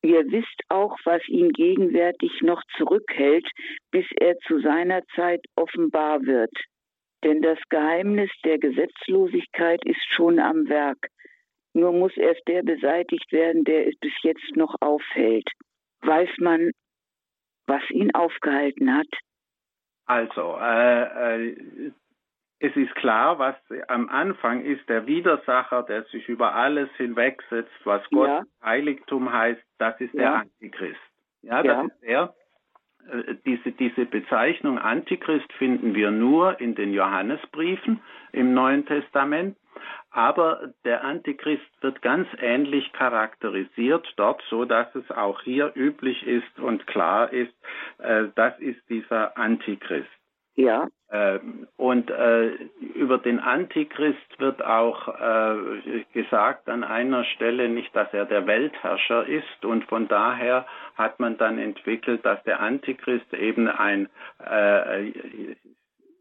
Ihr 0.08 0.24
wisst 0.32 0.62
auch, 0.70 0.98
was 1.04 1.22
ihn 1.28 1.50
gegenwärtig 1.52 2.32
noch 2.42 2.64
zurückhält, 2.78 3.46
bis 3.92 4.06
er 4.18 4.38
zu 4.48 4.62
seiner 4.62 5.02
Zeit 5.18 5.44
offenbar 5.58 6.22
wird. 6.22 6.54
Denn 7.26 7.42
das 7.42 7.60
Geheimnis 7.68 8.32
der 8.46 8.58
Gesetzlosigkeit 8.58 9.84
ist 9.84 10.02
schon 10.16 10.40
am 10.40 10.70
Werk. 10.70 11.10
Nur 11.74 11.92
muss 11.92 12.16
erst 12.16 12.42
der 12.48 12.64
beseitigt 12.64 13.30
werden, 13.34 13.66
der 13.66 13.86
es 13.86 14.00
bis 14.00 14.14
jetzt 14.24 14.56
noch 14.56 14.76
aufhält. 14.80 15.50
Weiß 16.04 16.30
man, 16.38 16.72
was 17.66 17.84
ihn 17.90 18.16
aufgehalten 18.16 18.96
hat? 18.96 19.14
Also, 20.06 20.56
äh, 20.58 21.48
äh, 21.50 21.92
es 22.60 22.76
ist 22.76 22.94
klar, 22.96 23.38
was 23.38 23.56
am 23.88 24.10
Anfang 24.10 24.64
ist 24.64 24.88
der 24.90 25.06
Widersacher, 25.06 25.84
der 25.84 26.04
sich 26.06 26.28
über 26.28 26.56
alles 26.56 26.90
hinwegsetzt, 26.98 27.72
was 27.84 28.02
Gott 28.10 28.28
ja. 28.28 28.44
Heiligtum 28.64 29.32
heißt, 29.32 29.62
das 29.78 30.00
ist 30.02 30.14
ja. 30.14 30.22
der 30.22 30.34
Antichrist. 30.42 31.00
Ja, 31.44 31.64
das 31.64 31.66
ja. 31.66 31.82
ist 31.84 32.02
der. 32.02 32.34
Äh, 33.12 33.36
diese, 33.46 33.72
diese 33.72 34.06
Bezeichnung 34.06 34.80
Antichrist 34.80 35.52
finden 35.54 35.94
wir 35.94 36.10
nur 36.12 36.60
in 36.60 36.74
den 36.74 36.94
Johannesbriefen 36.94 38.02
im 38.32 38.54
Neuen 38.54 38.86
Testament. 38.86 39.56
Aber 40.10 40.74
der 40.84 41.04
Antichrist 41.04 41.64
wird 41.82 42.02
ganz 42.02 42.28
ähnlich 42.40 42.92
charakterisiert 42.94 44.12
dort, 44.18 44.42
so 44.50 44.66
dass 44.66 44.94
es 44.96 45.12
auch 45.12 45.42
hier 45.44 45.72
üblich 45.76 46.26
ist 46.26 46.60
und 46.60 46.88
klar 46.88 47.32
ist, 47.32 47.54
äh, 48.00 48.26
das 48.34 48.58
ist 48.60 48.82
dieser 48.90 49.38
Antichrist. 49.38 50.10
Ja. 50.56 50.88
Ähm, 51.10 51.68
und 51.78 52.10
äh, 52.10 52.48
über 52.96 53.18
den 53.18 53.40
Antichrist 53.40 54.40
wird 54.40 54.64
auch 54.64 55.08
äh, 55.08 56.04
gesagt 56.12 56.68
an 56.68 56.84
einer 56.84 57.24
Stelle 57.24 57.70
nicht, 57.70 57.96
dass 57.96 58.14
er 58.14 58.26
der 58.26 58.46
Weltherrscher 58.46 59.26
ist 59.26 59.64
und 59.64 59.86
von 59.86 60.10
daher 60.10 60.66
hat 60.96 61.22
man 61.22 61.38
dann 61.38 61.60
entwickelt, 61.60 62.26
dass 62.26 62.44
der 62.44 62.60
Antichrist 62.60 63.34
eben 63.34 63.70
ein 63.70 64.10
äh, 64.46 65.14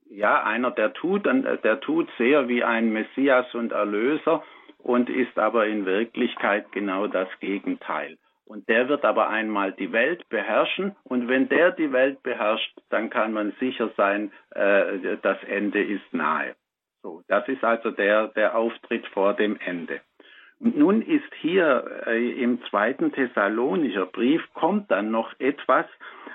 ja 0.08 0.44
einer 0.44 0.70
der 0.70 0.92
tut, 0.92 1.26
der 1.26 1.80
tut 1.80 2.08
sehr 2.16 2.46
wie 2.46 2.62
ein 2.62 2.92
Messias 2.92 3.52
und 3.56 3.72
Erlöser 3.72 4.44
und 4.78 5.10
ist 5.10 5.36
aber 5.36 5.66
in 5.66 5.84
Wirklichkeit 5.84 6.70
genau 6.70 7.08
das 7.08 7.28
Gegenteil. 7.40 8.18
Und 8.46 8.68
der 8.68 8.88
wird 8.88 9.04
aber 9.04 9.28
einmal 9.28 9.72
die 9.72 9.92
Welt 9.92 10.28
beherrschen. 10.28 10.94
Und 11.02 11.28
wenn 11.28 11.48
der 11.48 11.72
die 11.72 11.92
Welt 11.92 12.22
beherrscht, 12.22 12.78
dann 12.90 13.10
kann 13.10 13.32
man 13.32 13.52
sicher 13.58 13.90
sein, 13.96 14.32
äh, 14.50 15.18
das 15.20 15.42
Ende 15.44 15.82
ist 15.82 16.14
nahe. 16.14 16.54
So, 17.02 17.22
das 17.28 17.46
ist 17.48 17.64
also 17.64 17.90
der, 17.90 18.28
der 18.28 18.56
Auftritt 18.56 19.06
vor 19.08 19.34
dem 19.34 19.58
Ende. 19.58 20.00
Und 20.58 20.76
nun 20.76 21.02
ist 21.02 21.34
hier 21.40 21.84
äh, 22.06 22.42
im 22.42 22.62
zweiten 22.64 23.12
Thessalonischer 23.12 24.06
Brief 24.06 24.42
kommt 24.54 24.90
dann 24.90 25.10
noch 25.10 25.32
etwas, 25.38 25.86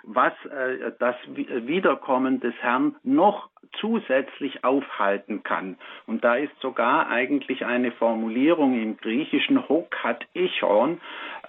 was 0.03 0.33
äh, 0.45 0.91
das 0.99 1.15
Wiederkommen 1.27 2.39
des 2.39 2.53
Herrn 2.61 2.95
noch 3.03 3.49
zusätzlich 3.79 4.63
aufhalten 4.63 5.43
kann. 5.43 5.77
Und 6.05 6.23
da 6.23 6.35
ist 6.35 6.53
sogar 6.59 7.07
eigentlich 7.07 7.65
eine 7.65 7.91
Formulierung 7.91 8.79
im 8.79 8.97
Griechischen 8.97 9.67
Hokat 9.67 10.25
Echon, 10.33 10.99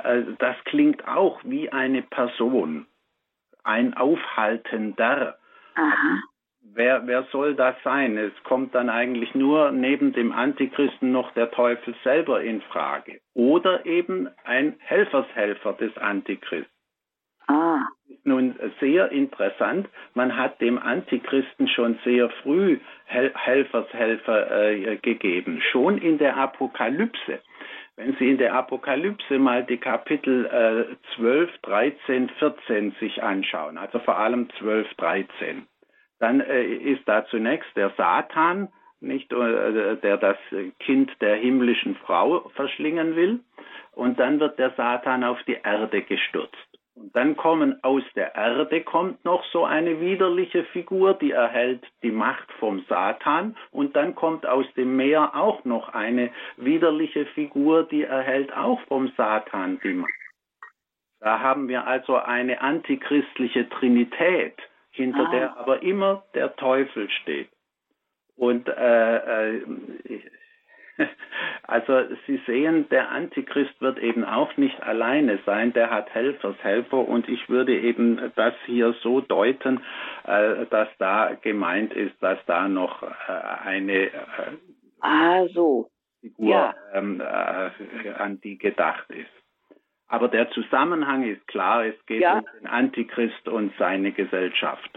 äh, 0.02 0.22
das 0.38 0.56
klingt 0.64 1.06
auch 1.06 1.40
wie 1.44 1.70
eine 1.70 2.02
Person, 2.02 2.86
ein 3.64 3.94
Aufhaltender. 3.94 5.36
Aha. 5.74 6.22
Wer, 6.64 7.06
wer 7.06 7.24
soll 7.32 7.54
das 7.54 7.74
sein? 7.82 8.16
Es 8.16 8.32
kommt 8.44 8.74
dann 8.74 8.88
eigentlich 8.88 9.34
nur 9.34 9.72
neben 9.72 10.12
dem 10.12 10.32
Antichristen 10.32 11.12
noch 11.12 11.32
der 11.32 11.50
Teufel 11.50 11.94
selber 12.04 12.42
in 12.42 12.62
Frage. 12.62 13.20
Oder 13.34 13.84
eben 13.84 14.28
ein 14.44 14.76
Helfershelfer 14.78 15.74
des 15.74 15.96
Antichristen. 15.98 16.72
Ah. 17.48 17.80
Nun 18.24 18.54
sehr 18.78 19.10
interessant. 19.10 19.88
Man 20.14 20.36
hat 20.36 20.60
dem 20.60 20.78
Antichristen 20.78 21.66
schon 21.66 21.98
sehr 22.04 22.30
früh 22.42 22.78
Hel 23.06 23.32
Helfershelfer 23.34 24.70
äh, 24.70 24.96
gegeben, 24.96 25.60
schon 25.72 25.98
in 25.98 26.18
der 26.18 26.36
Apokalypse. 26.36 27.40
Wenn 27.96 28.14
Sie 28.16 28.30
in 28.30 28.38
der 28.38 28.54
Apokalypse 28.54 29.38
mal 29.38 29.64
die 29.64 29.78
Kapitel 29.78 30.46
äh, 30.46 30.96
12, 31.16 31.50
13, 31.62 32.28
14 32.38 32.92
sich 33.00 33.22
anschauen, 33.22 33.76
also 33.76 33.98
vor 33.98 34.16
allem 34.16 34.48
12, 34.58 34.86
13, 34.94 35.66
dann 36.22 36.40
äh, 36.40 36.62
ist 36.62 37.02
da 37.06 37.26
zunächst 37.26 37.68
der 37.74 37.90
Satan, 37.96 38.68
nicht, 39.00 39.32
äh, 39.32 39.96
der 39.96 40.16
das 40.16 40.36
Kind 40.78 41.10
der 41.20 41.34
himmlischen 41.36 41.96
Frau 41.96 42.48
verschlingen 42.54 43.16
will. 43.16 43.40
und 43.94 44.18
dann 44.18 44.40
wird 44.40 44.58
der 44.58 44.70
Satan 44.70 45.22
auf 45.22 45.42
die 45.42 45.58
Erde 45.62 46.00
gestürzt. 46.00 46.56
Und 46.94 47.14
dann 47.16 47.36
kommen 47.36 47.82
aus 47.82 48.02
der 48.14 48.34
Erde 48.34 48.82
kommt 48.82 49.24
noch 49.24 49.44
so 49.46 49.64
eine 49.64 50.00
widerliche 50.00 50.64
Figur, 50.64 51.14
die 51.14 51.32
erhält 51.32 51.84
die 52.02 52.10
Macht 52.10 52.50
vom 52.52 52.84
Satan. 52.88 53.56
Und 53.70 53.96
dann 53.96 54.14
kommt 54.14 54.46
aus 54.46 54.66
dem 54.76 54.96
Meer 54.96 55.34
auch 55.34 55.64
noch 55.64 55.88
eine 55.90 56.30
widerliche 56.56 57.26
Figur, 57.26 57.84
die 57.84 58.04
erhält 58.04 58.54
auch 58.56 58.80
vom 58.88 59.08
Satan 59.16 59.80
die 59.82 59.94
Macht. 59.94 60.12
Da 61.20 61.40
haben 61.40 61.68
wir 61.68 61.86
also 61.86 62.16
eine 62.16 62.60
antichristliche 62.60 63.68
Trinität, 63.68 64.56
hinter 64.92 65.26
ah. 65.26 65.30
der 65.30 65.56
aber 65.56 65.82
immer 65.82 66.24
der 66.34 66.54
Teufel 66.56 67.10
steht. 67.10 67.48
Und 68.36 68.68
äh, 68.68 69.56
äh, 69.56 69.62
also 71.62 72.02
Sie 72.26 72.40
sehen, 72.46 72.88
der 72.90 73.10
Antichrist 73.10 73.80
wird 73.80 73.98
eben 73.98 74.24
auch 74.24 74.56
nicht 74.56 74.82
alleine 74.82 75.38
sein, 75.46 75.72
der 75.72 75.90
hat 75.90 76.10
Helfershelfer 76.10 77.08
und 77.08 77.28
ich 77.28 77.48
würde 77.48 77.78
eben 77.78 78.32
das 78.36 78.54
hier 78.66 78.94
so 79.02 79.20
deuten, 79.20 79.80
äh, 80.24 80.66
dass 80.66 80.88
da 80.98 81.34
gemeint 81.40 81.94
ist, 81.94 82.14
dass 82.22 82.38
da 82.46 82.68
noch 82.68 83.02
äh, 83.02 83.06
eine 83.64 84.06
äh, 84.06 84.10
ah, 85.00 85.46
so. 85.48 85.88
Figur 86.20 86.50
ja. 86.50 86.74
ähm, 86.94 87.20
an 87.20 88.40
die 88.42 88.56
gedacht 88.56 89.10
ist. 89.10 89.41
Aber 90.12 90.28
der 90.28 90.50
Zusammenhang 90.50 91.24
ist 91.24 91.46
klar, 91.46 91.86
es 91.86 91.94
geht 92.04 92.20
ja. 92.20 92.40
um 92.40 92.44
den 92.60 92.66
Antichrist 92.66 93.48
und 93.48 93.72
seine 93.78 94.12
Gesellschaft. 94.12 94.90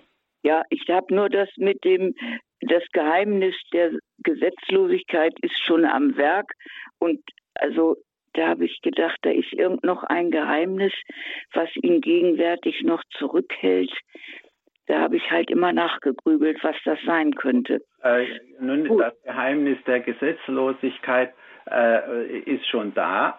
Ja, 0.43 0.63
ich 0.69 0.89
habe 0.89 1.15
nur 1.15 1.29
das 1.29 1.47
mit 1.55 1.85
dem 1.85 2.13
das 2.59 2.83
Geheimnis 2.91 3.55
der 3.71 3.91
Gesetzlosigkeit 4.23 5.33
ist 5.41 5.57
schon 5.65 5.85
am 5.85 6.17
Werk 6.17 6.51
und 6.99 7.21
also 7.53 7.95
da 8.33 8.49
habe 8.49 8.65
ich 8.65 8.81
gedacht, 8.81 9.17
da 9.21 9.29
ist 9.29 9.53
irgend 9.53 9.85
noch 9.85 10.03
ein 10.03 10.31
Geheimnis, 10.31 10.91
was 11.53 11.69
ihn 11.77 12.01
gegenwärtig 12.01 12.83
noch 12.83 13.01
zurückhält. 13.17 13.93
Da 14.87 14.99
habe 14.99 15.15
ich 15.15 15.31
halt 15.31 15.49
immer 15.49 15.71
nachgegrübelt, 15.71 16.61
was 16.61 16.75
das 16.83 16.99
sein 17.05 17.33
könnte. 17.35 17.79
Äh, 18.03 18.25
nun, 18.59 18.85
Gut. 18.85 19.01
das 19.01 19.21
Geheimnis 19.23 19.77
der 19.87 20.01
Gesetzlosigkeit 20.01 21.33
äh, 21.69 22.39
ist 22.39 22.67
schon 22.67 22.93
da. 22.93 23.37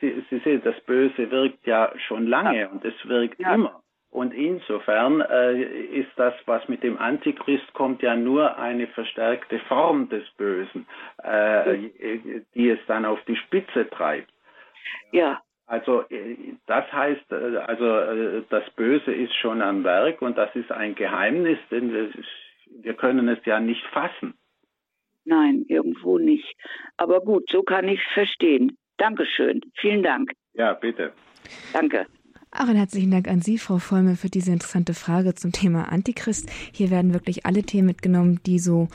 Sie, 0.00 0.24
Sie, 0.30 0.38
sehen, 0.38 0.62
das 0.64 0.80
Böse 0.82 1.30
wirkt 1.30 1.66
ja 1.66 1.92
schon 2.06 2.26
lange 2.26 2.68
und 2.68 2.84
es 2.84 2.94
wirkt 3.08 3.40
ja. 3.40 3.54
immer. 3.54 3.82
Und 4.10 4.32
insofern 4.32 5.20
äh, 5.20 5.60
ist 5.60 6.10
das, 6.16 6.32
was 6.46 6.66
mit 6.68 6.82
dem 6.82 6.98
Antichrist 6.98 7.72
kommt, 7.74 8.02
ja 8.02 8.16
nur 8.16 8.56
eine 8.56 8.86
verstärkte 8.86 9.58
Form 9.60 10.08
des 10.08 10.28
Bösen, 10.30 10.86
äh, 11.22 11.78
die 12.54 12.70
es 12.70 12.78
dann 12.86 13.04
auf 13.04 13.22
die 13.26 13.36
Spitze 13.36 13.88
treibt. 13.90 14.30
Ja. 15.12 15.42
Also 15.66 16.04
äh, 16.08 16.36
das 16.66 16.90
heißt, 16.90 17.30
äh, 17.30 17.58
also 17.58 17.84
äh, 17.84 18.42
das 18.48 18.68
Böse 18.70 19.12
ist 19.12 19.34
schon 19.34 19.60
am 19.60 19.84
Werk 19.84 20.22
und 20.22 20.38
das 20.38 20.54
ist 20.56 20.72
ein 20.72 20.94
Geheimnis, 20.94 21.58
denn 21.70 22.12
wir 22.80 22.94
können 22.94 23.28
es 23.28 23.44
ja 23.44 23.60
nicht 23.60 23.84
fassen. 23.88 24.38
Nein, 25.28 25.66
irgendwo 25.68 26.16
nicht. 26.16 26.56
Aber 26.96 27.20
gut, 27.20 27.50
so 27.50 27.62
kann 27.62 27.86
ich 27.86 28.00
es 28.00 28.14
verstehen. 28.14 28.78
Dankeschön. 28.96 29.60
Vielen 29.74 30.02
Dank. 30.02 30.32
Ja, 30.54 30.72
bitte. 30.72 31.12
Danke. 31.74 32.06
Auch 32.50 32.66
einen 32.66 32.78
herzlichen 32.78 33.10
Dank 33.10 33.28
an 33.28 33.42
Sie, 33.42 33.58
Frau 33.58 33.76
Vollmer, 33.76 34.16
für 34.16 34.30
diese 34.30 34.50
interessante 34.50 34.94
Frage 34.94 35.34
zum 35.34 35.52
Thema 35.52 35.92
Antichrist. 35.92 36.50
Hier 36.72 36.90
werden 36.90 37.12
wirklich 37.12 37.44
alle 37.44 37.62
Themen 37.62 37.88
mitgenommen, 37.88 38.40
die 38.46 38.58
so, 38.58 38.88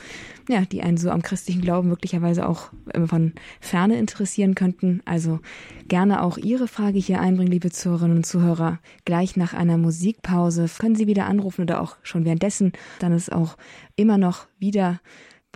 ja, 0.48 0.62
die 0.62 0.82
einen 0.82 0.96
so 0.96 1.08
am 1.10 1.22
christlichen 1.22 1.62
Glauben 1.62 1.88
möglicherweise 1.88 2.48
auch 2.48 2.72
von 3.06 3.32
Ferne 3.60 3.96
interessieren 3.96 4.56
könnten. 4.56 5.02
Also 5.04 5.38
gerne 5.86 6.20
auch 6.24 6.36
Ihre 6.36 6.66
Frage 6.66 6.98
hier 6.98 7.20
einbringen, 7.20 7.52
liebe 7.52 7.70
Zuhörerinnen 7.70 8.16
und 8.18 8.26
Zuhörer. 8.26 8.80
Gleich 9.04 9.36
nach 9.36 9.54
einer 9.54 9.78
Musikpause 9.78 10.66
können 10.80 10.96
Sie 10.96 11.06
wieder 11.06 11.26
anrufen 11.26 11.62
oder 11.62 11.80
auch 11.80 11.96
schon 12.02 12.24
währenddessen. 12.24 12.72
Dann 12.98 13.12
ist 13.12 13.30
auch 13.30 13.56
immer 13.94 14.18
noch 14.18 14.48
wieder 14.58 15.00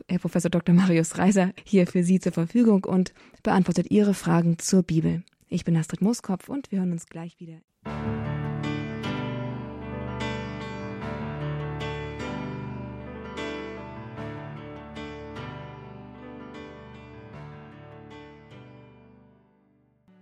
Herr 0.09 0.19
Professor 0.19 0.51
Dr. 0.51 0.75
Marius 0.75 1.19
Reiser 1.19 1.53
hier 1.65 1.87
für 1.87 2.03
Sie 2.03 2.21
zur 2.21 2.33
Verfügung 2.33 2.85
und 2.85 3.13
beantwortet 3.43 3.91
Ihre 3.91 4.15
Fragen 4.15 4.59
zur 4.59 4.83
Bibel. 4.83 5.23
Ich 5.49 5.65
bin 5.65 5.77
Astrid 5.77 6.03
Mooskopf 6.03 6.49
und 6.49 6.71
wir 6.71 6.81
hören 6.81 6.93
uns 6.93 7.07
gleich 7.07 7.41
wieder. 7.41 7.61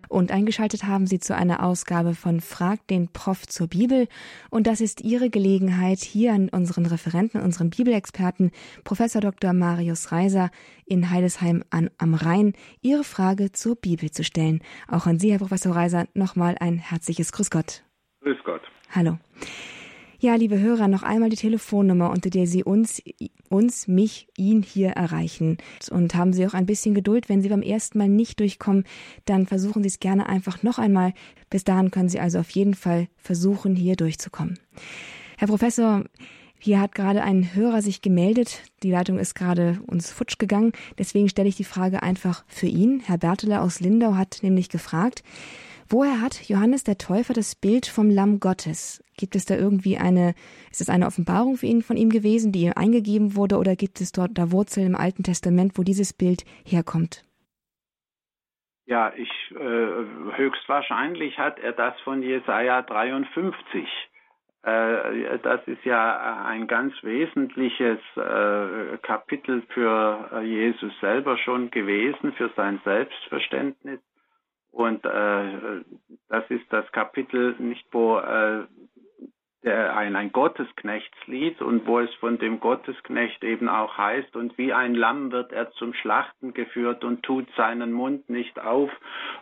Und 0.09 0.30
eingeschaltet 0.30 0.84
haben 0.84 1.07
Sie 1.07 1.18
zu 1.18 1.34
einer 1.34 1.62
Ausgabe 1.62 2.14
von 2.14 2.40
Frag 2.40 2.86
den 2.88 3.09
Prof 3.09 3.46
zur 3.46 3.68
Bibel. 3.68 4.09
Und 4.50 4.66
das 4.66 4.80
ist 4.80 5.02
Ihre 5.02 5.30
Gelegenheit, 5.30 5.98
hier 5.98 6.32
an 6.32 6.48
unseren 6.48 6.86
Referenten, 6.86 7.40
unseren 7.40 7.70
Bibelexperten, 7.70 8.50
Professor 8.84 9.20
Dr. 9.20 9.52
Marius 9.52 10.12
Reiser 10.12 10.50
in 10.86 11.11
Heidesheim 11.11 11.64
an, 11.70 11.90
am 11.98 12.14
Rhein, 12.14 12.54
Ihre 12.80 13.04
Frage 13.04 13.52
zur 13.52 13.76
Bibel 13.76 14.11
zu 14.11 14.24
stellen. 14.24 14.61
Auch 14.88 15.07
an 15.07 15.18
Sie, 15.18 15.32
Herr 15.32 15.38
Professor 15.38 15.74
Reiser, 15.74 16.07
nochmal 16.14 16.57
ein 16.61 16.78
herzliches 16.78 17.32
Grüß 17.32 17.50
Gott. 17.50 17.82
Grüß 18.22 18.38
Gott. 18.44 18.62
Hallo. 18.94 19.18
Ja, 20.27 20.35
liebe 20.35 20.59
Hörer, 20.59 20.89
noch 20.89 21.05
einmal 21.05 21.31
die 21.31 21.37
Telefonnummer, 21.37 22.11
unter 22.11 22.31
der 22.31 22.49
Sie 22.49 22.64
uns, 22.64 23.01
uns, 23.49 23.87
mich, 23.87 24.27
ihn 24.37 24.61
hier 24.61 24.89
erreichen. 24.89 25.57
Und 25.93 26.16
haben 26.16 26.33
Sie 26.33 26.45
auch 26.45 26.53
ein 26.53 26.66
bisschen 26.66 26.97
Geduld. 26.97 27.29
Wenn 27.29 27.43
Sie 27.43 27.49
beim 27.49 27.62
ersten 27.62 27.99
Mal 27.99 28.09
nicht 28.09 28.41
durchkommen, 28.41 28.83
dann 29.24 29.47
versuchen 29.47 29.85
Sie 29.85 29.89
es 29.89 30.01
gerne 30.01 30.29
einfach 30.29 30.64
noch 30.64 30.81
einmal. 30.81 31.14
Bis 31.49 31.62
dahin 31.62 31.93
können 31.93 32.09
Sie 32.09 32.18
also 32.18 32.41
auf 32.41 32.51
jeden 32.51 32.74
Fall 32.74 33.07
versuchen, 33.18 33.77
hier 33.77 33.95
durchzukommen. 33.95 34.59
Herr 35.39 35.47
Professor, 35.47 36.03
hier 36.59 36.81
hat 36.81 36.97
gerade 36.97 37.22
ein 37.22 37.55
Hörer 37.55 37.81
sich 37.81 38.03
gemeldet. 38.03 38.64
Die 38.83 38.91
Leitung 38.91 39.20
ist 39.20 39.37
gerade 39.37 39.79
uns 39.87 40.11
futsch 40.11 40.39
gegangen. 40.39 40.72
Deswegen 40.99 41.29
stelle 41.29 41.49
ich 41.49 41.55
die 41.55 41.62
Frage 41.62 42.03
einfach 42.03 42.45
für 42.49 42.66
ihn. 42.66 43.01
Herr 43.07 43.18
Bertele 43.18 43.61
aus 43.61 43.79
Lindau 43.79 44.16
hat 44.16 44.41
nämlich 44.43 44.70
gefragt, 44.70 45.22
Woher 45.89 46.20
hat 46.20 46.49
Johannes 46.49 46.82
der 46.82 46.99
Täufer 46.99 47.32
das 47.32 47.55
Bild 47.55 47.87
vom 47.87 48.11
Lamm 48.11 48.41
Gottes? 48.41 49.05
Gibt 49.16 49.37
es 49.37 49.47
da 49.47 49.55
irgendwie 49.55 49.99
eine, 49.99 50.34
ist 50.70 50.80
es 50.80 50.89
eine 50.89 51.07
Offenbarung 51.07 51.57
für 51.57 51.66
ihn 51.66 51.82
von 51.82 51.97
ihm 51.97 52.11
gewesen, 52.11 52.51
die 52.51 52.64
ihm 52.64 52.72
eingegeben 52.74 53.37
wurde, 53.37 53.57
oder 53.57 53.76
gibt 53.76 54.01
es 54.01 54.11
dort 54.11 54.32
da 54.34 54.51
Wurzeln 54.51 54.89
im 54.89 54.97
Alten 54.97 55.22
Testament, 55.22 55.78
wo 55.78 55.84
dieses 55.84 56.12
Bild 56.12 56.45
herkommt? 56.64 57.22
Ja, 58.87 59.12
ich 59.16 59.30
äh, 59.53 60.37
höchstwahrscheinlich 60.37 61.39
hat 61.39 61.61
er 61.61 61.72
das 61.72 61.95
von 62.01 62.22
Jesaja 62.22 62.82
53. 62.82 63.87
Äh, 64.62 65.39
das 65.45 65.61
ist 65.66 65.84
ja 65.84 66.45
ein 66.47 66.66
ganz 66.66 66.95
wesentliches 67.03 68.01
äh, 68.16 68.99
Kapitel 69.03 69.62
für 69.68 70.30
äh, 70.32 70.41
Jesus 70.43 70.93
selber 71.01 71.39
schon 71.39 71.70
gewesen, 71.70 72.32
für 72.32 72.51
sein 72.57 72.80
Selbstverständnis. 72.84 74.01
Und 74.77 75.07
äh, 75.07 75.81
das 76.29 76.45
ist 76.51 76.70
das 76.70 76.85
Kapitel 76.93 77.55
nicht, 77.59 77.87
wo 77.93 78.18
äh, 78.18 78.64
der, 79.64 79.97
ein, 79.97 80.14
ein 80.16 80.33
Gottesknechtslied 80.33 81.62
und 81.62 81.87
wo 81.87 82.01
es 82.01 82.12
von 82.16 82.39
dem 82.39 82.61
Gottesknecht 82.61 83.43
eben 83.43 83.70
auch 83.70 83.97
heißt, 83.97 84.37
und 84.37 84.59
wie 84.59 84.74
ein 84.74 84.95
Lamm 84.95 85.33
wird 85.33 85.51
er 85.51 85.70
zum 85.72 85.95
Schlachten 85.95 86.53
geführt 86.53 87.05
und 87.05 87.22
tut 87.22 87.49
seinen 87.57 87.95
Mund 87.95 88.29
nicht 88.29 88.61
auf 88.61 88.91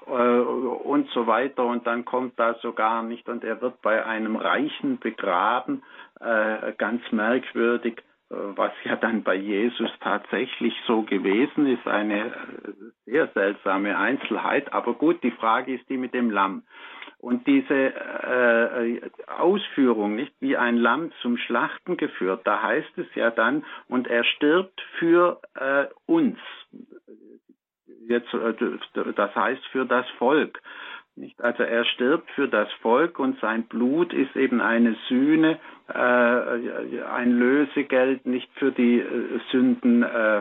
äh, 0.07 0.11
und 0.13 1.11
so 1.11 1.27
weiter. 1.27 1.65
Und 1.65 1.85
dann 1.89 2.05
kommt 2.05 2.39
da 2.39 2.55
sogar 2.63 3.03
nicht, 3.03 3.29
und 3.29 3.43
er 3.43 3.61
wird 3.61 3.83
bei 3.83 4.07
einem 4.07 4.37
Reichen 4.37 5.01
begraben, 5.01 5.83
äh, 6.21 6.75
ganz 6.79 7.03
merkwürdig 7.11 8.05
was 8.57 8.73
ja 8.85 8.97
dann 8.97 9.23
bei 9.23 9.35
Jesus 9.35 9.91
tatsächlich 10.01 10.75
so 10.87 11.03
gewesen 11.03 11.67
ist, 11.67 11.87
eine 11.87 12.33
sehr 13.05 13.29
seltsame 13.29 13.97
Einzelheit. 13.99 14.73
Aber 14.73 14.95
gut, 14.95 15.23
die 15.23 15.31
Frage 15.31 15.75
ist 15.75 15.89
die 15.89 15.97
mit 15.97 16.15
dem 16.15 16.31
Lamm. 16.31 16.65
Und 17.19 17.47
diese 17.47 17.75
äh, 17.75 19.01
Ausführung, 19.39 20.15
nicht 20.15 20.35
wie 20.41 20.59
ein 20.59 20.77
Lamm 20.77 21.11
zum 21.23 21.39
Schlachten 21.39 21.97
geführt, 21.97 22.43
da 22.45 22.63
heißt 22.63 22.99
es 22.99 23.07
ja 23.15 23.31
dann, 23.31 23.65
und 23.89 24.07
er 24.09 24.25
stirbt 24.25 24.79
für 24.99 25.41
äh, 25.55 25.87
uns. 26.05 26.39
Jetzt, 28.07 28.33
äh, 28.35 29.13
das 29.15 29.35
heißt 29.35 29.65
für 29.69 29.87
das 29.87 30.07
Volk. 30.19 30.61
Nicht? 31.17 31.41
Also 31.41 31.63
er 31.63 31.85
stirbt 31.85 32.31
für 32.33 32.49
das 32.49 32.71
Volk 32.83 33.19
und 33.19 33.39
sein 33.41 33.69
Blut 33.69 34.13
ist 34.13 34.35
eben 34.37 34.61
eine 34.61 34.97
Sühne, 35.09 35.53
äh, 35.53 35.59
ein 35.87 37.31
Lösegeld 37.39 38.25
nicht 38.27 38.51
für 38.55 38.73
die 38.73 39.01
äh, 39.01 39.41
Sünden 39.51 40.03
äh, 40.03 40.41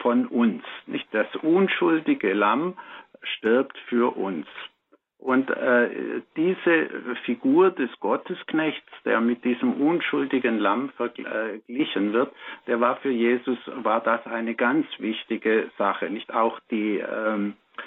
von 0.00 0.26
uns. 0.26 0.62
Nicht 0.86 1.08
das 1.12 1.26
unschuldige 1.36 2.34
Lamm 2.34 2.74
stirbt 3.22 3.78
für 3.88 4.16
uns. 4.16 4.46
Und 5.18 5.50
äh, 5.50 6.20
diese 6.36 6.90
Figur 7.24 7.70
des 7.70 7.88
Gottesknechts, 8.00 8.90
der 9.04 9.20
mit 9.20 9.44
diesem 9.44 9.80
unschuldigen 9.80 10.58
Lamm 10.58 10.90
verglichen 10.96 12.12
wird, 12.12 12.34
der 12.66 12.80
war 12.80 12.96
für 12.96 13.10
Jesus, 13.10 13.56
war 13.66 14.00
das 14.00 14.26
eine 14.26 14.56
ganz 14.56 14.84
wichtige 14.98 15.70
Sache. 15.78 16.10
Nicht 16.10 16.34
auch 16.34 16.58
die 16.72 16.98
ähm, 16.98 17.54
äh, 17.76 17.82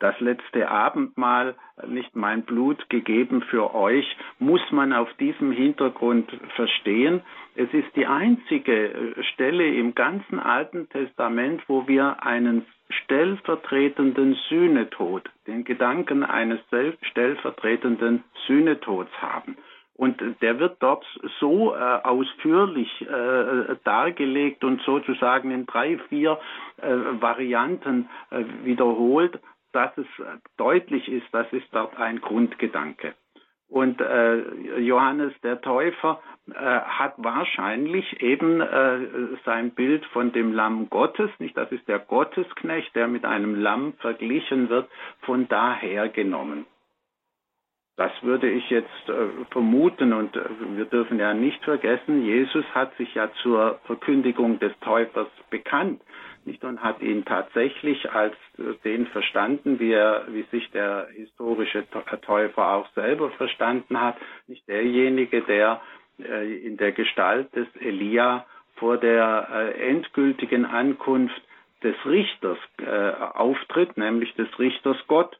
das 0.00 0.18
letzte 0.20 0.68
Abendmahl, 0.68 1.54
äh, 1.76 1.86
nicht 1.86 2.14
mein 2.16 2.42
Blut 2.42 2.88
gegeben 2.90 3.42
für 3.42 3.74
euch, 3.74 4.16
muss 4.38 4.60
man 4.70 4.92
auf 4.92 5.12
diesem 5.14 5.52
Hintergrund 5.52 6.30
verstehen. 6.56 7.22
Es 7.54 7.72
ist 7.72 7.94
die 7.96 8.06
einzige 8.06 8.92
äh, 8.92 9.22
Stelle 9.32 9.66
im 9.74 9.94
ganzen 9.94 10.38
Alten 10.38 10.88
Testament, 10.88 11.62
wo 11.68 11.86
wir 11.86 12.22
einen 12.24 12.66
stellvertretenden 12.90 14.34
Sühnetod, 14.48 15.28
den 15.46 15.64
Gedanken 15.64 16.24
eines 16.24 16.60
stellvertretenden 17.02 18.24
Sühnetods 18.46 19.10
haben. 19.20 19.56
Und 19.94 20.22
der 20.42 20.60
wird 20.60 20.76
dort 20.80 21.04
so 21.40 21.74
äh, 21.74 21.78
ausführlich 21.78 22.88
äh, 23.02 23.74
dargelegt 23.82 24.62
und 24.62 24.80
sozusagen 24.82 25.50
in 25.50 25.66
drei, 25.66 25.98
vier 26.08 26.38
äh, 26.80 26.94
Varianten 27.20 28.08
wiederholt, 28.62 29.40
dass 29.72 29.96
es 29.98 30.06
deutlich 30.56 31.08
ist, 31.08 31.26
das 31.32 31.50
ist 31.52 31.66
dort 31.72 31.96
ein 31.96 32.20
Grundgedanke. 32.20 33.14
Und 33.68 34.00
äh, 34.00 34.78
Johannes 34.78 35.34
der 35.42 35.60
Täufer 35.60 36.22
äh, 36.50 36.54
hat 36.54 37.14
wahrscheinlich 37.18 38.22
eben 38.22 38.62
äh, 38.62 39.36
sein 39.44 39.72
Bild 39.72 40.06
von 40.06 40.32
dem 40.32 40.54
Lamm 40.54 40.88
Gottes, 40.88 41.30
nicht, 41.38 41.54
das 41.54 41.70
ist 41.70 41.86
der 41.86 41.98
Gottesknecht, 41.98 42.94
der 42.96 43.08
mit 43.08 43.26
einem 43.26 43.54
Lamm 43.54 43.92
verglichen 43.98 44.70
wird, 44.70 44.88
von 45.20 45.48
daher 45.48 46.08
genommen. 46.08 46.64
Das 47.98 48.12
würde 48.22 48.48
ich 48.48 48.70
jetzt 48.70 49.08
äh, 49.08 49.44
vermuten 49.50 50.14
und 50.14 50.34
äh, 50.34 50.44
wir 50.76 50.86
dürfen 50.86 51.18
ja 51.18 51.34
nicht 51.34 51.62
vergessen, 51.62 52.24
Jesus 52.24 52.64
hat 52.72 52.96
sich 52.96 53.14
ja 53.14 53.30
zur 53.42 53.80
Verkündigung 53.84 54.58
des 54.60 54.72
Täufers 54.80 55.28
bekannt 55.50 56.00
nicht 56.48 56.64
und 56.64 56.82
hat 56.82 57.00
ihn 57.00 57.24
tatsächlich 57.24 58.10
als 58.10 58.34
den 58.84 59.06
verstanden, 59.06 59.78
wie 59.78 59.92
er, 59.92 60.24
wie 60.28 60.42
sich 60.50 60.68
der 60.72 61.08
historische 61.12 61.84
Täufer 62.22 62.72
auch 62.74 62.88
selber 62.94 63.30
verstanden 63.30 64.00
hat, 64.00 64.16
nicht 64.48 64.66
derjenige, 64.66 65.42
der 65.42 65.80
äh, 66.18 66.66
in 66.66 66.76
der 66.76 66.92
Gestalt 66.92 67.54
des 67.54 67.68
Elia 67.76 68.46
vor 68.76 68.96
der 68.96 69.48
äh, 69.52 69.88
endgültigen 69.88 70.64
Ankunft 70.64 71.40
des 71.82 71.94
Richters 72.04 72.58
äh, 72.78 73.10
auftritt, 73.34 73.96
nämlich 73.96 74.34
des 74.34 74.48
Richters 74.58 74.96
Gott. 75.06 75.38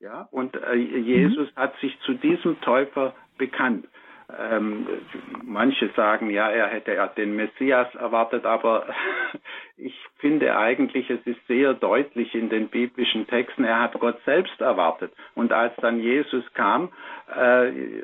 Ja, 0.00 0.28
und 0.32 0.58
Jesus 0.74 1.48
mhm. 1.52 1.56
hat 1.56 1.78
sich 1.78 1.96
zu 2.00 2.14
diesem 2.14 2.60
Täufer 2.62 3.14
bekannt. 3.38 3.86
Ähm, 4.38 4.86
manche 5.44 5.90
sagen, 5.96 6.30
ja, 6.30 6.50
er 6.50 6.68
hätte 6.68 6.94
ja 6.94 7.06
den 7.08 7.36
Messias 7.36 7.94
erwartet, 7.94 8.44
aber 8.46 8.86
ich 9.76 9.94
finde 10.18 10.56
eigentlich, 10.56 11.10
es 11.10 11.20
ist 11.26 11.46
sehr 11.46 11.74
deutlich 11.74 12.34
in 12.34 12.48
den 12.48 12.68
biblischen 12.68 13.26
Texten, 13.26 13.64
er 13.64 13.80
hat 13.80 13.98
Gott 13.98 14.18
selbst 14.24 14.60
erwartet. 14.60 15.12
Und 15.34 15.52
als 15.52 15.74
dann 15.76 16.00
Jesus 16.00 16.44
kam, 16.54 16.90
äh, 17.34 18.02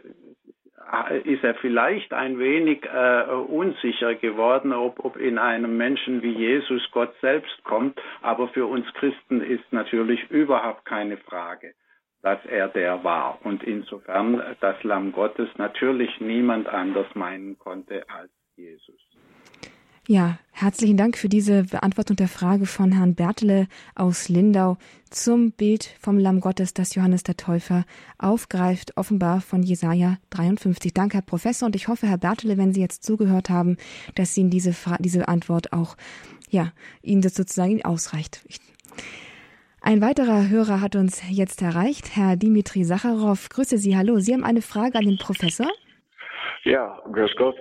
ist 1.24 1.44
er 1.44 1.54
vielleicht 1.56 2.12
ein 2.14 2.38
wenig 2.38 2.84
äh, 2.84 3.24
unsicher 3.30 4.14
geworden, 4.14 4.72
ob, 4.72 5.04
ob 5.04 5.16
in 5.16 5.38
einem 5.38 5.76
Menschen 5.76 6.22
wie 6.22 6.32
Jesus 6.32 6.90
Gott 6.92 7.14
selbst 7.20 7.62
kommt. 7.64 8.00
Aber 8.22 8.48
für 8.48 8.66
uns 8.66 8.86
Christen 8.94 9.42
ist 9.42 9.70
natürlich 9.70 10.30
überhaupt 10.30 10.84
keine 10.86 11.18
Frage 11.18 11.74
dass 12.22 12.44
er 12.46 12.68
der 12.68 13.04
war. 13.04 13.38
Und 13.44 13.62
insofern 13.62 14.42
das 14.60 14.82
Lamm 14.82 15.12
Gottes 15.12 15.48
natürlich 15.56 16.20
niemand 16.20 16.68
anders 16.68 17.06
meinen 17.14 17.58
konnte 17.58 18.04
als 18.08 18.30
Jesus. 18.56 19.00
Ja, 20.10 20.38
herzlichen 20.52 20.96
Dank 20.96 21.18
für 21.18 21.28
diese 21.28 21.64
Beantwortung 21.64 22.16
der 22.16 22.28
Frage 22.28 22.64
von 22.64 22.92
Herrn 22.92 23.14
Bertele 23.14 23.68
aus 23.94 24.30
Lindau 24.30 24.78
zum 25.10 25.52
Bild 25.52 25.84
vom 26.00 26.16
Lamm 26.16 26.40
Gottes, 26.40 26.72
das 26.72 26.94
Johannes 26.94 27.24
der 27.24 27.36
Täufer 27.36 27.84
aufgreift, 28.16 28.96
offenbar 28.96 29.42
von 29.42 29.62
Jesaja 29.62 30.16
53. 30.30 30.94
Danke, 30.94 31.18
Herr 31.18 31.22
Professor, 31.22 31.66
und 31.66 31.76
ich 31.76 31.88
hoffe, 31.88 32.06
Herr 32.06 32.16
Bertele, 32.16 32.56
wenn 32.56 32.72
Sie 32.72 32.80
jetzt 32.80 33.04
zugehört 33.04 33.50
haben, 33.50 33.76
dass 34.14 34.34
Ihnen 34.38 34.48
diese, 34.48 34.74
diese 34.98 35.28
Antwort 35.28 35.74
auch, 35.74 35.94
ja, 36.48 36.72
Ihnen 37.02 37.20
das 37.20 37.34
sozusagen 37.34 37.84
ausreicht. 37.84 38.40
Ich 38.48 38.60
ein 39.80 40.00
weiterer 40.02 40.48
Hörer 40.48 40.80
hat 40.80 40.96
uns 40.96 41.22
jetzt 41.30 41.62
erreicht, 41.62 42.16
Herr 42.16 42.36
Dimitri 42.36 42.84
Sacharow. 42.84 43.48
Grüße 43.48 43.78
Sie, 43.78 43.96
hallo. 43.96 44.18
Sie 44.18 44.34
haben 44.34 44.44
eine 44.44 44.62
Frage 44.62 44.98
an 44.98 45.04
den 45.04 45.18
Professor? 45.18 45.68
Ja, 46.64 47.00
grüß 47.12 47.34
Gott. 47.36 47.56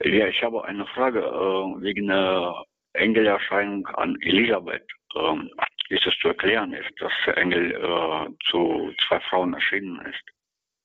Ja, 0.00 0.26
ich 0.26 0.42
habe 0.42 0.64
eine 0.64 0.86
Frage 0.86 1.20
äh, 1.20 1.82
wegen 1.82 2.06
der 2.08 2.64
Engelerscheinung 2.92 3.86
an 3.88 4.16
Elisabeth. 4.20 4.86
Ähm, 5.16 5.50
ist 5.88 6.06
es 6.06 6.16
zu 6.20 6.28
erklären 6.28 6.72
ist, 6.72 6.90
dass 7.00 7.12
der 7.26 7.36
Engel 7.36 7.72
äh, 7.72 8.28
zu 8.50 8.92
zwei 9.06 9.20
Frauen 9.20 9.54
erschienen 9.54 10.00
ist? 10.06 10.22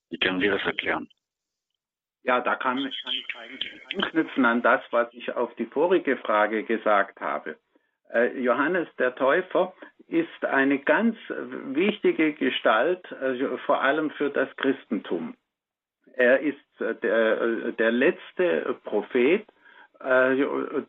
Wie 0.09 0.17
können 0.17 0.39
Sie 0.39 0.47
das 0.47 0.63
erklären? 0.63 1.07
Ja, 2.23 2.41
da 2.41 2.55
kann, 2.55 2.77
kann 2.77 3.13
ich 3.13 3.35
eigentlich 3.37 3.81
anknüpfen 3.95 4.45
an 4.45 4.63
das, 4.63 4.81
was 4.89 5.13
ich 5.13 5.31
auf 5.33 5.53
die 5.55 5.67
vorige 5.67 6.17
Frage 6.17 6.63
gesagt 6.63 7.21
habe. 7.21 7.57
Äh, 8.11 8.39
Johannes 8.39 8.87
der 8.97 9.13
Täufer 9.15 9.73
ist 10.07 10.45
eine 10.45 10.79
ganz 10.79 11.17
wichtige 11.29 12.33
Gestalt, 12.33 13.11
also 13.13 13.57
vor 13.65 13.81
allem 13.81 14.11
für 14.11 14.29
das 14.29 14.49
Christentum. 14.57 15.35
Er 16.15 16.39
ist 16.39 16.81
äh, 16.81 16.95
der, 16.95 17.41
äh, 17.41 17.73
der 17.73 17.91
letzte 17.91 18.75
Prophet, 18.83 19.45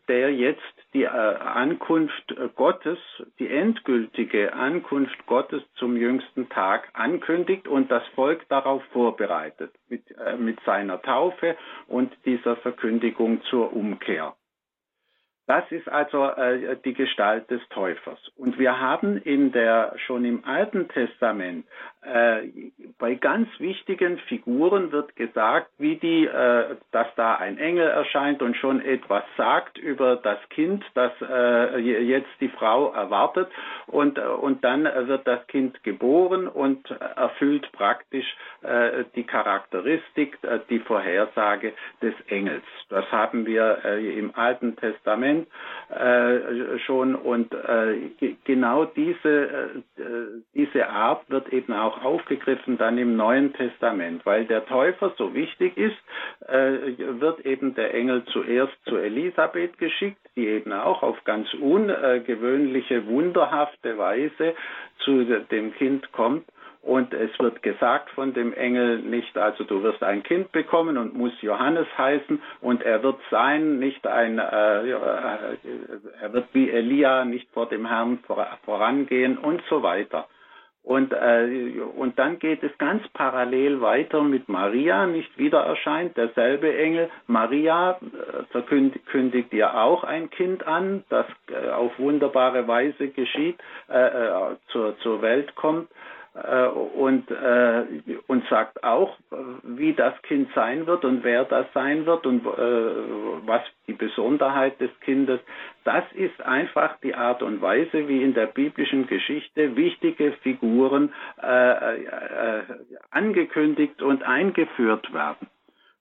der 0.09 0.35
jetzt 0.35 0.61
die 0.93 1.07
Ankunft 1.07 2.35
Gottes, 2.57 2.99
die 3.39 3.49
endgültige 3.49 4.53
Ankunft 4.53 5.27
Gottes 5.27 5.63
zum 5.77 5.97
jüngsten 5.97 6.49
Tag 6.49 6.91
ankündigt 6.93 7.69
und 7.69 7.89
das 7.89 8.03
Volk 8.17 8.47
darauf 8.49 8.83
vorbereitet 8.87 9.71
mit, 9.89 10.03
mit 10.41 10.59
seiner 10.67 11.01
Taufe 11.01 11.57
und 11.87 12.13
dieser 12.25 12.57
Verkündigung 12.57 13.43
zur 13.45 13.73
Umkehr. 13.73 14.35
Das 15.47 15.65
ist 15.71 15.89
also 15.89 16.25
äh, 16.27 16.77
die 16.85 16.95
Gestalt 16.95 17.49
des 17.51 17.61
Täufers. 17.69 18.19
Und 18.37 18.59
wir 18.59 18.81
haben 18.81 19.17
in 19.19 19.53
der 19.53 19.95
schon 20.07 20.25
im 20.25 20.45
Alten 20.45 20.89
Testament 20.89 21.67
äh, 22.03 22.71
bei 22.99 23.15
ganz 23.15 23.49
wichtigen 23.59 24.19
Figuren 24.29 24.93
wird 24.93 25.17
gesagt, 25.17 25.71
wie 25.79 25.97
die, 25.97 26.27
äh, 26.27 26.77
dass 26.93 27.09
da 27.17 27.35
ein 27.37 27.59
Engel 27.59 27.89
erscheint 27.89 28.43
und 28.43 28.57
schon 28.57 28.81
etwas 28.81 29.25
sagt 29.37 29.77
über 29.79 30.17
das 30.17 30.39
Kind, 30.51 30.85
das 30.95 31.13
äh, 31.21 31.79
jetzt 31.79 32.31
die 32.41 32.49
Frau 32.49 32.93
erwartet. 32.93 33.49
Und, 33.87 34.19
und 34.19 34.63
dann 34.65 34.85
wird 34.85 35.27
das 35.27 35.47
Kind 35.49 35.83
geboren 35.83 36.47
und 36.47 36.91
erfüllt 36.91 37.71
praktisch 37.73 38.27
äh, 38.63 39.05
die 39.15 39.25
Charakteristik, 39.25 40.39
äh, 40.43 40.61
die 40.71 40.79
Vorhersage 40.79 41.73
des 42.03 42.15
Engels. 42.29 42.65
Das 42.89 43.11
haben 43.11 43.47
wir 43.47 43.79
äh, 43.85 44.19
im 44.19 44.35
Alten 44.35 44.77
Testament 44.77 45.36
Moment 45.37 45.49
äh, 45.89 46.79
schon. 46.81 47.15
Und 47.15 47.53
äh, 47.53 48.35
genau 48.45 48.85
diese, 48.85 49.83
äh, 49.99 50.03
diese 50.55 50.89
Art 50.89 51.29
wird 51.31 51.53
eben 51.53 51.73
auch 51.73 52.03
aufgegriffen 52.03 52.79
dann 52.79 52.99
im 52.99 53.17
Neuen 53.17 53.53
Testament, 53.53 54.25
weil 54.25 54.47
der 54.47 54.67
Täufer 54.67 55.13
so 55.17 55.35
wichtig 55.35 55.77
ist, 55.77 55.97
äh, 56.49 56.97
wird 57.21 57.45
eben 57.47 57.75
der 57.75 57.95
Engel 57.95 58.25
zuerst 58.27 58.77
zu 58.85 58.97
Elisabeth 58.97 59.79
geschickt, 59.79 60.19
die 60.37 60.47
eben 60.49 60.73
auch 60.73 61.03
auf 61.03 61.23
ganz 61.25 61.53
ungewöhnliche, 61.55 63.07
wunderhafte 63.07 63.99
Weise 63.99 64.55
zu 64.99 65.25
dem 65.25 65.73
Kind 65.75 66.11
kommt 66.13 66.45
und 66.87 67.13
es 67.13 67.37
wird 67.41 67.65
gesagt 67.65 68.11
von 68.11 68.33
dem 68.33 68.53
Engel 68.53 69.01
nicht, 69.01 69.37
also 69.37 69.65
du 69.65 69.83
wirst 69.83 70.05
ein 70.05 70.23
Kind 70.23 70.53
bekommen 70.53 70.97
und 70.97 71.15
muss 71.15 71.33
Johannes 71.43 71.89
heißen 71.99 72.41
und 72.61 72.83
er 72.85 73.03
wird 73.03 73.19
sein, 73.29 73.81
nicht 73.81 74.07
ein, 74.07 74.39
äh, 74.39 74.91
äh, 74.91 75.57
er 76.21 76.33
wird 76.33 76.47
wie 76.53 76.71
Elia 76.71 77.25
nicht 77.25 77.51
vor 77.51 77.69
dem 77.69 77.87
Herrn 77.87 78.21
vorangehen 78.65 79.37
und 79.37 79.63
so 79.69 79.83
weiter. 79.83 80.29
Und, 80.85 81.13
äh, 81.13 81.81
und 81.97 82.17
dann 82.21 82.39
geht 82.39 82.63
es 82.63 82.71
ganz 82.79 83.03
parallel 83.09 83.81
weiter 83.81 84.23
mit 84.23 84.49
Maria, 84.49 85.09
nicht 85.09 85.37
wieder 85.37 85.65
erscheint 85.65 86.17
derselbe 86.17 86.73
Engel. 86.79 87.11
Maria 87.27 87.99
äh, 88.01 88.45
verkündigt 88.53 89.53
ihr 89.53 89.77
auch 89.77 90.05
ein 90.05 90.31
Kind 90.31 90.65
an, 90.65 91.03
das 91.09 91.27
äh, 91.51 91.71
auf 91.71 91.99
wunderbare 91.99 92.69
Weise 92.69 93.09
geschieht, 93.09 93.59
äh 93.89 94.55
zur, 94.69 94.97
zur 95.01 95.23
Welt 95.23 95.57
kommt. 95.57 95.89
Äh, 96.37 96.67
und, 96.67 97.31
äh, 97.31 97.85
und 98.27 98.47
sagt 98.49 98.85
auch, 98.85 99.17
wie 99.63 99.95
das 99.95 100.21
Kind 100.23 100.51
sein 100.55 100.87
wird 100.87 101.05
und 101.07 101.25
wer 101.25 101.45
das 101.45 101.67
sein 101.73 102.05
wird 102.05 102.27
und 102.27 102.45
äh, 102.45 102.51
was 103.47 103.63
die 103.87 103.95
Besonderheit 103.95 104.79
des 104.79 104.91
Kindes. 105.01 105.41
Das 105.85 106.05
ist 106.13 106.39
einfach 106.43 106.99
die 107.01 107.15
Art 107.15 107.43
und 107.43 107.63
Weise, 107.63 108.07
wie 108.09 108.23
in 108.23 108.35
der 108.35 108.49
biblischen 108.49 109.07
Geschichte 109.07 109.77
wichtige 109.77 110.33
Figuren 110.43 111.15
äh, 111.43 112.03
äh, 112.03 112.63
angekündigt 113.11 114.03
und 114.03 114.23
eingeführt 114.23 115.15
werden. 115.15 115.49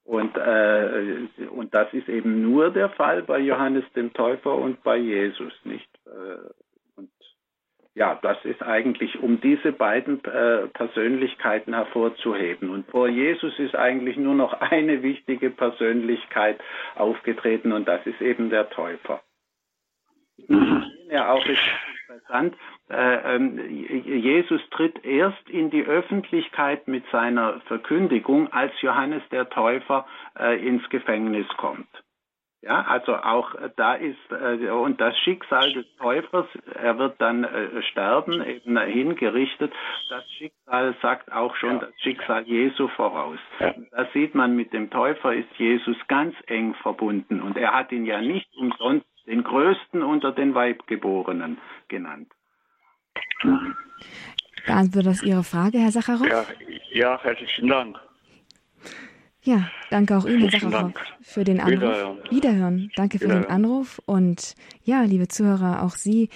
Und, 0.04 0.36
äh, 0.36 1.28
und 1.50 1.74
das 1.74 1.94
ist 1.94 2.10
eben 2.10 2.42
nur 2.42 2.72
der 2.72 2.90
Fall 2.90 3.24
bei 3.24 3.40
Johannes 3.40 3.86
dem 3.96 4.12
Täufer 4.12 4.56
und 4.56 4.84
bei 4.84 4.98
Jesus 4.98 5.54
nicht. 5.64 5.90
Ja, 7.96 8.20
das 8.22 8.38
ist 8.44 8.62
eigentlich, 8.62 9.20
um 9.22 9.40
diese 9.40 9.72
beiden 9.72 10.24
äh, 10.26 10.68
Persönlichkeiten 10.68 11.74
hervorzuheben. 11.74 12.70
Und 12.70 12.92
vor 12.92 13.08
Jesus 13.08 13.58
ist 13.58 13.74
eigentlich 13.74 14.18
nur 14.18 14.36
noch 14.36 14.54
eine 14.60 15.02
wichtige 15.02 15.50
Persönlichkeit 15.50 16.60
aufgetreten 16.96 17.72
und 17.72 17.88
das 17.88 18.06
ist 18.06 18.22
eben 18.22 18.50
der 18.50 18.70
Täufer. 18.70 19.22
Ja, 21.08 21.32
auch 21.32 21.46
ist 21.46 21.60
interessant. 22.08 22.56
Äh, 22.90 23.36
ähm, 23.36 23.60
Jesus 23.70 24.60
tritt 24.72 25.06
erst 25.06 25.48
in 25.50 25.70
die 25.70 25.84
Öffentlichkeit 25.84 26.88
mit 26.88 27.04
seiner 27.12 27.62
Verkündigung, 27.68 28.52
als 28.52 28.74
Johannes 28.82 29.22
der 29.30 29.50
Täufer 29.50 30.08
äh, 30.38 30.60
ins 30.68 30.90
Gefängnis 30.90 31.48
kommt. 31.58 31.88
Ja, 32.66 32.82
also 32.82 33.16
auch 33.16 33.54
da 33.76 33.94
ist 33.94 34.18
äh, 34.32 34.70
und 34.72 35.00
das 35.00 35.16
Schicksal 35.20 35.72
des 35.74 35.86
Täufers, 35.98 36.48
er 36.74 36.98
wird 36.98 37.22
dann 37.22 37.44
äh, 37.44 37.84
sterben, 37.92 38.44
eben 38.44 38.80
hingerichtet. 38.80 39.72
Das 40.10 40.28
Schicksal 40.32 40.96
sagt 41.00 41.32
auch 41.32 41.56
schon 41.58 41.80
das 41.80 41.92
Schicksal 42.02 42.42
Jesu 42.48 42.88
voraus. 42.88 43.38
Ja. 43.60 43.76
Da 43.92 44.08
sieht 44.14 44.34
man, 44.34 44.56
mit 44.56 44.74
dem 44.74 44.90
Täufer 44.90 45.36
ist 45.36 45.50
Jesus 45.58 45.96
ganz 46.08 46.34
eng 46.48 46.74
verbunden 46.82 47.40
und 47.40 47.56
er 47.56 47.72
hat 47.72 47.92
ihn 47.92 48.06
ja 48.06 48.20
nicht 48.20 48.50
umsonst 48.58 49.06
den 49.28 49.44
größten 49.44 50.02
unter 50.02 50.32
den 50.32 50.56
Weibgeborenen 50.56 51.60
genannt. 51.88 52.32
Beantwortet 54.66 55.06
das 55.06 55.22
Ihre 55.22 55.44
Frage, 55.44 55.78
Herr 55.78 55.92
Sacharow? 55.92 56.28
Ja, 56.28 56.46
ja, 56.92 57.20
herzlichen 57.22 57.68
Dank. 57.68 58.00
Ja, 59.46 59.70
danke 59.92 60.18
auch 60.18 60.26
Ihnen, 60.26 60.50
Herr 60.50 60.60
Sacharow, 60.60 60.92
für 61.22 61.44
den 61.44 61.60
Anruf. 61.60 61.82
Wiederhören. 61.82 62.18
Wiederhören. 62.32 62.92
Danke 62.96 63.20
für 63.20 63.26
Wiederhören. 63.26 63.44
den 63.44 63.52
Anruf. 63.52 64.02
Und 64.08 64.56
ja, 64.84 65.04
liebe 65.04 65.28
Zuhörer, 65.28 65.84
auch 65.84 65.96
Sie 65.96 66.30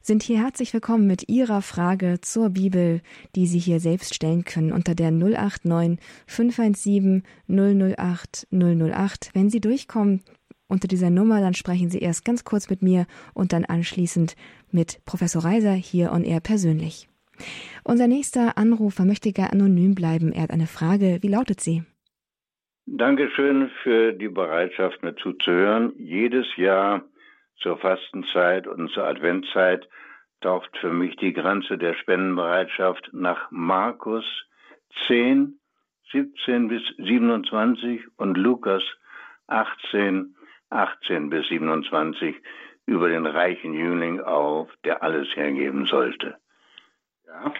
sind 0.00 0.22
hier 0.22 0.40
herzlich 0.40 0.72
willkommen 0.72 1.06
mit 1.06 1.28
Ihrer 1.28 1.60
Frage 1.60 2.18
zur 2.22 2.48
Bibel, 2.48 3.02
die 3.34 3.46
Sie 3.46 3.58
hier 3.58 3.78
selbst 3.78 4.14
stellen 4.14 4.44
können 4.44 4.72
unter 4.72 4.94
der 4.94 5.10
089 5.10 5.98
517 6.26 7.24
008 7.46 8.46
008. 8.50 9.30
Wenn 9.34 9.50
Sie 9.50 9.60
durchkommen 9.60 10.22
unter 10.66 10.88
dieser 10.88 11.10
Nummer, 11.10 11.42
dann 11.42 11.52
sprechen 11.52 11.90
Sie 11.90 11.98
erst 11.98 12.24
ganz 12.24 12.44
kurz 12.44 12.70
mit 12.70 12.80
mir 12.80 13.06
und 13.34 13.52
dann 13.52 13.66
anschließend 13.66 14.34
mit 14.70 15.04
Professor 15.04 15.44
Reiser 15.44 15.74
hier 15.74 16.10
on 16.10 16.24
Air 16.24 16.40
persönlich. 16.40 17.06
Unser 17.84 18.08
nächster 18.08 18.56
Anrufer 18.56 19.04
möchte 19.04 19.30
gerne 19.32 19.52
anonym 19.52 19.94
bleiben. 19.94 20.32
Er 20.32 20.44
hat 20.44 20.52
eine 20.52 20.66
Frage. 20.66 21.18
Wie 21.20 21.28
lautet 21.28 21.60
sie? 21.60 21.82
Dankeschön 22.88 23.68
für 23.82 24.12
die 24.12 24.28
Bereitschaft, 24.28 25.02
mir 25.02 25.16
zuzuhören. 25.16 25.92
Jedes 25.98 26.46
Jahr 26.56 27.02
zur 27.56 27.78
Fastenzeit 27.78 28.68
und 28.68 28.92
zur 28.92 29.04
Adventzeit 29.04 29.88
taucht 30.40 30.70
für 30.78 30.92
mich 30.92 31.16
die 31.16 31.32
Grenze 31.32 31.78
der 31.78 31.94
Spendenbereitschaft 31.94 33.10
nach 33.12 33.50
Markus 33.50 34.24
10, 35.08 35.58
17 36.12 36.68
bis 36.68 36.82
27 36.98 38.06
und 38.18 38.36
Lukas 38.36 38.84
18, 39.48 40.36
18 40.70 41.28
bis 41.28 41.48
27 41.48 42.36
über 42.86 43.08
den 43.08 43.26
reichen 43.26 43.74
Jüngling 43.74 44.20
auf, 44.20 44.70
der 44.84 45.02
alles 45.02 45.26
hergeben 45.34 45.86
sollte. 45.86 46.36
Ja. 47.26 47.52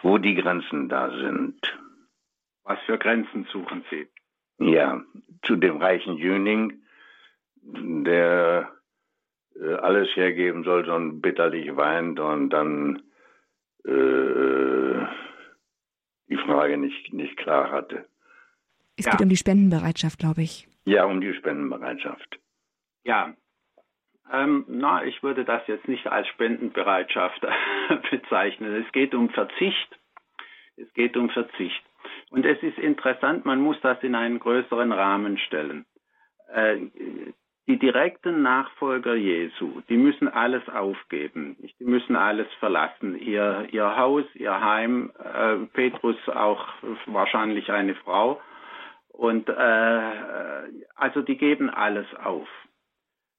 Wo 0.00 0.16
die 0.16 0.36
Grenzen 0.36 0.88
da 0.88 1.10
sind. 1.10 1.60
Was 2.64 2.78
für 2.86 2.96
Grenzen 2.96 3.44
suchen 3.52 3.84
Sie? 3.90 4.08
Ja, 4.60 5.02
zu 5.42 5.56
dem 5.56 5.78
reichen 5.78 6.16
Jüngling, 6.16 6.82
der 7.62 8.70
äh, 9.58 9.74
alles 9.74 10.08
hergeben 10.14 10.64
sollte 10.64 10.94
und 10.94 11.20
bitterlich 11.20 11.74
weint 11.76 12.20
und 12.20 12.50
dann 12.50 13.02
äh, 13.84 15.06
die 16.28 16.36
Frage 16.36 16.76
nicht, 16.76 17.12
nicht 17.12 17.36
klar 17.36 17.70
hatte. 17.70 18.06
Es 18.96 19.06
ja. 19.06 19.12
geht 19.12 19.22
um 19.22 19.28
die 19.30 19.36
Spendenbereitschaft, 19.36 20.18
glaube 20.18 20.42
ich. 20.42 20.68
Ja, 20.84 21.04
um 21.04 21.20
die 21.20 21.32
Spendenbereitschaft. 21.34 22.38
Ja, 23.04 23.34
ähm, 24.32 24.64
na, 24.68 25.04
ich 25.04 25.22
würde 25.22 25.44
das 25.44 25.66
jetzt 25.66 25.88
nicht 25.88 26.06
als 26.06 26.28
Spendenbereitschaft 26.28 27.40
bezeichnen. 28.10 28.84
Es 28.84 28.92
geht 28.92 29.14
um 29.14 29.30
Verzicht. 29.30 29.98
Es 30.76 30.92
geht 30.94 31.16
um 31.16 31.30
Verzicht. 31.30 31.82
Und 32.30 32.46
es 32.46 32.62
ist 32.62 32.78
interessant, 32.78 33.44
man 33.44 33.60
muss 33.60 33.80
das 33.80 34.02
in 34.02 34.14
einen 34.14 34.38
größeren 34.38 34.92
Rahmen 34.92 35.36
stellen. 35.38 35.84
Äh, 36.52 36.76
die 37.66 37.78
direkten 37.78 38.42
Nachfolger 38.42 39.14
Jesu, 39.14 39.80
die 39.88 39.96
müssen 39.96 40.26
alles 40.26 40.68
aufgeben, 40.68 41.56
die 41.78 41.84
müssen 41.84 42.16
alles 42.16 42.48
verlassen, 42.58 43.16
ihr, 43.16 43.68
ihr 43.70 43.96
Haus, 43.96 44.24
ihr 44.34 44.60
Heim, 44.60 45.12
äh, 45.18 45.56
Petrus 45.72 46.16
auch 46.28 46.66
wahrscheinlich 47.06 47.70
eine 47.70 47.94
Frau. 47.96 48.40
Und 49.12 49.48
äh, 49.48 50.02
also 50.96 51.22
die 51.22 51.36
geben 51.36 51.68
alles 51.68 52.06
auf. 52.24 52.48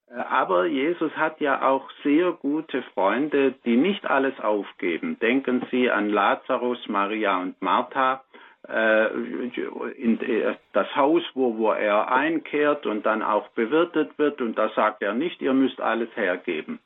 Äh, 0.08 0.14
aber 0.16 0.66
Jesus 0.66 1.12
hat 1.18 1.42
ja 1.42 1.68
auch 1.68 1.89
sehr 2.04 2.32
gute 2.32 2.84
Freunde, 2.94 3.56
die 3.66 3.76
nicht 3.76 4.06
alles 4.06 4.39
aufgeben. 4.39 5.18
Denken 5.20 5.66
Sie 5.72 5.89
an 5.89 6.10
Lazarus, 6.10 6.88
Maria 6.88 7.42
und 7.42 7.62
Martha 7.62 8.24
in 8.68 10.20
äh, 10.22 10.55
das 10.74 10.95
Haus, 10.95 11.24
wo, 11.34 11.57
wo 11.57 11.72
er 11.72 12.12
einkehrt 12.12 12.86
und 12.86 13.05
dann 13.05 13.24
auch 13.24 13.49
bewirtet 13.49 14.18
wird. 14.18 14.41
Und 14.41 14.57
da 14.57 14.70
sagt 14.70 15.01
er 15.01 15.14
nicht, 15.14 15.41
ihr 15.41 15.53
müsst 15.53 15.82
alles 15.82 16.09
hergeben. 16.16 16.80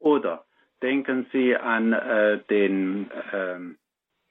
Oder 0.00 0.44
denken 0.82 1.26
Sie 1.32 1.56
an 1.56 1.92
äh, 1.92 2.40
den, 2.50 3.10
äh, 3.10 3.58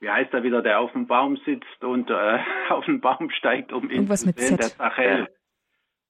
wie 0.02 0.10
heißt 0.10 0.34
er 0.34 0.44
wieder, 0.44 0.62
der 0.62 0.80
auf 0.80 0.92
dem 0.92 1.08
Baum 1.08 1.38
sitzt 1.46 1.84
und 1.84 2.10
äh, 2.10 2.40
auf 2.70 2.86
den 2.86 3.00
Baum 3.00 3.30
steigt, 3.32 3.72
um 3.72 3.90
ihn 3.90 4.08
zu 4.08 4.32
sehen, 4.32 4.58
der 4.58 4.68
Zachäus. 4.68 5.28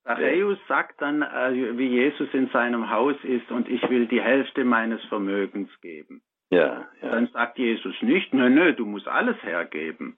Zachäus 0.03 0.57
sagt 0.67 1.01
dann, 1.01 1.21
äh, 1.21 1.77
wie 1.77 1.87
Jesus 1.87 2.29
in 2.33 2.49
seinem 2.49 2.89
Haus 2.89 3.15
ist, 3.23 3.51
und 3.51 3.69
ich 3.69 3.87
will 3.89 4.07
die 4.07 4.21
Hälfte 4.21 4.63
meines 4.63 5.03
Vermögens 5.05 5.69
geben. 5.81 6.21
Ja, 6.49 6.87
ja. 7.01 7.11
Dann 7.11 7.27
sagt 7.27 7.59
Jesus 7.59 7.95
nicht, 8.01 8.33
nö, 8.33 8.49
nö, 8.49 8.73
du 8.73 8.85
musst 8.85 9.07
alles 9.07 9.41
hergeben. 9.43 10.17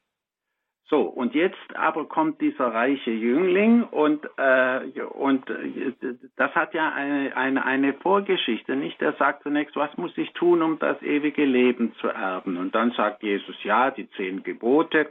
So, 0.86 1.04
und 1.04 1.34
jetzt 1.36 1.56
aber 1.76 2.06
kommt 2.06 2.42
dieser 2.42 2.68
reiche 2.68 3.12
Jüngling 3.12 3.84
und, 3.84 4.26
äh, 4.38 4.82
und 5.14 5.50
äh, 5.50 5.94
das 6.36 6.54
hat 6.54 6.74
ja 6.74 6.92
eine, 6.92 7.36
eine, 7.38 7.66
eine 7.66 7.94
Vorgeschichte, 7.94 8.76
nicht? 8.76 9.02
Er 9.02 9.14
sagt 9.14 9.44
zunächst, 9.44 9.78
was 9.78 9.96
muss 9.96 10.18
ich 10.18 10.34
tun, 10.34 10.62
um 10.62 10.80
das 10.80 11.02
ewige 11.02 11.46
Leben 11.46 11.94
zu 12.02 12.08
erben? 12.08 12.58
Und 12.58 12.76
dann 12.76 12.92
sagt 12.92 13.24
Jesus, 13.24 13.56
ja, 13.64 13.92
die 13.92 14.10
zehn 14.12 14.44
Gebote. 14.44 15.10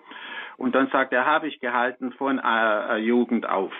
Und 0.58 0.74
dann 0.74 0.88
sagt 0.88 1.14
er, 1.14 1.24
habe 1.24 1.48
ich 1.48 1.60
gehalten 1.60 2.12
von 2.12 2.38
äh, 2.38 2.98
Jugend 2.98 3.48
auf. 3.48 3.72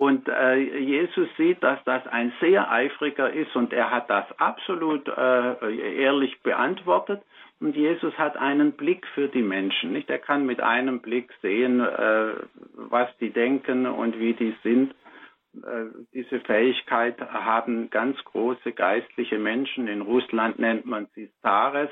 Und 0.00 0.28
äh, 0.28 0.56
Jesus 0.56 1.28
sieht, 1.36 1.62
dass 1.62 1.78
das 1.84 2.06
ein 2.06 2.32
sehr 2.40 2.70
eifriger 2.70 3.30
ist 3.30 3.54
und 3.54 3.72
er 3.74 3.90
hat 3.90 4.08
das 4.08 4.24
absolut 4.38 5.06
äh, 5.08 6.00
ehrlich 6.00 6.40
beantwortet. 6.42 7.22
Und 7.60 7.76
Jesus 7.76 8.16
hat 8.16 8.38
einen 8.38 8.72
Blick 8.72 9.06
für 9.08 9.28
die 9.28 9.42
Menschen. 9.42 9.92
Nicht? 9.92 10.08
Er 10.08 10.18
kann 10.18 10.46
mit 10.46 10.60
einem 10.60 11.00
Blick 11.00 11.30
sehen, 11.42 11.80
äh, 11.80 12.32
was 12.72 13.08
die 13.18 13.30
denken 13.30 13.86
und 13.86 14.18
wie 14.18 14.32
die 14.32 14.56
sind. 14.62 14.94
Äh, 15.54 15.86
diese 16.14 16.40
Fähigkeit 16.40 17.20
haben 17.20 17.90
ganz 17.90 18.16
große 18.24 18.72
geistliche 18.72 19.38
Menschen. 19.38 19.88
In 19.88 20.00
Russland 20.00 20.58
nennt 20.58 20.86
man 20.86 21.06
sie 21.14 21.30
Stares. 21.38 21.90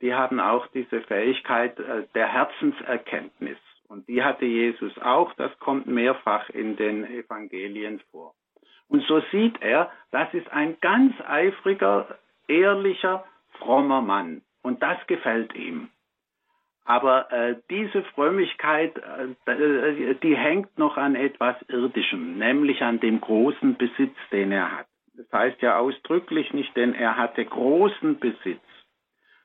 Die 0.00 0.14
haben 0.14 0.38
auch 0.38 0.68
diese 0.68 1.00
Fähigkeit 1.02 1.78
äh, 1.80 2.04
der 2.14 2.28
Herzenserkenntnis. 2.28 3.58
Und 3.88 4.08
die 4.08 4.22
hatte 4.22 4.44
Jesus 4.44 4.96
auch. 4.98 5.32
Das 5.34 5.50
kommt 5.58 5.86
mehrfach 5.86 6.48
in 6.50 6.76
den 6.76 7.04
Evangelien 7.04 8.00
vor. 8.12 8.34
Und 8.88 9.02
so 9.04 9.20
sieht 9.32 9.60
er, 9.62 9.90
das 10.12 10.32
ist 10.32 10.50
ein 10.52 10.76
ganz 10.80 11.14
eifriger, 11.26 12.18
ehrlicher, 12.46 13.24
frommer 13.58 14.00
Mann. 14.00 14.42
Und 14.62 14.82
das 14.82 14.98
gefällt 15.06 15.54
ihm. 15.54 15.88
Aber 16.84 17.30
äh, 17.30 17.56
diese 17.70 18.02
Frömmigkeit, 18.14 18.96
äh, 19.46 20.14
die 20.22 20.36
hängt 20.36 20.78
noch 20.78 20.96
an 20.96 21.14
etwas 21.14 21.56
Irdischem, 21.68 22.38
nämlich 22.38 22.82
an 22.82 22.98
dem 22.98 23.20
großen 23.20 23.76
Besitz, 23.76 24.16
den 24.32 24.50
er 24.50 24.78
hat. 24.78 24.86
Das 25.14 25.30
heißt 25.32 25.62
ja 25.62 25.78
ausdrücklich 25.78 26.52
nicht, 26.52 26.74
denn 26.76 26.94
er 26.94 27.16
hatte 27.16 27.44
großen 27.44 28.18
Besitz. 28.18 28.60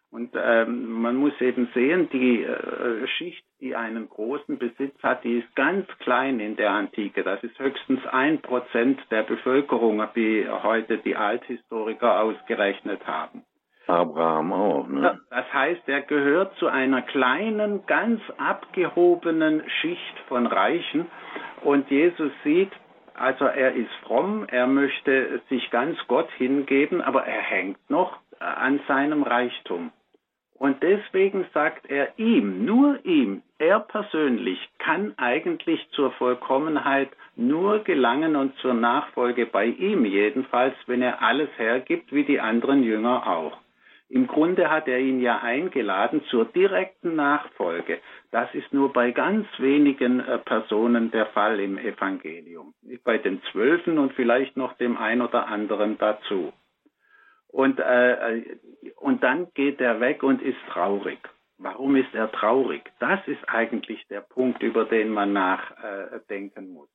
Und 0.10 0.32
ähm, 0.36 0.90
man 1.02 1.18
muss 1.18 1.40
eben 1.42 1.70
sehen, 1.74 2.10
die 2.12 2.42
äh, 2.42 3.08
Schicht, 3.08 3.44
die 3.60 3.76
einen 3.76 4.08
großen 4.08 4.58
Besitz 4.58 4.96
hat, 5.04 5.24
die 5.26 5.40
ist 5.40 5.56
ganz 5.56 5.86
klein 6.00 6.40
in 6.40 6.56
der 6.56 6.72
Antike. 6.72 7.24
Das 7.24 7.44
ist 7.44 7.60
höchstens 7.60 8.06
ein 8.08 8.42
Prozent 8.42 9.00
der 9.12 9.24
Bevölkerung, 9.24 10.02
wie 10.14 10.48
heute 10.48 10.98
die 11.00 11.18
Althistoriker 11.18 12.22
ausgerechnet 12.22 13.06
haben. 13.06 13.44
Abraham 13.88 14.54
auch. 14.54 14.88
Ne? 14.88 15.20
Das 15.30 15.54
heißt, 15.54 15.88
er 15.88 16.02
gehört 16.02 16.56
zu 16.58 16.68
einer 16.68 17.02
kleinen, 17.02 17.86
ganz 17.86 18.22
abgehobenen 18.38 19.64
Schicht 19.82 20.20
von 20.28 20.46
Reichen. 20.46 21.06
Und 21.64 21.90
Jesus 21.90 22.32
sieht, 22.44 22.72
also 23.14 23.46
er 23.46 23.74
ist 23.74 23.92
fromm, 24.04 24.46
er 24.50 24.68
möchte 24.68 25.42
sich 25.50 25.70
ganz 25.72 25.98
Gott 26.08 26.30
hingeben, 26.38 27.02
aber 27.02 27.26
er 27.26 27.42
hängt 27.42 27.90
noch 27.90 28.18
an 28.40 28.80
seinem 28.88 29.24
Reichtum. 29.24 29.92
Und 30.60 30.82
deswegen 30.82 31.46
sagt 31.54 31.88
er 31.88 32.18
ihm, 32.18 32.66
nur 32.66 33.06
ihm, 33.06 33.44
er 33.60 33.80
persönlich 33.80 34.60
kann 34.80 35.14
eigentlich 35.18 35.88
zur 35.92 36.12
Vollkommenheit 36.14 37.10
nur 37.36 37.80
gelangen 37.80 38.36
und 38.36 38.56
zur 38.58 38.74
Nachfolge 38.74 39.46
bei 39.46 39.66
ihm 39.66 40.04
jedenfalls, 40.06 40.76
wenn 40.88 41.04
er 41.04 41.22
alles 41.22 41.50
hergibt, 41.58 42.12
wie 42.12 42.24
die 42.24 42.40
anderen 42.40 42.84
Jünger 42.84 43.28
auch. 43.28 43.58
Im 44.10 44.28
Grunde 44.28 44.70
hat 44.70 44.88
er 44.88 45.00
ihn 45.00 45.20
ja 45.20 45.40
eingeladen 45.40 46.24
zur 46.30 46.46
direkten 46.46 47.16
Nachfolge. 47.16 48.00
Das 48.32 48.54
ist 48.54 48.72
nur 48.74 48.94
bei 48.94 49.12
ganz 49.12 49.48
wenigen 49.58 50.22
äh, 50.22 50.38
Personen 50.38 51.12
der 51.12 51.26
Fall 51.28 51.60
im 51.60 51.78
Evangelium. 51.78 52.74
Bei 53.04 53.18
den 53.18 53.42
Zwölfen 53.52 53.98
und 53.98 54.14
vielleicht 54.14 54.56
noch 54.56 54.74
dem 54.78 54.98
ein 54.98 55.22
oder 55.22 55.48
anderen 55.48 55.98
dazu. 55.98 56.54
Und, 57.48 57.80
äh, 57.80 58.58
und 58.98 59.24
dann 59.24 59.48
geht 59.54 59.82
er 59.82 60.00
weg 60.00 60.24
und 60.24 60.42
ist 60.42 60.60
traurig. 60.70 61.20
Warum 61.58 61.96
ist 61.96 62.14
er 62.14 62.32
traurig? 62.32 62.84
Das 63.00 63.20
ist 63.28 63.50
eigentlich 63.50 64.06
der 64.08 64.22
Punkt, 64.22 64.62
über 64.62 64.86
den 64.86 65.10
man 65.10 65.34
nachdenken 65.34 66.66
äh, 66.66 66.68
muss. 66.68 66.90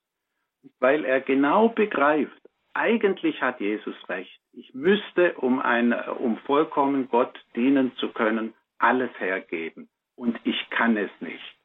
Weil 0.78 1.04
er 1.04 1.20
genau 1.20 1.68
begreift, 1.68 2.41
eigentlich 2.74 3.40
hat 3.40 3.60
Jesus 3.60 3.96
recht. 4.08 4.40
Ich 4.52 4.74
müsste, 4.74 5.34
um, 5.34 5.60
ein, 5.60 5.92
um 5.92 6.38
vollkommen 6.38 7.08
Gott 7.08 7.38
dienen 7.56 7.94
zu 7.96 8.12
können, 8.12 8.54
alles 8.78 9.10
hergeben. 9.18 9.88
Und 10.16 10.38
ich 10.44 10.70
kann 10.70 10.96
es 10.96 11.10
nicht. 11.20 11.56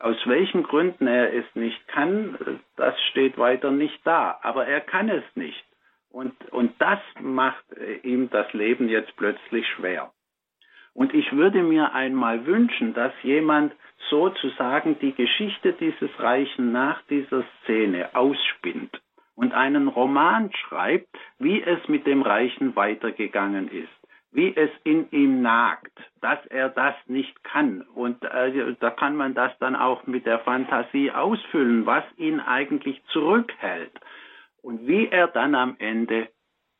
Aus 0.00 0.16
welchen 0.26 0.64
Gründen 0.64 1.06
er 1.06 1.32
es 1.32 1.44
nicht 1.54 1.86
kann, 1.88 2.60
das 2.76 3.00
steht 3.10 3.38
weiter 3.38 3.70
nicht 3.70 4.00
da. 4.04 4.38
Aber 4.42 4.66
er 4.66 4.80
kann 4.80 5.08
es 5.08 5.24
nicht. 5.34 5.64
Und, 6.10 6.34
und 6.52 6.80
das 6.80 7.00
macht 7.20 7.64
äh, 7.72 7.96
ihm 7.98 8.30
das 8.30 8.52
Leben 8.52 8.88
jetzt 8.88 9.14
plötzlich 9.16 9.66
schwer. 9.68 10.12
Und 10.94 11.14
ich 11.14 11.32
würde 11.32 11.62
mir 11.62 11.92
einmal 11.92 12.46
wünschen, 12.46 12.94
dass 12.94 13.12
jemand 13.22 13.72
sozusagen 14.08 14.98
die 14.98 15.12
Geschichte 15.12 15.72
dieses 15.74 16.10
Reichen 16.18 16.72
nach 16.72 17.02
dieser 17.02 17.44
Szene 17.62 18.14
ausspinnt 18.14 18.98
und 19.38 19.54
einen 19.54 19.88
Roman 19.88 20.50
schreibt, 20.52 21.16
wie 21.38 21.62
es 21.62 21.86
mit 21.88 22.06
dem 22.06 22.22
Reichen 22.22 22.74
weitergegangen 22.74 23.68
ist 23.68 23.88
wie 24.30 24.54
es 24.54 24.70
in 24.84 25.10
ihm 25.10 25.42
nagt, 25.42 25.92
dass 26.20 26.44
er 26.46 26.68
das 26.68 26.94
nicht 27.06 27.42
kann. 27.44 27.82
Und 27.94 28.22
äh, 28.24 28.74
da 28.78 28.90
kann 28.90 29.16
man 29.16 29.34
das 29.34 29.52
dann 29.58 29.74
auch 29.74 30.06
mit 30.06 30.26
der 30.26 30.40
Fantasie 30.40 31.10
ausfüllen, 31.10 31.86
was 31.86 32.04
ihn 32.16 32.38
eigentlich 32.40 33.02
zurückhält 33.06 33.92
und 34.62 34.86
wie 34.86 35.08
er 35.08 35.28
dann 35.28 35.54
am 35.54 35.76
Ende 35.78 36.28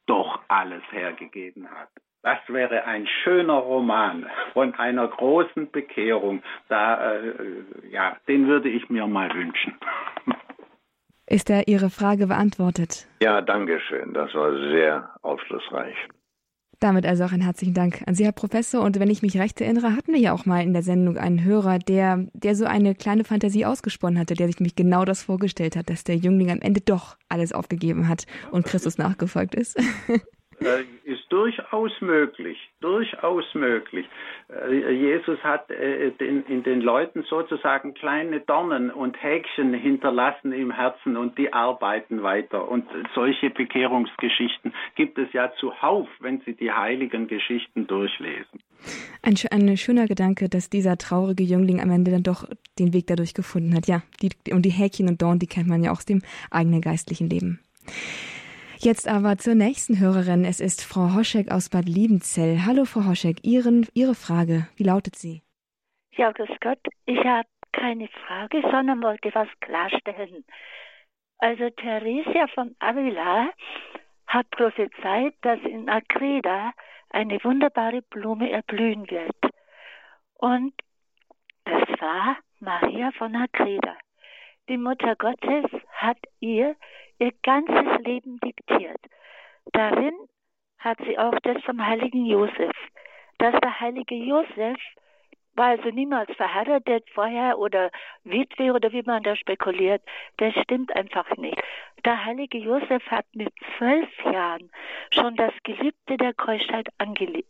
doch 0.06 0.40
alles 0.48 0.82
hergegeben 0.90 1.70
hat. 1.70 1.88
Das 2.22 2.38
wäre 2.48 2.84
ein 2.84 3.06
schöner 3.22 3.54
Roman 3.54 4.26
von 4.52 4.74
einer 4.74 5.06
großen 5.08 5.70
Bekehrung. 5.70 6.42
Da, 6.68 7.14
äh, 7.14 7.32
ja, 7.90 8.16
den 8.26 8.46
würde 8.46 8.68
ich 8.68 8.90
mir 8.90 9.06
mal 9.06 9.32
wünschen. 9.32 9.74
Ist 11.30 11.50
da 11.50 11.60
Ihre 11.66 11.90
Frage 11.90 12.26
beantwortet? 12.26 13.06
Ja, 13.22 13.42
danke 13.42 13.80
schön. 13.80 14.14
Das 14.14 14.32
war 14.34 14.50
sehr 14.70 15.10
aufschlussreich. 15.20 15.94
Damit 16.80 17.04
also 17.04 17.24
auch 17.24 17.32
einen 17.32 17.42
herzlichen 17.42 17.74
Dank 17.74 18.02
an 18.06 18.14
Sie, 18.14 18.24
Herr 18.24 18.32
Professor. 18.32 18.82
Und 18.82 18.98
wenn 18.98 19.10
ich 19.10 19.20
mich 19.20 19.38
recht 19.38 19.60
erinnere, 19.60 19.94
hatten 19.94 20.12
wir 20.12 20.20
ja 20.20 20.32
auch 20.32 20.46
mal 20.46 20.62
in 20.62 20.72
der 20.72 20.82
Sendung 20.82 21.18
einen 21.18 21.44
Hörer, 21.44 21.80
der, 21.80 22.28
der 22.32 22.54
so 22.54 22.64
eine 22.64 22.94
kleine 22.94 23.24
Fantasie 23.24 23.66
ausgesponnen 23.66 24.18
hatte, 24.18 24.34
der 24.34 24.46
sich 24.46 24.58
nämlich 24.58 24.76
genau 24.76 25.04
das 25.04 25.22
vorgestellt 25.22 25.76
hat, 25.76 25.90
dass 25.90 26.04
der 26.04 26.16
Jüngling 26.16 26.50
am 26.50 26.60
Ende 26.60 26.80
doch 26.80 27.16
alles 27.28 27.52
aufgegeben 27.52 28.08
hat 28.08 28.24
und 28.52 28.64
Christus 28.64 28.96
nachgefolgt 28.96 29.54
ist. 29.54 29.76
Äh, 30.60 30.84
ist 31.04 31.24
durchaus 31.28 31.92
möglich, 32.00 32.58
durchaus 32.80 33.44
möglich. 33.54 34.06
Äh, 34.48 34.92
Jesus 34.92 35.38
hat 35.44 35.70
äh, 35.70 36.08
in 36.18 36.62
den 36.64 36.80
Leuten 36.80 37.22
sozusagen 37.28 37.94
kleine 37.94 38.40
Dornen 38.40 38.90
und 38.90 39.22
Häkchen 39.22 39.72
hinterlassen 39.72 40.52
im 40.52 40.72
Herzen 40.72 41.16
und 41.16 41.38
die 41.38 41.52
arbeiten 41.52 42.22
weiter. 42.22 42.68
Und 42.68 42.86
solche 43.14 43.50
Bekehrungsgeschichten 43.50 44.74
gibt 44.96 45.18
es 45.18 45.32
ja 45.32 45.52
zuhauf, 45.60 46.08
wenn 46.20 46.40
Sie 46.40 46.54
die 46.54 46.72
heiligen 46.72 47.28
Geschichten 47.28 47.86
durchlesen. 47.86 48.60
Ein, 49.22 49.34
ein 49.50 49.76
schöner 49.76 50.06
Gedanke, 50.06 50.48
dass 50.48 50.70
dieser 50.70 50.98
traurige 50.98 51.44
Jüngling 51.44 51.80
am 51.80 51.90
Ende 51.90 52.10
dann 52.10 52.22
doch 52.24 52.48
den 52.78 52.92
Weg 52.92 53.06
dadurch 53.06 53.34
gefunden 53.34 53.74
hat. 53.76 53.86
Ja, 53.86 54.02
die, 54.22 54.52
und 54.52 54.62
die 54.62 54.70
Häkchen 54.70 55.08
und 55.08 55.22
Dornen, 55.22 55.38
die 55.38 55.46
kennt 55.46 55.68
man 55.68 55.84
ja 55.84 55.92
auch 55.92 55.98
aus 55.98 56.06
dem 56.06 56.22
eigenen 56.50 56.80
geistlichen 56.80 57.28
Leben. 57.28 57.60
Jetzt 58.80 59.08
aber 59.08 59.38
zur 59.38 59.56
nächsten 59.56 59.98
Hörerin. 59.98 60.44
Es 60.44 60.60
ist 60.60 60.84
Frau 60.84 61.16
Hoschek 61.16 61.50
aus 61.50 61.68
Bad 61.68 61.86
Liebenzell. 61.86 62.60
Hallo, 62.64 62.84
Frau 62.84 63.06
Hoschek. 63.08 63.44
Ihren, 63.44 63.88
Ihre 63.92 64.14
Frage, 64.14 64.68
wie 64.76 64.84
lautet 64.84 65.16
sie? 65.16 65.42
Ja, 66.12 66.30
grüß 66.30 66.48
Gott. 66.60 66.78
Ich 67.04 67.18
habe 67.24 67.48
keine 67.72 68.06
Frage, 68.06 68.62
sondern 68.70 69.02
wollte 69.02 69.34
was 69.34 69.48
klarstellen. 69.60 70.44
Also 71.38 71.70
Theresia 71.70 72.46
von 72.54 72.76
Avila 72.78 73.48
hat 74.28 74.48
prophezeit, 74.50 75.34
dass 75.40 75.58
in 75.62 75.88
Akreda 75.88 76.72
eine 77.10 77.42
wunderbare 77.42 78.02
Blume 78.02 78.48
erblühen 78.48 79.10
wird. 79.10 79.54
Und 80.34 80.72
das 81.64 81.82
war 82.00 82.36
Maria 82.60 83.10
von 83.18 83.34
Akreda. 83.34 83.96
Die 84.68 84.76
Mutter 84.76 85.16
Gottes 85.16 85.64
hat 85.92 86.18
ihr 86.40 86.76
ihr 87.18 87.32
ganzes 87.42 88.04
Leben 88.04 88.38
diktiert. 88.40 89.00
Darin 89.72 90.14
hat 90.78 90.98
sie 91.06 91.18
auch 91.18 91.34
das 91.42 91.62
vom 91.64 91.84
heiligen 91.84 92.26
Josef. 92.26 92.76
Dass 93.38 93.58
der 93.60 93.80
heilige 93.80 94.14
Josef 94.14 94.76
war 95.54 95.68
also 95.68 95.88
niemals 95.90 96.30
verheiratet 96.36 97.08
vorher 97.14 97.58
oder 97.58 97.90
Witwe 98.24 98.72
oder 98.72 98.92
wie 98.92 99.02
man 99.02 99.22
da 99.22 99.34
spekuliert. 99.36 100.02
Das 100.36 100.54
stimmt 100.62 100.94
einfach 100.94 101.28
nicht. 101.36 101.60
Der 102.04 102.24
heilige 102.24 102.58
Josef 102.58 103.04
hat 103.06 103.26
mit 103.32 103.52
zwölf 103.76 104.08
Jahren 104.24 104.70
schon 105.10 105.34
das 105.36 105.52
Gelübde 105.64 106.16
der 106.16 106.34
Keuschheit 106.34 106.88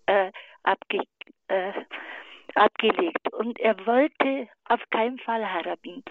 äh, 0.06 0.30
abge 0.62 1.02
äh, 1.48 1.72
abgelegt 2.59 3.32
und 3.32 3.59
er 3.61 3.86
wollte 3.86 4.48
auf 4.64 4.80
keinen 4.90 5.18
Fall 5.18 5.50
heiraten. 5.50 6.02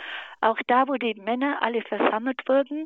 Auch 0.41 0.57
da, 0.67 0.87
wo 0.87 0.95
die 0.95 1.15
Männer 1.15 1.61
alle 1.61 1.81
versammelt 1.81 2.41
wurden, 2.47 2.85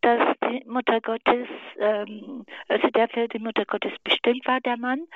dass 0.00 0.36
die 0.44 0.64
Mutter 0.66 1.00
Gottes, 1.00 1.48
ähm, 1.78 2.44
also 2.68 2.88
der 2.88 3.08
für 3.08 3.28
die 3.28 3.38
Mutter 3.38 3.64
Gottes 3.64 3.92
bestimmt 4.02 4.46
war, 4.46 4.60
der 4.60 4.76
Mann, 4.76 5.06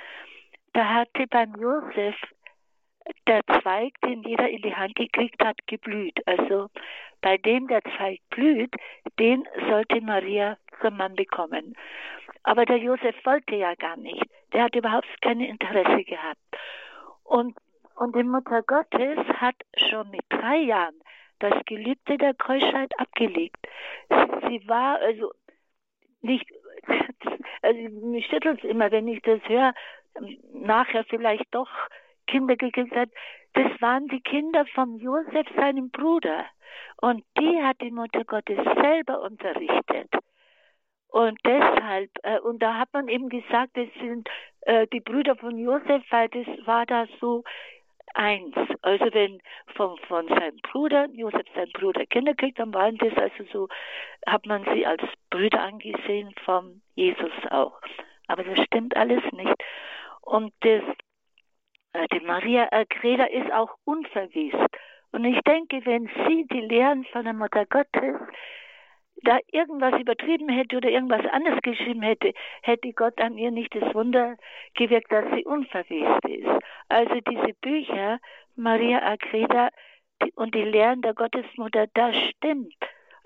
da 0.72 0.84
hatte 0.84 1.26
beim 1.28 1.54
Josef 1.56 2.16
der 3.26 3.40
Zweig, 3.60 3.94
den 4.02 4.22
jeder 4.22 4.48
in 4.48 4.62
die 4.62 4.74
Hand 4.74 4.94
gekriegt 4.94 5.42
hat, 5.44 5.56
geblüht. 5.66 6.20
Also 6.26 6.68
bei 7.20 7.36
dem 7.38 7.68
der 7.68 7.82
Zweig 7.96 8.20
blüht, 8.30 8.74
den 9.18 9.46
sollte 9.68 10.00
Maria 10.00 10.56
zum 10.80 10.96
Mann 10.96 11.14
bekommen. 11.14 11.74
Aber 12.44 12.64
der 12.64 12.78
Josef 12.78 13.14
wollte 13.24 13.56
ja 13.56 13.74
gar 13.74 13.96
nicht. 13.96 14.24
Der 14.52 14.64
hat 14.64 14.76
überhaupt 14.76 15.08
kein 15.20 15.40
Interesse 15.40 16.04
gehabt. 16.04 16.40
Und, 17.24 17.56
und 17.98 18.14
die 18.14 18.22
Mutter 18.22 18.62
Gottes 18.62 19.18
hat 19.40 19.56
schon 19.90 20.10
mit 20.10 20.24
drei 20.28 20.58
Jahren 20.58 20.94
das 21.40 21.52
Gelübde 21.66 22.16
der 22.18 22.34
Keuschheit 22.34 22.92
abgelegt. 22.98 23.66
Sie 24.48 24.62
war 24.68 24.98
also 25.00 25.32
nicht, 26.20 26.46
also 27.62 28.06
mich 28.06 28.26
schüttelt 28.26 28.62
es 28.62 28.70
immer, 28.70 28.90
wenn 28.90 29.08
ich 29.08 29.22
das 29.22 29.40
höre, 29.48 29.74
nachher 30.52 31.04
vielleicht 31.04 31.46
doch 31.52 31.70
Kinder 32.26 32.56
gekriegt 32.56 32.94
hat. 32.94 33.10
Das 33.54 33.80
waren 33.80 34.06
die 34.08 34.20
Kinder 34.20 34.64
von 34.74 34.96
Josef, 34.98 35.46
seinem 35.56 35.90
Bruder. 35.90 36.44
Und 37.00 37.24
die 37.38 37.62
hat 37.62 37.80
die 37.80 37.90
Mutter 37.90 38.24
Gottes 38.24 38.58
selber 38.80 39.22
unterrichtet. 39.22 40.10
Und 41.08 41.38
deshalb, 41.44 42.10
äh, 42.22 42.38
und 42.40 42.62
da 42.62 42.74
hat 42.74 42.92
man 42.92 43.08
eben 43.08 43.28
gesagt, 43.28 43.76
das 43.76 43.88
sind 44.00 44.28
äh, 44.62 44.86
die 44.92 45.00
Brüder 45.00 45.36
von 45.36 45.56
Josef, 45.56 46.02
weil 46.10 46.28
das 46.28 46.46
war 46.66 46.84
da 46.84 47.06
so 47.18 47.44
eins. 48.14 48.54
Also 48.82 49.06
wenn 49.12 49.40
von, 49.74 49.98
von 50.08 50.28
seinem 50.28 50.56
Bruder, 50.62 51.08
Josef 51.12 51.46
sein 51.54 51.70
Bruder 51.72 52.06
Kinder 52.06 52.34
kriegt, 52.34 52.58
dann 52.58 52.72
waren 52.74 52.96
das 52.98 53.16
also 53.16 53.44
so, 53.52 53.68
hat 54.26 54.46
man 54.46 54.64
sie 54.72 54.86
als 54.86 55.02
Brüder 55.30 55.62
angesehen 55.62 56.34
von 56.44 56.80
Jesus 56.94 57.32
auch. 57.50 57.80
Aber 58.28 58.44
das 58.44 58.58
stimmt 58.64 58.96
alles 58.96 59.22
nicht. 59.32 59.56
Und 60.22 60.52
das, 60.60 60.82
äh, 61.94 62.06
die 62.12 62.20
Maria 62.20 62.68
Agreda 62.70 63.24
ist 63.24 63.52
auch 63.52 63.74
unverwiest. 63.84 64.56
Und 65.12 65.24
ich 65.24 65.40
denke, 65.42 65.84
wenn 65.84 66.10
sie 66.26 66.46
die 66.52 66.60
Lehren 66.60 67.04
von 67.06 67.24
der 67.24 67.32
Mutter 67.32 67.64
Gottes 67.66 68.16
da 69.22 69.38
irgendwas 69.50 70.00
übertrieben 70.00 70.48
hätte 70.48 70.76
oder 70.76 70.90
irgendwas 70.90 71.24
anderes 71.32 71.60
geschrieben 71.62 72.02
hätte, 72.02 72.32
hätte 72.62 72.92
Gott 72.92 73.20
an 73.20 73.36
ihr 73.38 73.50
nicht 73.50 73.74
das 73.74 73.94
Wunder 73.94 74.36
gewirkt, 74.74 75.10
dass 75.12 75.24
sie 75.34 75.44
unverwest 75.44 76.24
ist. 76.26 76.64
Also 76.88 77.14
diese 77.20 77.54
Bücher, 77.60 78.18
Maria 78.56 79.02
Agreda 79.02 79.70
und 80.34 80.54
die 80.54 80.62
Lehren 80.62 81.02
der 81.02 81.14
Gottesmutter, 81.14 81.86
das 81.94 82.16
stimmt. 82.16 82.74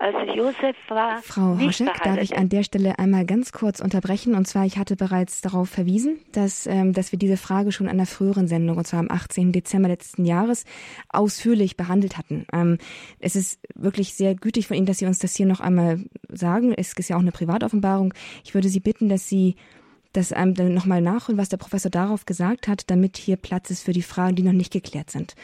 Also 0.03 0.19
Josef 0.33 0.75
war 0.89 1.21
Frau 1.21 1.57
Hoschek, 1.57 1.93
darf 2.03 2.17
ich 2.17 2.35
an 2.37 2.49
der 2.49 2.63
Stelle 2.63 2.99
einmal 2.99 3.25
ganz 3.25 3.53
kurz 3.53 3.79
unterbrechen? 3.79 4.35
Und 4.35 4.45
zwar, 4.45 4.65
ich 4.65 4.77
hatte 4.77 4.97
bereits 4.97 5.39
darauf 5.39 5.69
verwiesen, 5.69 6.19
dass, 6.33 6.67
ähm, 6.67 6.91
dass 6.91 7.13
wir 7.13 7.19
diese 7.19 7.37
Frage 7.37 7.71
schon 7.71 7.87
in 7.87 7.93
einer 7.93 8.05
früheren 8.05 8.49
Sendung, 8.49 8.75
und 8.75 8.85
zwar 8.85 8.99
am 8.99 9.09
18. 9.09 9.53
Dezember 9.53 9.87
letzten 9.87 10.25
Jahres, 10.25 10.65
ausführlich 11.07 11.77
behandelt 11.77 12.17
hatten. 12.17 12.45
Ähm, 12.51 12.79
es 13.19 13.37
ist 13.37 13.61
wirklich 13.75 14.13
sehr 14.13 14.35
gütig 14.35 14.67
von 14.67 14.75
Ihnen, 14.75 14.87
dass 14.87 14.97
Sie 14.97 15.05
uns 15.05 15.19
das 15.19 15.37
hier 15.37 15.45
noch 15.45 15.61
einmal 15.61 16.03
sagen. 16.27 16.73
Es 16.75 16.91
ist 16.91 17.07
ja 17.07 17.15
auch 17.15 17.21
eine 17.21 17.31
Privatoffenbarung. 17.31 18.13
Ich 18.43 18.53
würde 18.53 18.67
Sie 18.67 18.81
bitten, 18.81 19.07
dass 19.07 19.29
Sie 19.29 19.55
das 20.13 20.31
einem 20.31 20.53
dann 20.53 20.73
nochmal 20.73 21.01
nachholen, 21.01 21.37
was 21.37 21.49
der 21.49 21.57
Professor 21.57 21.91
darauf 21.91 22.25
gesagt 22.25 22.67
hat, 22.67 22.89
damit 22.89 23.17
hier 23.17 23.37
Platz 23.37 23.69
ist 23.69 23.83
für 23.83 23.93
die 23.93 24.01
Fragen, 24.01 24.35
die 24.35 24.43
noch 24.43 24.53
nicht 24.53 24.71
geklärt 24.71 25.09
sind. 25.09 25.35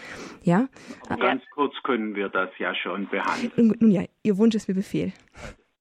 Ja? 0.43 0.67
Aber 1.09 1.19
Ganz 1.19 1.43
kurz 1.53 1.73
können 1.83 2.15
wir 2.15 2.29
das 2.29 2.49
ja 2.57 2.73
schon 2.75 3.07
behandeln. 3.07 3.75
Nun, 3.79 3.91
ja, 3.91 4.03
Ihr 4.23 4.37
Wunsch 4.37 4.55
ist 4.55 4.67
mir 4.67 4.75
Befehl. 4.75 5.11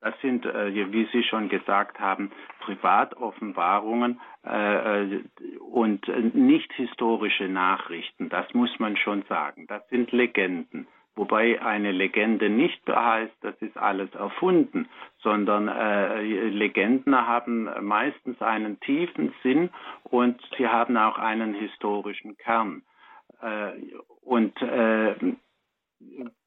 Das 0.00 0.14
sind, 0.22 0.46
äh, 0.46 0.92
wie 0.92 1.08
Sie 1.12 1.24
schon 1.24 1.48
gesagt 1.48 1.98
haben, 1.98 2.30
Privatoffenbarungen 2.60 4.20
äh, 4.46 5.04
äh, 5.04 5.22
und 5.58 6.06
nicht 6.34 6.72
historische 6.74 7.48
Nachrichten. 7.48 8.28
Das 8.28 8.46
muss 8.54 8.70
man 8.78 8.96
schon 8.96 9.24
sagen. 9.28 9.66
Das 9.66 9.86
sind 9.88 10.12
Legenden. 10.12 10.86
Wobei 11.18 11.60
eine 11.60 11.90
Legende 11.90 12.48
nicht 12.48 12.80
heißt, 12.88 13.34
das 13.40 13.60
ist 13.60 13.76
alles 13.76 14.14
erfunden, 14.14 14.88
sondern 15.18 15.66
äh, 15.66 16.22
Legenden 16.22 17.12
haben 17.12 17.68
meistens 17.84 18.40
einen 18.40 18.78
tiefen 18.78 19.34
Sinn 19.42 19.70
und 20.04 20.40
sie 20.56 20.68
haben 20.68 20.96
auch 20.96 21.18
einen 21.18 21.54
historischen 21.54 22.36
Kern. 22.36 22.82
Äh, 23.42 23.72
und 24.22 24.62
äh, 24.62 25.16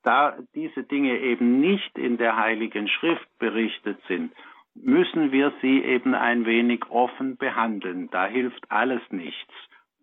da 0.04 0.38
diese 0.56 0.84
Dinge 0.84 1.20
eben 1.20 1.60
nicht 1.60 1.98
in 1.98 2.18
der 2.18 2.38
Heiligen 2.38 2.88
Schrift 2.88 3.28
berichtet 3.40 4.00
sind, 4.08 4.32
müssen 4.74 5.34
wir 5.34 5.52
sie 5.62 5.84
eben 5.84 6.16
ein 6.16 6.46
wenig 6.46 6.90
offen 6.90 7.36
behandeln. 7.36 8.10
Da 8.10 8.26
hilft 8.26 8.72
alles 8.72 9.02
nichts. 9.10 9.54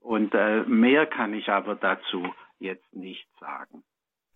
Und 0.02 0.34
äh, 0.34 0.64
mehr 0.64 1.06
kann 1.06 1.32
ich 1.32 1.48
aber 1.48 1.74
dazu 1.74 2.34
jetzt 2.58 2.94
nicht 2.94 3.26
sagen. 3.40 3.82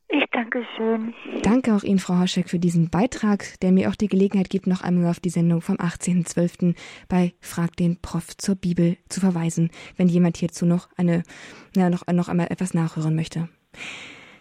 Ich 0.09 0.25
danke 0.31 0.65
schön. 0.77 1.15
Danke 1.43 1.75
auch 1.75 1.83
Ihnen, 1.83 1.99
Frau 1.99 2.19
Hoschek, 2.21 2.49
für 2.49 2.59
diesen 2.59 2.91
Beitrag, 2.91 3.59
der 3.63 3.73
mir 3.73 3.89
auch 3.89 3.97
die 3.97 4.09
Gelegenheit 4.09 4.51
gibt, 4.51 4.67
noch 4.67 4.83
einmal 4.83 5.11
auf 5.11 5.21
die 5.21 5.31
Sendung 5.31 5.63
vom 5.63 5.77
18.12. 5.77 6.77
bei 7.09 7.33
Frag 7.41 7.77
den 7.77 8.01
Prof 8.01 8.37
zur 8.37 8.57
Bibel 8.57 8.97
zu 9.09 9.21
verweisen, 9.21 9.71
wenn 9.97 10.09
jemand 10.09 10.37
hierzu 10.37 10.67
noch 10.67 10.89
eine, 10.97 11.23
ja, 11.75 11.89
noch, 11.89 12.07
noch 12.07 12.29
einmal 12.29 12.49
etwas 12.51 12.75
nachhören 12.75 13.15
möchte. 13.15 13.49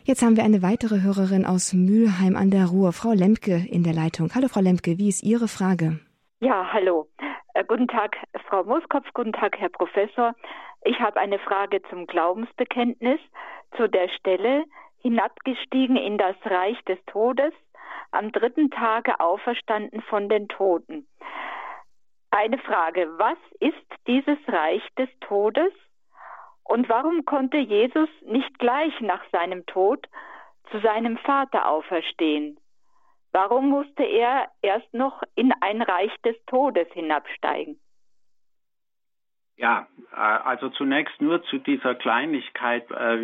Jetzt 0.03 0.23
haben 0.23 0.35
wir 0.35 0.43
eine 0.43 0.63
weitere 0.63 1.01
Hörerin 1.01 1.45
aus 1.45 1.73
Mülheim 1.73 2.35
an 2.35 2.49
der 2.49 2.65
Ruhr, 2.65 2.91
Frau 2.91 3.11
Lemke 3.13 3.65
in 3.69 3.83
der 3.83 3.93
Leitung. 3.93 4.31
Hallo 4.33 4.47
Frau 4.47 4.59
Lemke, 4.59 4.97
wie 4.97 5.09
ist 5.09 5.23
Ihre 5.23 5.47
Frage? 5.47 5.99
Ja, 6.39 6.73
hallo. 6.73 7.07
Äh, 7.53 7.63
guten 7.65 7.87
Tag, 7.87 8.17
Frau 8.47 8.63
Moskopf, 8.63 9.05
guten 9.13 9.31
Tag, 9.31 9.59
Herr 9.59 9.69
Professor. 9.69 10.33
Ich 10.83 10.99
habe 10.99 11.19
eine 11.19 11.37
Frage 11.37 11.81
zum 11.89 12.07
Glaubensbekenntnis 12.07 13.19
zu 13.77 13.87
der 13.87 14.09
Stelle, 14.09 14.63
hinabgestiegen 15.01 15.97
in 15.97 16.17
das 16.17 16.35
Reich 16.45 16.79
des 16.85 16.99
Todes, 17.05 17.53
am 18.11 18.31
dritten 18.31 18.69
Tage 18.69 19.19
auferstanden 19.19 20.01
von 20.01 20.29
den 20.29 20.47
Toten. 20.47 21.07
Eine 22.29 22.57
Frage, 22.59 23.07
was 23.17 23.37
ist 23.59 23.75
dieses 24.07 24.37
Reich 24.47 24.83
des 24.97 25.09
Todes 25.21 25.73
und 26.63 26.87
warum 26.89 27.25
konnte 27.25 27.57
Jesus 27.57 28.09
nicht 28.21 28.57
gleich 28.59 28.99
nach 29.01 29.23
seinem 29.31 29.65
Tod 29.65 30.07
zu 30.71 30.79
seinem 30.79 31.17
Vater 31.17 31.67
auferstehen? 31.67 32.57
Warum 33.33 33.69
musste 33.69 34.03
er 34.03 34.49
erst 34.61 34.93
noch 34.93 35.23
in 35.35 35.53
ein 35.61 35.81
Reich 35.81 36.15
des 36.23 36.35
Todes 36.45 36.87
hinabsteigen? 36.93 37.79
Ja, 39.61 39.85
also 40.11 40.69
zunächst 40.69 41.21
nur 41.21 41.43
zu 41.43 41.59
dieser 41.59 41.93
Kleinigkeit 41.93 42.89
äh, 42.89 43.19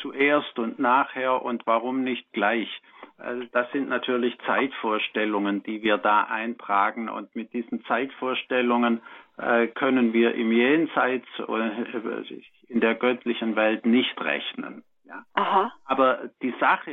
zuerst 0.00 0.58
und 0.58 0.78
nachher 0.78 1.42
und 1.42 1.66
warum 1.66 2.02
nicht 2.02 2.32
gleich. 2.32 2.80
Also 3.18 3.44
das 3.52 3.70
sind 3.70 3.90
natürlich 3.90 4.34
Zeitvorstellungen, 4.46 5.62
die 5.62 5.82
wir 5.82 5.98
da 5.98 6.22
eintragen 6.22 7.10
und 7.10 7.36
mit 7.36 7.52
diesen 7.52 7.84
Zeitvorstellungen 7.84 9.02
äh, 9.36 9.66
können 9.66 10.14
wir 10.14 10.34
im 10.34 10.52
Jenseits 10.52 11.28
äh, 11.38 12.42
in 12.68 12.80
der 12.80 12.94
göttlichen 12.94 13.54
Welt 13.54 13.84
nicht 13.84 14.18
rechnen. 14.22 14.84
Ja. 15.04 15.22
Aha. 15.34 15.70
Aber 15.84 16.30
die 16.40 16.54
Sache, 16.60 16.92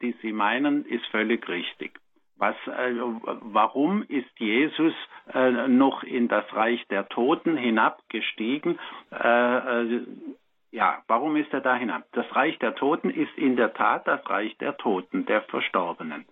die 0.00 0.14
Sie 0.22 0.32
meinen, 0.32 0.84
ist 0.84 1.06
völlig 1.06 1.48
richtig. 1.48 1.98
Was, 2.38 2.54
äh, 2.66 2.94
warum 3.42 4.04
ist 4.04 4.30
Jesus 4.38 4.94
äh, 5.34 5.66
noch 5.66 6.04
in 6.04 6.28
das 6.28 6.44
Reich 6.54 6.86
der 6.86 7.08
Toten 7.08 7.56
hinabgestiegen? 7.56 8.78
Äh, 9.10 10.00
ja, 10.70 11.02
warum 11.08 11.36
ist 11.36 11.52
er 11.52 11.60
da 11.60 11.74
hinab? 11.74 12.04
Das 12.12 12.26
Reich 12.36 12.58
der 12.58 12.74
Toten 12.74 13.10
ist 13.10 13.36
in 13.36 13.56
der 13.56 13.74
Tat 13.74 14.06
das 14.06 14.28
Reich 14.28 14.56
der 14.58 14.76
Toten, 14.76 15.26
der 15.26 15.42
Verstorbenen. 15.42 16.26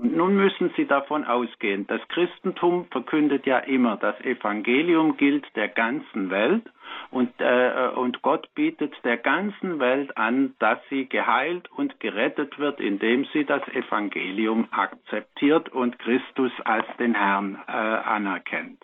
Und 0.00 0.16
nun 0.16 0.34
müssen 0.34 0.72
Sie 0.76 0.86
davon 0.86 1.24
ausgehen, 1.24 1.86
das 1.86 2.00
Christentum 2.08 2.86
verkündet 2.86 3.44
ja 3.44 3.58
immer, 3.58 3.98
das 3.98 4.18
Evangelium 4.22 5.18
gilt 5.18 5.44
der 5.56 5.68
ganzen 5.68 6.30
Welt 6.30 6.62
und, 7.10 7.30
äh, 7.38 7.90
und 7.94 8.22
Gott 8.22 8.48
bietet 8.54 8.94
der 9.04 9.18
ganzen 9.18 9.78
Welt 9.78 10.16
an, 10.16 10.54
dass 10.58 10.78
sie 10.88 11.06
geheilt 11.06 11.70
und 11.72 12.00
gerettet 12.00 12.58
wird, 12.58 12.80
indem 12.80 13.26
sie 13.34 13.44
das 13.44 13.60
Evangelium 13.68 14.68
akzeptiert 14.70 15.68
und 15.68 15.98
Christus 15.98 16.52
als 16.64 16.86
den 16.98 17.14
Herrn 17.14 17.62
äh, 17.68 17.70
anerkennt. 17.70 18.82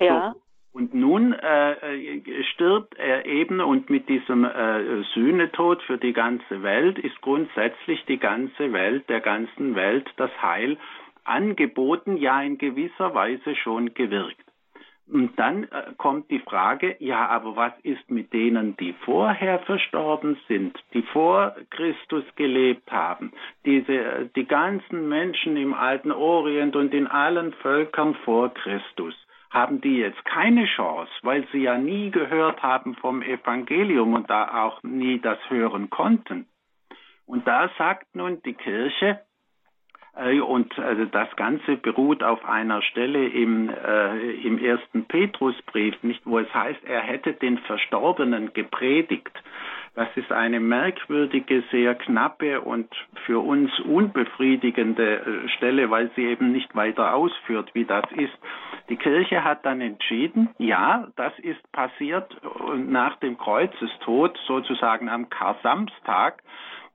Ja. 0.00 0.32
So. 0.32 0.40
Und 0.78 0.94
nun 0.94 1.32
äh, 1.32 2.44
stirbt 2.52 2.96
er 2.96 3.26
eben 3.26 3.60
und 3.60 3.90
mit 3.90 4.08
diesem 4.08 4.44
äh, 4.44 5.02
Sühnetod 5.12 5.82
für 5.82 5.98
die 5.98 6.12
ganze 6.12 6.62
Welt 6.62 7.00
ist 7.00 7.20
grundsätzlich 7.20 8.04
die 8.04 8.18
ganze 8.18 8.72
Welt, 8.72 9.08
der 9.08 9.20
ganzen 9.20 9.74
Welt 9.74 10.08
das 10.18 10.30
Heil 10.40 10.76
angeboten, 11.24 12.16
ja 12.16 12.40
in 12.42 12.58
gewisser 12.58 13.12
Weise 13.12 13.56
schon 13.56 13.92
gewirkt. 13.94 14.44
Und 15.10 15.36
dann 15.36 15.64
äh, 15.64 15.94
kommt 15.96 16.30
die 16.30 16.38
Frage, 16.38 16.94
ja, 17.00 17.26
aber 17.26 17.56
was 17.56 17.72
ist 17.82 18.08
mit 18.08 18.32
denen, 18.32 18.76
die 18.76 18.92
vorher 19.04 19.58
verstorben 19.58 20.38
sind, 20.46 20.78
die 20.94 21.02
vor 21.02 21.56
Christus 21.70 22.22
gelebt 22.36 22.92
haben? 22.92 23.32
Diese, 23.64 24.30
die 24.36 24.46
ganzen 24.46 25.08
Menschen 25.08 25.56
im 25.56 25.74
alten 25.74 26.12
Orient 26.12 26.76
und 26.76 26.94
in 26.94 27.08
allen 27.08 27.52
Völkern 27.54 28.14
vor 28.24 28.54
Christus 28.54 29.16
haben 29.50 29.80
die 29.80 29.98
jetzt 29.98 30.24
keine 30.24 30.66
Chance, 30.66 31.10
weil 31.22 31.46
sie 31.52 31.62
ja 31.62 31.78
nie 31.78 32.10
gehört 32.10 32.62
haben 32.62 32.94
vom 32.96 33.22
Evangelium 33.22 34.14
und 34.14 34.28
da 34.28 34.64
auch 34.64 34.82
nie 34.82 35.18
das 35.20 35.38
hören 35.48 35.90
konnten. 35.90 36.46
Und 37.26 37.46
da 37.46 37.70
sagt 37.78 38.14
nun 38.14 38.42
die 38.42 38.54
Kirche, 38.54 39.20
äh, 40.18 40.40
und 40.40 40.78
also 40.78 41.04
das 41.06 41.34
Ganze 41.36 41.76
beruht 41.76 42.22
auf 42.22 42.44
einer 42.44 42.82
Stelle 42.82 43.26
im, 43.28 43.70
äh, 43.70 44.32
im 44.42 44.58
ersten 44.58 45.04
Petrusbrief, 45.06 46.02
nicht, 46.02 46.22
wo 46.24 46.38
es 46.38 46.52
heißt, 46.52 46.84
er 46.84 47.00
hätte 47.00 47.34
den 47.34 47.58
Verstorbenen 47.58 48.52
gepredigt. 48.52 49.32
Das 49.98 50.06
ist 50.14 50.30
eine 50.30 50.60
merkwürdige, 50.60 51.64
sehr 51.72 51.96
knappe 51.96 52.60
und 52.60 52.88
für 53.26 53.40
uns 53.40 53.68
unbefriedigende 53.80 55.16
äh, 55.16 55.48
Stelle, 55.56 55.90
weil 55.90 56.08
sie 56.14 56.24
eben 56.24 56.52
nicht 56.52 56.76
weiter 56.76 57.14
ausführt, 57.14 57.70
wie 57.72 57.84
das 57.84 58.04
ist. 58.12 58.38
Die 58.90 58.96
Kirche 58.96 59.42
hat 59.42 59.66
dann 59.66 59.80
entschieden, 59.80 60.50
ja, 60.58 61.08
das 61.16 61.36
ist 61.40 61.72
passiert 61.72 62.30
nach 62.76 63.16
dem 63.16 63.38
Kreuzestod, 63.38 64.38
sozusagen 64.46 65.08
am 65.08 65.30
Kar-Samstag. 65.30 66.44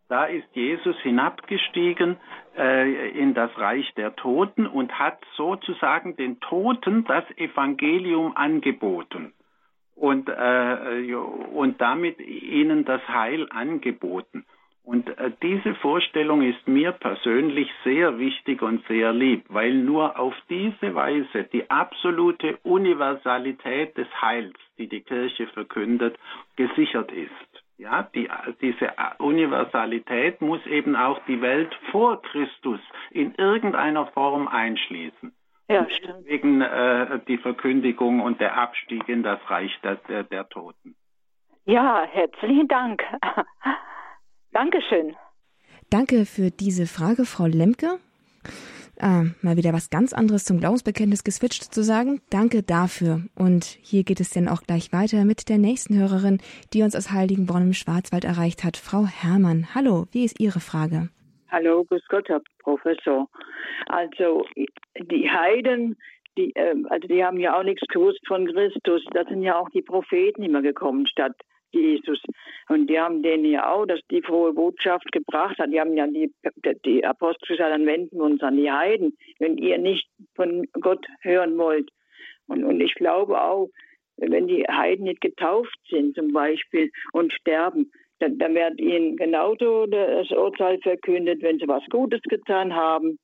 Da 0.08 0.24
ist 0.24 0.47
Jesus 0.54 0.95
hinabgestiegen 1.01 2.16
äh, 2.58 3.10
in 3.10 3.34
das 3.34 3.51
Reich 3.58 3.93
der 3.95 4.16
Toten 4.16 4.66
und 4.66 4.97
hat 4.97 5.20
sozusagen 5.36 6.16
den 6.16 6.39
Toten 6.39 7.04
das 7.04 7.26
Evangelium 7.36 8.38
angeboten 8.38 9.34
und, 9.95 10.29
äh, 10.29 11.13
und 11.13 11.79
damit 11.81 12.19
ihnen 12.19 12.85
das 12.85 13.01
Heil 13.07 13.47
angeboten. 13.49 14.45
Und 14.83 15.17
äh, 15.17 15.31
diese 15.41 15.75
Vorstellung 15.75 16.41
ist 16.41 16.67
mir 16.67 16.91
persönlich 16.91 17.71
sehr 17.85 18.19
wichtig 18.19 18.61
und 18.61 18.85
sehr 18.87 19.13
lieb, 19.13 19.45
weil 19.47 19.73
nur 19.73 20.19
auf 20.19 20.35
diese 20.49 20.93
Weise 20.93 21.45
die 21.53 21.69
absolute 21.69 22.57
Universalität 22.63 23.97
des 23.97 24.07
Heils, 24.21 24.53
die 24.77 24.87
die 24.87 25.01
Kirche 25.01 25.47
verkündet, 25.47 26.19
gesichert 26.57 27.11
ist. 27.13 27.31
Ja, 27.77 28.03
die, 28.13 28.29
diese 28.61 28.93
Universalität 29.19 30.41
muss 30.41 30.63
eben 30.67 30.95
auch 30.95 31.19
die 31.27 31.41
Welt 31.41 31.73
vor 31.91 32.21
Christus 32.21 32.79
in 33.09 33.33
irgendeiner 33.35 34.07
Form 34.07 34.47
einschließen. 34.47 35.33
Ja, 35.70 35.88
stimmt. 35.89 36.26
Deswegen 36.26 36.61
äh, 36.61 37.20
die 37.28 37.38
Verkündigung 37.38 38.20
und 38.20 38.39
der 38.41 38.57
Abstieg 38.57 39.07
in 39.07 39.24
das 39.24 39.39
Reich 39.49 39.72
der, 39.84 39.95
der, 40.07 40.24
der 40.24 40.49
Toten. 40.49 40.95
Ja, 41.66 42.03
herzlichen 42.11 42.68
Dank. 42.68 43.01
Dankeschön. 44.51 45.16
Danke 45.89 46.26
für 46.26 46.51
diese 46.51 46.86
Frage, 46.86 47.26
Frau 47.26 47.45
Lemke. 47.45 47.99
äh, 48.97 49.24
mal 49.41 49.57
wieder 49.57 49.74
was 49.74 49.89
ganz 49.89 50.11
anderes 50.11 50.43
zum 50.43 50.59
Glaubensbekenntnis 50.59 51.24
geswitcht 51.24 51.74
zu 51.74 51.84
sagen. 51.84 52.22
Danke 52.30 52.61
dafür. 52.64 53.22
Und 53.36 53.64
hier 53.64 54.03
geht 54.03 54.20
es 54.20 54.32
dann 54.32 54.49
auch 54.49 54.64
gleich 54.64 54.91
weiter 54.91 55.24
mit 55.24 55.47
der 55.49 55.57
nächsten 55.57 55.97
Hörerin, 55.97 56.39
die 56.74 56.84
uns 56.84 56.95
aus 56.95 57.11
Heiligenborn 57.11 57.64
im 57.64 57.74
Schwarzwald 57.74 58.26
erreicht 58.26 58.64
hat, 58.64 58.76
Frau 58.76 59.05
Herrmann. 59.05 59.74
Hallo, 59.74 60.07
wie 60.11 60.26
ist 60.26 60.39
Ihre 60.39 60.59
Frage? 60.59 61.09
Hallo, 61.54 61.84
grüß 61.84 62.01
Gott, 62.10 62.30
Herr 62.30 62.41
Professor. 62.64 63.30
Also 63.86 64.43
die 64.99 65.30
Heiden, 65.30 65.95
die, 66.36 66.51
äh, 66.56 66.74
also 66.89 67.08
die 67.08 67.24
haben 67.24 67.39
ja 67.39 67.56
auch 67.56 67.62
nichts 67.62 67.86
gewusst 67.89 68.22
von 68.26 68.47
Christus. 68.47 69.06
Da 69.14 69.24
sind 69.26 69.43
ja 69.43 69.60
auch 69.60 69.70
die 69.70 69.84
Propheten 69.84 70.41
immer 70.41 70.64
gekommen 70.64 71.06
statt 71.06 71.36
Jesus. 71.72 72.20
Und 72.70 72.88
die 72.88 72.99
haben 72.99 73.22
denen 73.22 73.45
ja 73.45 73.72
auch 73.72 73.86
dass 73.86 73.99
die 74.10 74.24
frohe 74.24 74.54
Botschaft 74.54 75.12
gebracht. 75.12 75.58
Die 75.68 75.80
haben 75.80 75.95
ja 75.95 76.08
die, 76.08 76.34
die 76.86 77.06
Apostel 77.06 77.56
gesagt, 77.56 77.72
dann 77.72 77.86
wenden 77.86 78.18
wir 78.18 78.24
uns 78.24 78.41
an 78.41 78.58
die 78.58 78.72
Heiden, 78.72 79.16
wenn 79.38 79.60
ihr 79.60 79.78
nicht 79.78 80.10
von 80.34 80.68
Gott 80.82 81.06
hören 81.22 81.56
wollt. 81.60 81.91
Und, 82.47 82.64
und 82.64 82.82
ich 82.82 82.95
glaube 82.95 83.39
auch, 83.39 83.70
wenn 84.18 84.47
die 84.47 84.64
Heiden 84.64 85.06
nicht 85.06 85.22
getauft 85.22 85.78
sind 85.88 86.16
zum 86.16 86.34
Beispiel 86.34 86.89
und 87.12 87.32
sterben, 87.32 87.91
dann, 88.30 88.55
wird 88.55 88.80
ihnen 88.80 89.15
genauso 89.17 89.86
das 89.86 90.30
Urteil 90.32 90.80
verkündet, 90.80 91.41
wenn 91.41 91.59
sie 91.59 91.67
was 91.67 91.84
Gutes 91.89 92.21
getan 92.24 92.76
haben, 92.76 93.17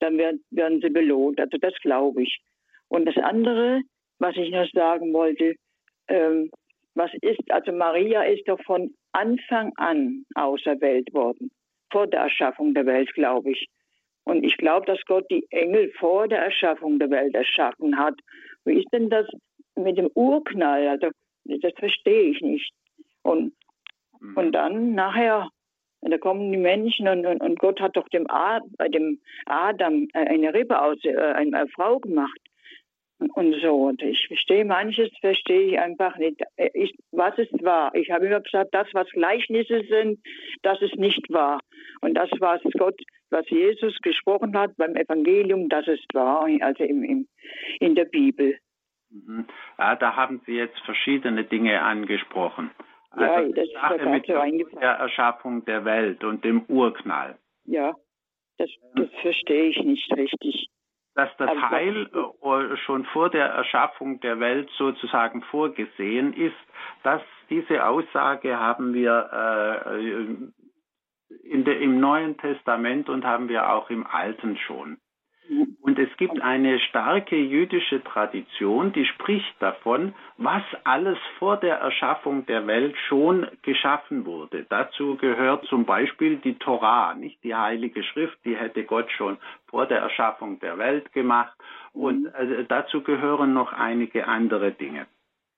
dann 0.00 0.18
werden, 0.18 0.44
werden 0.50 0.80
sie 0.80 0.90
belohnt. 0.90 1.40
Also 1.40 1.58
das 1.58 1.74
glaube 1.82 2.22
ich. 2.22 2.38
Und 2.88 3.06
das 3.06 3.16
andere, 3.16 3.82
was 4.18 4.36
ich 4.36 4.50
noch 4.50 4.68
sagen 4.72 5.12
wollte, 5.12 5.54
ähm, 6.08 6.50
was 6.94 7.10
ist, 7.22 7.40
also 7.50 7.72
Maria 7.72 8.22
ist 8.22 8.48
doch 8.48 8.60
von 8.64 8.94
Anfang 9.12 9.72
an 9.76 10.24
auserwählt 10.34 11.12
worden, 11.14 11.50
vor 11.92 12.06
der 12.06 12.20
Erschaffung 12.20 12.74
der 12.74 12.86
Welt, 12.86 13.12
glaube 13.14 13.52
ich. 13.52 13.68
Und 14.24 14.44
ich 14.44 14.56
glaube, 14.58 14.84
dass 14.86 15.00
Gott 15.06 15.24
die 15.30 15.46
Engel 15.50 15.90
vor 15.98 16.28
der 16.28 16.40
Erschaffung 16.40 16.98
der 16.98 17.10
Welt 17.10 17.34
erschaffen 17.34 17.96
hat. 17.96 18.14
Wie 18.64 18.78
ist 18.78 18.88
denn 18.92 19.08
das 19.08 19.26
mit 19.74 19.96
dem 19.96 20.10
Urknall? 20.14 20.86
Also, 20.88 21.08
das 21.44 21.72
verstehe 21.78 22.32
ich 22.32 22.40
nicht. 22.42 22.70
Und, 23.22 23.54
mhm. 24.20 24.36
und 24.36 24.52
dann 24.52 24.94
nachher, 24.94 25.48
da 26.00 26.18
kommen 26.18 26.52
die 26.52 26.58
Menschen 26.58 27.08
und, 27.08 27.26
und, 27.26 27.40
und 27.40 27.58
Gott 27.58 27.80
hat 27.80 27.96
doch 27.96 28.08
dem, 28.08 28.26
Ad, 28.30 28.66
bei 28.76 28.88
dem 28.88 29.20
Adam 29.46 30.08
eine 30.12 30.54
Rippe 30.54 30.80
aus 30.80 30.98
äh, 31.04 31.16
einer 31.16 31.66
Frau 31.68 31.98
gemacht 31.98 32.38
und 33.18 33.54
so. 33.60 33.74
Und 33.74 34.02
ich 34.02 34.26
verstehe 34.28 34.64
manches, 34.64 35.10
verstehe 35.20 35.72
ich 35.72 35.78
einfach 35.78 36.16
nicht. 36.18 36.40
Ich, 36.74 36.94
was 37.10 37.36
ist 37.38 37.52
wahr? 37.64 37.92
Ich 37.94 38.10
habe 38.10 38.26
immer 38.26 38.40
gesagt, 38.40 38.72
das, 38.72 38.86
was 38.92 39.08
Gleichnisse 39.10 39.82
sind, 39.88 40.20
das 40.62 40.80
ist 40.82 40.96
nicht 40.96 41.30
wahr. 41.32 41.60
Und 42.00 42.14
das, 42.14 42.30
was 42.38 42.60
Gott, 42.78 43.00
was 43.30 43.48
Jesus 43.50 43.96
gesprochen 44.02 44.56
hat 44.56 44.76
beim 44.76 44.94
Evangelium, 44.94 45.68
das 45.68 45.86
ist 45.88 46.06
wahr, 46.14 46.48
also 46.60 46.84
im, 46.84 47.02
im, 47.02 47.28
in 47.80 47.94
der 47.94 48.06
Mhm. 49.10 49.46
Ja, 49.78 49.96
da 49.96 50.16
haben 50.16 50.40
Sie 50.46 50.52
jetzt 50.52 50.78
verschiedene 50.80 51.44
Dinge 51.44 51.82
angesprochen. 51.82 52.70
Also 53.10 53.54
ja, 53.54 53.64
Sache 53.72 54.06
mit 54.06 54.28
der 54.28 54.90
Erschaffung 54.90 55.64
der 55.64 55.84
Welt 55.84 56.24
und 56.24 56.44
dem 56.44 56.64
Urknall. 56.68 57.38
Ja, 57.64 57.94
das, 58.58 58.70
das 58.94 59.08
verstehe 59.22 59.70
ich 59.70 59.82
nicht 59.82 60.12
richtig 60.16 60.68
dass 61.18 61.36
das 61.36 61.48
also, 61.48 61.70
Heil 61.70 62.08
äh, 62.14 62.76
schon 62.76 63.04
vor 63.06 63.28
der 63.28 63.46
Erschaffung 63.46 64.20
der 64.20 64.38
Welt 64.38 64.70
sozusagen 64.78 65.42
vorgesehen 65.42 66.32
ist. 66.32 66.54
Dass 67.02 67.20
diese 67.50 67.84
Aussage 67.84 68.56
haben 68.56 68.94
wir 68.94 69.84
äh, 69.88 70.24
in 71.42 71.64
der, 71.64 71.80
im 71.80 71.98
Neuen 71.98 72.38
Testament 72.38 73.08
und 73.08 73.24
haben 73.24 73.48
wir 73.48 73.68
auch 73.72 73.90
im 73.90 74.06
Alten 74.06 74.56
schon. 74.58 74.98
Und 75.80 75.98
es 75.98 76.14
gibt 76.18 76.40
eine 76.42 76.78
starke 76.80 77.36
jüdische 77.36 78.02
Tradition, 78.04 78.92
die 78.92 79.06
spricht 79.06 79.54
davon, 79.60 80.14
was 80.36 80.62
alles 80.84 81.18
vor 81.38 81.56
der 81.56 81.76
Erschaffung 81.76 82.44
der 82.46 82.66
Welt 82.66 82.94
schon 83.08 83.46
geschaffen 83.62 84.26
wurde. 84.26 84.66
Dazu 84.68 85.16
gehört 85.16 85.64
zum 85.66 85.86
Beispiel 85.86 86.36
die 86.36 86.58
Torah, 86.58 87.14
nicht 87.14 87.42
die 87.42 87.54
Heilige 87.54 88.02
Schrift, 88.02 88.38
die 88.44 88.56
hätte 88.56 88.84
Gott 88.84 89.10
schon 89.12 89.38
vor 89.66 89.86
der 89.86 90.00
Erschaffung 90.00 90.60
der 90.60 90.76
Welt 90.76 91.12
gemacht. 91.12 91.56
Und 91.94 92.26
äh, 92.26 92.64
dazu 92.68 93.02
gehören 93.02 93.54
noch 93.54 93.72
einige 93.72 94.26
andere 94.26 94.72
Dinge. 94.72 95.06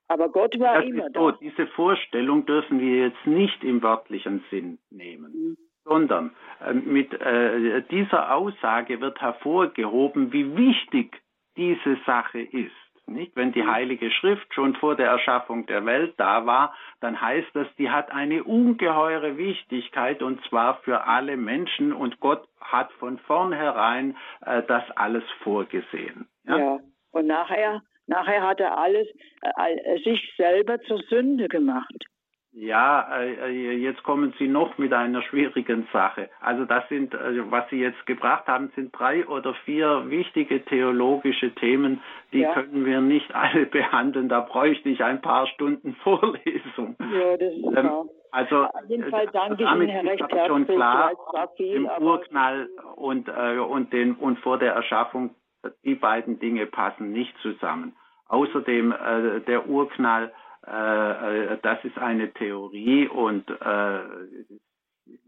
Aber 0.06 0.28
Gott 0.28 0.58
war 0.58 0.76
das 0.76 0.84
immer 0.84 1.10
da. 1.10 1.20
So, 1.20 1.30
diese 1.32 1.66
Vorstellung 1.68 2.46
dürfen 2.46 2.80
wir 2.80 3.06
jetzt 3.08 3.26
nicht 3.26 3.62
im 3.62 3.82
wörtlichen 3.82 4.44
Sinn 4.50 4.78
nehmen. 4.90 5.56
Mhm 5.90 6.00
sondern 6.00 6.30
äh, 6.64 6.72
mit 6.72 7.12
äh, 7.20 7.82
dieser 7.90 8.34
Aussage 8.34 9.00
wird 9.00 9.20
hervorgehoben, 9.20 10.32
wie 10.32 10.56
wichtig 10.56 11.20
diese 11.56 11.98
Sache 12.06 12.40
ist. 12.40 12.72
Nicht? 13.06 13.34
Wenn 13.34 13.50
die 13.50 13.66
Heilige 13.66 14.08
Schrift 14.12 14.54
schon 14.54 14.76
vor 14.76 14.94
der 14.94 15.08
Erschaffung 15.08 15.66
der 15.66 15.84
Welt 15.84 16.14
da 16.16 16.46
war, 16.46 16.72
dann 17.00 17.20
heißt 17.20 17.48
das, 17.54 17.66
die 17.76 17.90
hat 17.90 18.12
eine 18.12 18.44
ungeheure 18.44 19.36
Wichtigkeit 19.36 20.22
und 20.22 20.40
zwar 20.44 20.76
für 20.82 21.08
alle 21.08 21.36
Menschen 21.36 21.92
und 21.92 22.20
Gott 22.20 22.46
hat 22.60 22.92
von 22.92 23.18
vornherein 23.18 24.16
äh, 24.46 24.62
das 24.62 24.84
alles 24.94 25.24
vorgesehen. 25.42 26.28
Ja? 26.44 26.58
ja, 26.58 26.78
und 27.10 27.26
nachher, 27.26 27.82
nachher 28.06 28.42
hat 28.46 28.60
er 28.60 28.78
alles 28.78 29.08
äh, 29.42 29.98
sich 30.04 30.32
selber 30.36 30.80
zur 30.82 30.98
Sünde 31.08 31.48
gemacht. 31.48 32.06
Ja, 32.52 33.06
äh, 33.20 33.76
jetzt 33.76 34.02
kommen 34.02 34.34
Sie 34.36 34.48
noch 34.48 34.76
mit 34.76 34.92
einer 34.92 35.22
schwierigen 35.22 35.86
Sache. 35.92 36.28
Also 36.40 36.64
das 36.64 36.88
sind, 36.88 37.14
also 37.14 37.48
was 37.52 37.68
Sie 37.70 37.76
jetzt 37.76 38.04
gebracht 38.06 38.48
haben, 38.48 38.72
sind 38.74 38.90
drei 38.90 39.24
oder 39.28 39.54
vier 39.64 40.10
wichtige 40.10 40.64
theologische 40.64 41.54
Themen, 41.54 42.02
die 42.32 42.40
ja. 42.40 42.52
können 42.52 42.84
wir 42.84 43.00
nicht 43.00 43.32
alle 43.34 43.66
behandeln. 43.70 44.28
Da 44.28 44.40
bräuchte 44.40 44.88
ich 44.88 45.02
ein 45.04 45.20
paar 45.20 45.46
Stunden 45.46 45.94
Vorlesung. 46.02 46.96
Ja, 46.98 47.36
das 47.36 47.54
ist 47.54 47.76
ähm, 47.76 48.10
Also 48.32 48.64
Auf 48.64 48.88
jeden 48.88 49.08
Fall 49.10 49.28
danke 49.32 49.62
damit 49.62 49.88
recht 49.88 50.20
herzlich. 50.20 50.46
schon 50.48 50.66
klar, 50.66 51.12
viel, 51.56 51.76
im 51.76 51.86
Urknall 52.00 52.68
und, 52.96 53.28
äh, 53.28 53.58
und, 53.58 53.92
den, 53.92 54.16
und 54.16 54.40
vor 54.40 54.58
der 54.58 54.72
Erschaffung, 54.72 55.36
die 55.84 55.94
beiden 55.94 56.40
Dinge 56.40 56.66
passen 56.66 57.12
nicht 57.12 57.36
zusammen. 57.42 57.94
Außerdem 58.26 58.92
äh, 58.92 59.40
der 59.42 59.68
Urknall 59.68 60.24
äh, 60.24 60.28
äh, 60.28 60.39
das 60.62 61.84
ist 61.84 61.98
eine 61.98 62.32
Theorie 62.32 63.08
und 63.08 63.48
äh, 63.50 64.00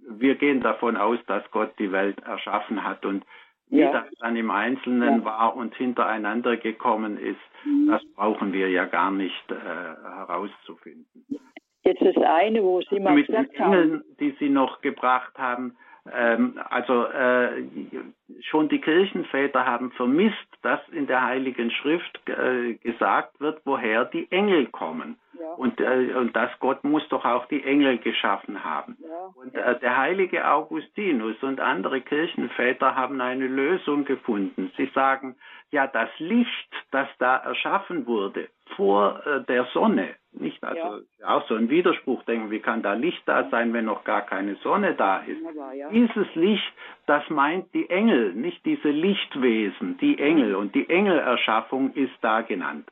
wir 0.09 0.35
gehen 0.37 0.61
davon 0.61 0.97
aus, 0.97 1.18
dass 1.26 1.43
Gott 1.51 1.72
die 1.78 1.91
Welt 1.91 2.18
erschaffen 2.20 2.85
hat 2.85 3.05
und 3.05 3.24
wie 3.68 3.80
ja. 3.80 3.93
das 3.93 4.05
dann 4.20 4.37
im 4.37 4.51
Einzelnen 4.51 5.20
ja. 5.20 5.24
war 5.24 5.57
und 5.57 5.74
hintereinander 5.74 6.59
gekommen 6.59 7.16
ist, 7.16 7.41
mhm. 7.64 7.89
das 7.89 8.03
brauchen 8.14 8.53
wir 8.53 8.68
ja 8.68 8.85
gar 8.85 9.11
nicht 9.11 9.51
äh, 9.51 9.55
herauszufinden. 9.55 11.24
Jetzt 11.85 12.03
das 12.03 12.16
eine, 12.16 12.62
wo 12.62 12.80
Sie 12.83 13.01
mal 13.01 13.14
Mit 13.14 13.28
den 13.28 13.51
Engeln, 13.55 14.05
die 14.20 14.37
Sie 14.39 14.51
noch 14.51 14.83
gebracht 14.83 15.37
haben, 15.39 15.76
ähm, 16.11 16.59
also 16.68 17.07
äh, 17.07 17.64
schon 18.40 18.68
die 18.68 18.80
Kirchenväter 18.80 19.64
haben 19.64 19.92
vermisst, 19.92 20.36
dass 20.62 20.80
in 20.88 21.07
der 21.07 21.22
Heiligen 21.22 21.70
Schrift 21.70 22.20
äh, 22.28 22.74
gesagt 22.74 23.38
wird, 23.40 23.61
woher 23.64 24.05
die 24.07 24.30
Engel 24.32 24.66
kommen. 24.66 25.16
Ja. 25.38 25.53
Und, 25.57 25.80
äh, 25.80 26.12
und 26.16 26.34
dass 26.34 26.50
Gott 26.59 26.82
muss 26.82 27.07
doch 27.09 27.24
auch 27.24 27.46
die 27.46 27.62
Engel 27.62 27.98
geschaffen 27.98 28.64
haben. 28.64 28.96
Ja. 29.00 29.30
Und 29.34 29.55
äh, 29.55 29.78
der 29.78 29.96
heilige 29.96 30.48
Augustinus 30.48 31.40
und 31.42 31.61
andere 31.61 32.00
Kirchenväter 32.00 32.96
haben 32.96 33.20
eine 33.20 33.46
Lösung 33.46 34.05
gefunden. 34.05 34.72
Sie 34.76 34.90
sagen, 34.94 35.36
ja, 35.70 35.86
das 35.86 36.11
Licht, 36.18 36.68
das 36.90 37.09
da 37.18 37.36
erschaffen 37.36 38.07
wurde 38.07 38.48
vor 38.76 39.22
äh, 39.26 39.44
der 39.44 39.64
Sonne, 39.72 40.10
nicht 40.32 40.62
also 40.64 41.04
ja. 41.18 41.28
auch 41.28 41.46
so 41.48 41.54
ein 41.54 41.68
Widerspruch 41.68 42.22
denken, 42.24 42.50
wie 42.50 42.60
kann 42.60 42.82
da 42.82 42.94
Licht 42.94 43.22
da 43.26 43.48
sein, 43.50 43.72
wenn 43.72 43.84
noch 43.84 44.04
gar 44.04 44.22
keine 44.22 44.54
Sonne 44.56 44.94
da 44.94 45.18
ist? 45.18 45.40
Ja. 45.76 45.90
Dieses 45.90 46.34
Licht, 46.34 46.72
das 47.06 47.28
meint 47.30 47.72
die 47.74 47.88
Engel, 47.90 48.32
nicht 48.34 48.64
diese 48.64 48.90
Lichtwesen, 48.90 49.98
die 49.98 50.18
Engel 50.18 50.54
und 50.54 50.74
die 50.74 50.88
Engelerschaffung 50.88 51.92
ist 51.94 52.14
da 52.20 52.40
genannt. 52.42 52.88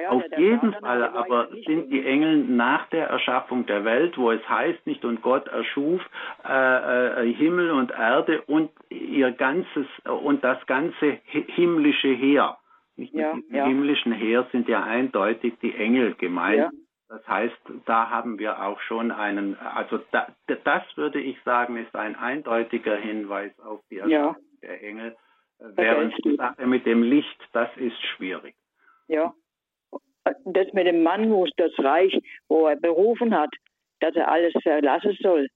Ja, 0.00 0.10
Auf 0.10 0.22
jeden 0.36 0.74
Fall 0.74 1.02
aber 1.02 1.48
sind 1.66 1.90
die 1.90 2.04
Engel 2.04 2.36
nach 2.44 2.88
der 2.90 3.08
Erschaffung 3.08 3.66
der 3.66 3.84
Welt, 3.84 4.18
wo 4.18 4.30
es 4.30 4.46
heißt 4.48 4.86
nicht 4.86 5.04
und 5.04 5.22
Gott 5.22 5.48
erschuf 5.48 6.02
äh, 6.46 7.28
äh, 7.28 7.32
Himmel 7.32 7.70
und 7.70 7.90
Erde 7.90 8.42
und 8.42 8.70
ihr 8.90 9.32
ganzes 9.32 9.86
und 10.04 10.44
das 10.44 10.64
ganze 10.66 11.18
himmlische 11.24 12.08
Heer. 12.08 12.58
Nicht 12.98 13.14
ja, 13.14 13.34
mit 13.34 13.50
ja. 13.50 13.64
himmlischen 13.64 14.12
Heer 14.12 14.48
sind 14.50 14.68
ja 14.68 14.82
eindeutig 14.82 15.54
die 15.62 15.72
Engel 15.74 16.14
gemeint. 16.14 16.58
Ja. 16.58 16.70
Das 17.08 17.26
heißt, 17.26 17.56
da 17.86 18.10
haben 18.10 18.38
wir 18.38 18.62
auch 18.62 18.80
schon 18.80 19.12
einen, 19.12 19.56
also 19.58 19.98
da, 20.10 20.26
das 20.46 20.82
würde 20.96 21.20
ich 21.20 21.40
sagen, 21.44 21.76
ist 21.76 21.94
ein 21.94 22.16
eindeutiger 22.16 22.96
Hinweis 22.96 23.58
auf 23.60 23.80
die 23.90 23.98
Erschaffung 23.98 24.42
der 24.62 24.82
Engel. 24.82 25.16
Während 25.60 26.14
die 26.24 26.36
Sache 26.36 26.66
mit 26.66 26.86
dem 26.86 27.02
Licht, 27.02 27.40
das 27.52 27.68
ist 27.76 27.98
schwierig. 28.16 28.54
Ja. 29.06 29.32
Das 30.44 30.72
mit 30.72 30.86
dem 30.86 31.02
Mann, 31.02 31.30
wo 31.30 31.44
es 31.44 31.52
das 31.56 31.72
Reich, 31.78 32.20
wo 32.48 32.66
er 32.66 32.76
berufen 32.76 33.34
hat, 33.34 33.50
dass 34.00 34.14
er 34.14 34.30
alles 34.30 34.52
verlassen 34.62 35.16
soll, 35.20 35.48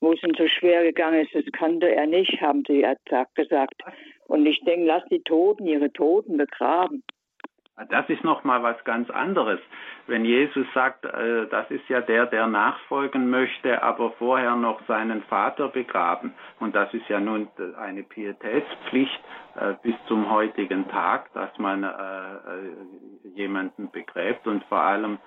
wo 0.00 0.12
es 0.12 0.22
ihm 0.22 0.34
so 0.36 0.46
schwer 0.46 0.84
gegangen 0.84 1.26
ist, 1.26 1.34
das 1.34 1.44
konnte 1.58 1.90
er 1.90 2.06
nicht, 2.06 2.40
haben 2.40 2.62
sie 2.66 2.86
gesagt. 3.34 3.82
Und 4.26 4.46
ich 4.46 4.60
denke, 4.60 4.86
lass 4.86 5.04
die 5.06 5.22
Toten 5.22 5.66
ihre 5.66 5.92
Toten 5.92 6.36
begraben. 6.36 7.02
Das 7.88 8.08
ist 8.08 8.22
nochmal 8.22 8.62
was 8.62 8.82
ganz 8.84 9.08
anderes. 9.10 9.58
Wenn 10.06 10.24
Jesus 10.24 10.66
sagt, 10.74 11.04
äh, 11.04 11.46
das 11.48 11.70
ist 11.70 11.88
ja 11.88 12.00
der, 12.00 12.26
der 12.26 12.46
nachfolgen 12.46 13.30
möchte, 13.30 13.82
aber 13.82 14.12
vorher 14.12 14.56
noch 14.56 14.80
seinen 14.86 15.22
Vater 15.22 15.68
begraben. 15.68 16.34
Und 16.60 16.74
das 16.74 16.92
ist 16.92 17.08
ja 17.08 17.18
nun 17.18 17.48
eine 17.78 18.02
Pietätspflicht 18.02 19.20
äh, 19.56 19.74
bis 19.82 19.94
zum 20.06 20.30
heutigen 20.30 20.88
Tag, 20.88 21.32
dass 21.32 21.56
man 21.58 21.82
äh, 21.82 21.88
jemanden 23.34 23.90
begräbt 23.90 24.46
und 24.46 24.64
vor 24.64 24.80
allem 24.80 25.18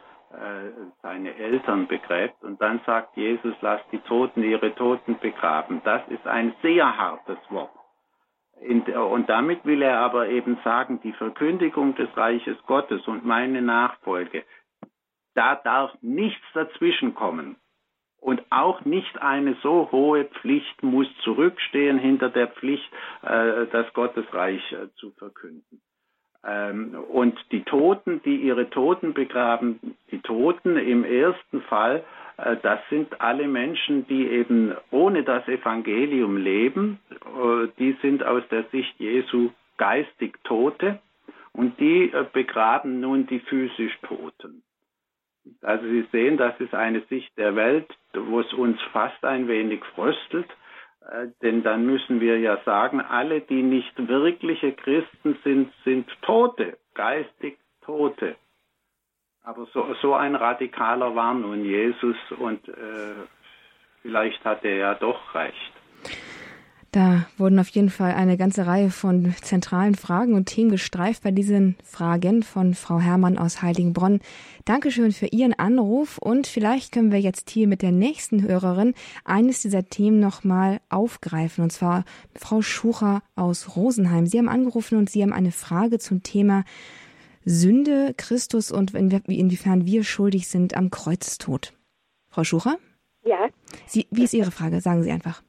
seine 1.02 1.34
Eltern 1.36 1.88
begräbt. 1.88 2.44
Und 2.44 2.62
dann 2.62 2.82
sagt 2.86 3.16
Jesus, 3.16 3.56
lass 3.62 3.80
die 3.94 4.00
Toten 4.00 4.44
ihre 4.44 4.76
Toten 4.76 5.18
begraben. 5.20 5.82
Das 5.86 6.02
ist 6.10 6.28
ein 6.28 6.54
sehr 6.62 6.98
hartes 6.98 7.38
Wort. 7.50 7.70
Und 8.62 9.30
damit 9.30 9.66
will 9.66 9.82
er 9.82 10.00
aber 10.00 10.30
eben 10.30 10.58
sagen, 10.64 11.00
die 11.04 11.14
Verkündigung 11.14 11.96
des 11.96 12.16
Reiches 12.16 12.58
Gottes 12.66 13.06
und 13.08 13.26
meine 13.26 13.62
Nachfolge, 13.62 14.44
da 15.36 15.56
darf 15.56 15.92
nichts 16.02 16.46
dazwischenkommen. 16.54 17.58
Und 18.20 18.42
auch 18.50 18.86
nicht 18.86 19.22
eine 19.22 19.56
so 19.62 19.90
hohe 19.92 20.26
Pflicht 20.26 20.82
muss 20.82 21.08
zurückstehen 21.24 22.00
hinter 22.00 22.30
der 22.30 22.48
Pflicht, 22.48 22.90
äh, 23.22 23.68
das 23.72 23.94
Gottesreich 23.94 24.72
äh, 24.72 24.90
zu 24.96 25.12
verkünden. 25.12 25.82
Ähm, 26.44 26.96
und 27.10 27.38
die 27.52 27.64
Toten, 27.64 28.24
die 28.24 28.38
ihre 28.38 28.70
Toten 28.72 29.14
begraben, 29.14 29.96
die 30.10 30.22
Toten 30.22 30.78
im 30.78 31.04
ersten 31.04 31.62
Fall, 31.64 31.98
äh, 31.98 32.25
das 32.38 32.80
sind 32.90 33.22
alle 33.22 33.48
Menschen, 33.48 34.08
die 34.08 34.28
eben 34.28 34.76
ohne 34.92 35.24
das 35.24 35.48
Evangelium 35.48 36.38
leben. 36.38 37.00
Äh, 37.12 37.68
die 37.80 37.98
sind 38.02 38.24
aus 38.24 38.44
der 38.50 38.64
Sicht 38.72 38.94
Jesu 39.00 39.52
geistig 39.78 40.38
Tote 40.44 41.00
und 41.54 41.80
die 41.80 42.12
äh, 42.12 42.26
begraben 42.32 43.00
nun 43.00 43.26
die 43.28 43.40
physisch 43.40 43.98
Toten. 44.04 44.64
Also 45.62 45.86
Sie 45.86 46.06
sehen, 46.12 46.38
das 46.38 46.60
ist 46.60 46.74
eine 46.74 47.02
Sicht 47.02 47.38
der 47.38 47.56
Welt, 47.56 47.88
wo 48.14 48.40
es 48.40 48.52
uns 48.54 48.82
fast 48.92 49.24
ein 49.24 49.48
wenig 49.48 49.84
fröstelt. 49.94 50.50
Denn 51.44 51.62
dann 51.62 51.86
müssen 51.86 52.20
wir 52.20 52.40
ja 52.40 52.58
sagen, 52.66 53.00
alle, 53.00 53.42
die 53.42 53.62
nicht 53.62 53.94
wirkliche 53.96 54.72
Christen 54.72 55.38
sind, 55.44 55.72
sind 55.84 56.10
Tote, 56.24 56.80
geistig 56.96 57.60
Tote. 57.82 58.36
Aber 59.46 59.68
so, 59.74 59.86
so 60.02 60.16
ein 60.16 60.34
radikaler 60.34 61.16
war 61.16 61.36
nun 61.36 61.64
Jesus 61.64 62.16
und 62.40 62.68
äh, 62.68 63.14
vielleicht 64.02 64.44
hat 64.44 64.66
er 64.66 64.76
ja 64.76 64.94
doch 64.96 65.36
recht. 65.36 65.72
Da 66.92 67.28
wurden 67.38 67.60
auf 67.60 67.68
jeden 67.68 67.92
Fall 67.92 68.14
eine 68.14 68.38
ganze 68.38 68.66
Reihe 68.66 68.90
von 68.90 69.36
zentralen 69.42 69.94
Fragen 69.94 70.34
und 70.34 70.46
Themen 70.46 70.72
gestreift 70.72 71.24
bei 71.24 71.30
diesen 71.30 71.76
Fragen 71.84 72.42
von 72.42 72.74
Frau 72.74 73.00
Herrmann 73.00 73.38
aus 73.38 73.62
Heiligenbronn. 73.62 74.20
Dankeschön 74.64 75.12
für 75.12 75.28
Ihren 75.28 75.54
Anruf 75.54 76.18
und 76.18 76.48
vielleicht 76.48 76.92
können 76.92 77.12
wir 77.12 77.20
jetzt 77.20 77.52
hier 77.52 77.68
mit 77.68 77.84
der 77.84 77.92
nächsten 77.92 78.42
Hörerin 78.42 78.96
eines 79.26 79.62
dieser 79.62 79.86
Themen 79.86 80.20
nochmal 80.20 80.80
aufgreifen 80.90 81.66
und 81.66 81.72
zwar 81.72 82.04
Frau 82.34 82.64
Schucher 82.64 83.22
aus 83.36 83.76
Rosenheim. 83.76 84.26
Sie 84.26 84.40
haben 84.40 84.50
angerufen 84.50 84.98
und 84.98 85.10
Sie 85.10 85.22
haben 85.22 85.34
eine 85.34 85.52
Frage 85.52 86.00
zum 86.00 86.24
Thema 86.24 86.64
Sünde, 87.46 88.14
Christus 88.18 88.72
und 88.72 88.94
inwiefern 88.94 89.86
wir 89.86 90.04
schuldig 90.04 90.48
sind 90.48 90.76
am 90.76 90.90
Kreuzestod. 90.90 91.74
Frau 92.28 92.44
Schucher? 92.44 92.78
Ja. 93.24 93.50
Sie, 93.86 94.08
wie 94.12 94.24
ist 94.24 94.34
Ihre 94.34 94.52
Frage? 94.52 94.82
Sagen 94.82 95.04
Sie 95.04 95.12
einfach. 95.12 95.44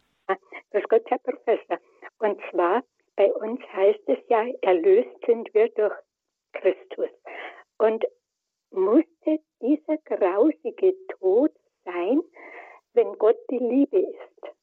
Grüß 0.70 0.84
Gott, 0.88 1.02
Herr 1.06 1.18
Professor. 1.18 1.78
Und 2.18 2.38
zwar, 2.50 2.82
bei 3.16 3.32
uns 3.32 3.60
heißt 3.72 4.02
es 4.06 4.18
ja, 4.28 4.44
erlöst 4.60 5.08
sind 5.26 5.52
wir 5.54 5.68
durch 5.70 5.94
Christus. 6.52 7.08
Und 7.78 8.04
musste 8.70 9.40
dieser 9.62 9.96
grausige 10.04 10.94
Tod 11.18 11.50
sein, 11.84 12.20
wenn 12.92 13.16
Gott 13.18 13.36
die 13.50 13.58
Liebe 13.58 13.98
ist? 13.98 14.54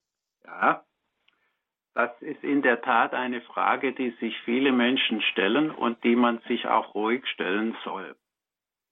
Ja, 0.46 0.86
das 1.96 2.10
ist 2.22 2.44
in 2.44 2.62
der 2.62 2.82
Tat 2.82 3.14
eine 3.14 3.42
Frage, 3.42 3.94
die 3.94 4.12
sich 4.20 4.36
viele 4.46 4.72
Menschen 4.72 5.22
stellen 5.22 5.70
und 5.72 6.04
die 6.04 6.16
man 6.16 6.40
sich 6.48 6.68
auch 6.68 6.96
ruhig 6.96 7.26
stellen 7.28 7.76
soll. 7.84 8.16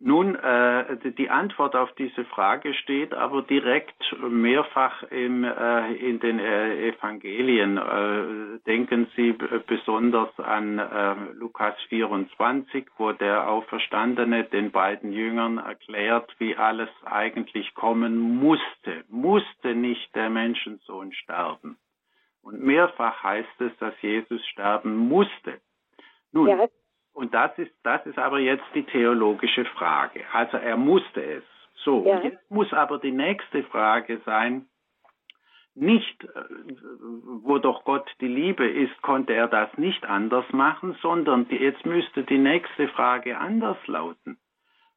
Nun, 0.04 0.34
äh, 0.34 0.97
die 1.12 1.30
Antwort 1.30 1.76
auf 1.76 1.93
diese 1.93 2.26
Frage 2.26 2.74
steht 2.74 3.14
aber 3.14 3.43
direkt 3.43 4.02
mehrfach 4.20 5.04
im, 5.04 5.43
äh, 5.43 5.93
in 5.93 6.20
den 6.20 6.39
äh, 6.39 6.89
Evangelien. 6.89 7.78
Äh, 7.78 8.60
denken 8.66 9.06
Sie 9.16 9.34
besonders 9.68 10.32
an 10.39 10.80
äh, 10.80 11.16
Lukas 11.34 11.76
24, 11.89 12.88
wo 12.97 13.12
der 13.12 13.47
Auferstandene 13.47 14.45
den 14.45 14.72
beiden 14.72 15.14
Jüngern 15.14 15.60
erklärt, 15.60 16.34
wie 16.39 16.56
alles 16.56 16.89
eigentlich 17.06 17.76
kommen 17.76 18.20
musste. 18.20 19.04
Musste 19.08 19.76
nicht 19.76 20.16
der 20.16 20.32
Menschensohn 20.32 21.14
sterben. 21.14 21.78
Und 22.41 22.61
mehrfach 22.61 23.23
heißt 23.23 23.61
es, 23.61 23.75
dass 23.77 23.93
Jesus 24.01 24.45
sterben 24.47 24.95
musste. 24.95 25.61
Nun, 26.31 26.47
ja. 26.47 26.67
und 27.13 27.33
das 27.33 27.57
ist, 27.57 27.71
das 27.83 28.05
ist 28.05 28.17
aber 28.17 28.39
jetzt 28.39 28.65
die 28.73 28.83
theologische 28.83 29.65
Frage. 29.65 30.23
Also 30.33 30.57
er 30.57 30.77
musste 30.77 31.23
es. 31.23 31.43
So, 31.83 32.05
ja. 32.05 32.21
jetzt 32.21 32.49
muss 32.49 32.71
aber 32.73 32.99
die 32.99 33.11
nächste 33.11 33.63
Frage 33.63 34.21
sein, 34.25 34.67
nicht, 35.73 36.23
äh, 36.23 36.27
wo 37.43 37.57
doch 37.57 37.83
Gott 37.85 38.09
die 38.19 38.27
Liebe 38.27 38.67
ist, 38.67 39.01
konnte 39.01 39.33
er 39.33 39.47
das 39.47 39.69
nicht 39.77 40.05
anders 40.05 40.45
machen, 40.51 40.97
sondern 41.01 41.47
jetzt 41.49 41.85
müsste 41.85 42.23
die 42.23 42.37
nächste 42.37 42.87
Frage 42.89 43.37
anders 43.37 43.77
lauten. 43.87 44.37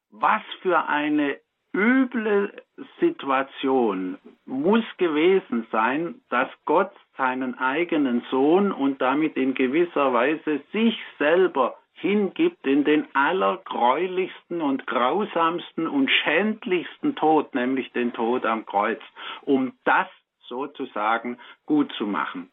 Was 0.09 0.41
für 0.61 0.87
eine 0.87 1.39
üble 1.75 2.53
Situation 2.99 4.17
muss 4.45 4.85
gewesen 4.97 5.67
sein, 5.71 6.21
dass 6.29 6.49
Gott 6.65 6.91
seinen 7.17 7.57
eigenen 7.57 8.23
Sohn 8.31 8.71
und 8.71 9.01
damit 9.01 9.35
in 9.35 9.53
gewisser 9.53 10.13
Weise 10.13 10.61
sich 10.71 10.97
selber 11.19 11.77
hingibt 11.93 12.65
in 12.65 12.83
den 12.83 13.07
allergräulichsten 13.13 14.61
und 14.61 14.87
grausamsten 14.87 15.87
und 15.87 16.09
schändlichsten 16.09 17.15
Tod, 17.15 17.53
nämlich 17.55 17.91
den 17.93 18.13
Tod 18.13 18.45
am 18.45 18.65
Kreuz, 18.65 19.01
um 19.41 19.73
das 19.83 20.07
sozusagen 20.47 21.37
gut 21.65 21.91
zu 21.97 22.05
machen. 22.05 22.51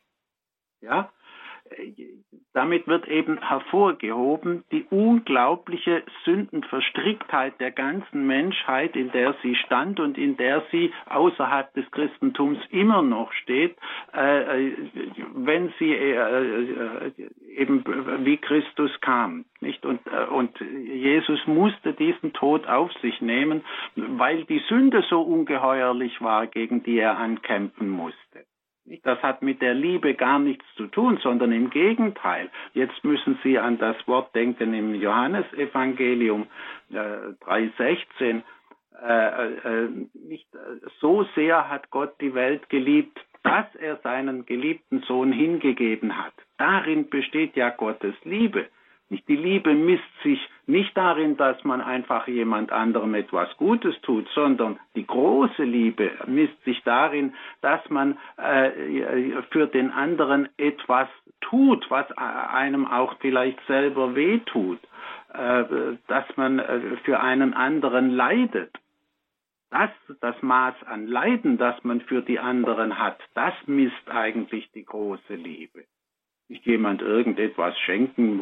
Ja? 0.81 1.11
Damit 2.53 2.87
wird 2.87 3.09
eben 3.09 3.39
hervorgehoben 3.41 4.65
die 4.73 4.85
unglaubliche 4.91 6.03
Sündenverstricktheit 6.25 7.59
der 7.61 7.71
ganzen 7.71 8.27
Menschheit, 8.27 8.95
in 8.95 9.11
der 9.13 9.35
sie 9.43 9.55
stand 9.57 10.01
und 10.01 10.19
in 10.19 10.37
der 10.37 10.63
sie 10.71 10.93
außerhalb 11.09 11.73
des 11.75 11.91
Christentums 11.91 12.59
immer 12.71 13.03
noch 13.03 13.33
steht, 13.33 13.77
äh, 14.15 14.69
äh 14.69 14.77
wenn 15.35 15.73
sie 15.79 15.93
äh, 15.93 17.11
eben 17.57 17.85
wie 18.25 18.37
Christus 18.37 18.91
kam, 19.01 19.45
nicht? 19.61 19.85
Und, 19.87 20.01
und 20.31 20.59
Jesus 20.61 21.41
musste 21.47 21.93
diesen 21.95 22.33
Tod 22.33 22.67
auf 22.67 22.93
sich 23.01 23.21
nehmen, 23.21 23.65
weil 23.97 24.45
die 24.45 24.63
Sünde 24.69 25.05
so 25.09 25.23
ungeheuerlich 25.23 26.21
war, 26.21 26.47
gegen 26.47 26.83
die 26.83 26.99
er 26.99 27.19
ankämpfen 27.19 27.89
musste. 27.89 28.45
Das 29.05 29.23
hat 29.23 29.43
mit 29.43 29.63
der 29.63 29.75
Liebe 29.75 30.15
gar 30.15 30.39
nichts 30.39 30.65
zu 30.77 30.87
tun, 30.87 31.19
sondern 31.23 31.53
im 31.53 31.71
Gegenteil. 31.71 32.51
Jetzt 32.75 33.05
müssen 33.05 33.39
Sie 33.43 33.59
an 33.59 33.79
das 33.79 33.97
Wort 34.09 34.35
denken 34.35 34.75
im 34.75 34.95
Johannesevangelium 34.95 36.47
äh, 36.91 36.95
3,16. 36.95 38.43
Äh, 39.01 39.85
äh, 39.85 39.89
nicht 40.15 40.53
äh, 40.55 40.59
so 41.01 41.25
sehr 41.35 41.69
hat 41.69 41.91
Gott 41.91 42.21
die 42.21 42.35
Welt 42.35 42.69
geliebt, 42.69 43.19
dass 43.43 43.67
er 43.77 43.97
seinen 43.99 44.47
geliebten 44.47 45.03
Sohn 45.03 45.33
hingegeben 45.33 46.17
hat. 46.17 46.35
Darin 46.59 47.09
besteht 47.09 47.57
ja 47.57 47.71
Gottes 47.71 48.15
Liebe. 48.25 48.67
Die 49.29 49.37
Liebe 49.37 49.75
misst 49.75 50.05
sich 50.23 50.41
nicht 50.67 50.97
darin, 50.97 51.37
dass 51.37 51.63
man 51.65 51.81
einfach 51.81 52.29
jemand 52.29 52.73
anderem 52.73 53.15
etwas 53.15 53.49
Gutes 53.57 54.01
tut, 54.03 54.29
sondern 54.35 54.79
die 54.95 55.07
große 55.07 55.65
Liebe 55.65 56.13
misst 56.27 56.63
sich 56.65 56.83
darin, 56.85 57.35
dass 57.61 57.81
man 57.91 58.17
äh, 58.37 58.71
für 59.51 59.67
den 59.67 59.91
anderen 59.91 60.49
etwas 60.57 61.09
tut, 61.41 61.91
was 61.91 62.11
einem 62.13 62.87
auch 62.87 63.17
vielleicht 63.21 63.59
selber 63.67 64.15
wehtut, 64.15 64.79
äh, 65.35 65.65
dass 66.07 66.25
man 66.37 66.59
äh, 66.59 66.97
für 67.05 67.21
einen 67.21 67.55
anderen 67.55 68.11
leidet. 68.11 68.73
Das, 69.71 69.91
das 70.21 70.41
Maß 70.43 70.75
an 70.87 71.07
Leiden, 71.07 71.57
das 71.57 71.83
man 71.83 72.03
für 72.03 72.21
die 72.21 72.39
anderen 72.39 72.99
hat, 72.99 73.19
das 73.35 73.55
misst 73.67 74.11
eigentlich 74.11 74.71
die 74.73 74.85
große 74.85 75.35
Liebe 75.35 75.85
nicht 76.49 76.67
jemand 76.67 77.03
irgendetwas 77.03 77.79
schenken, 77.79 78.41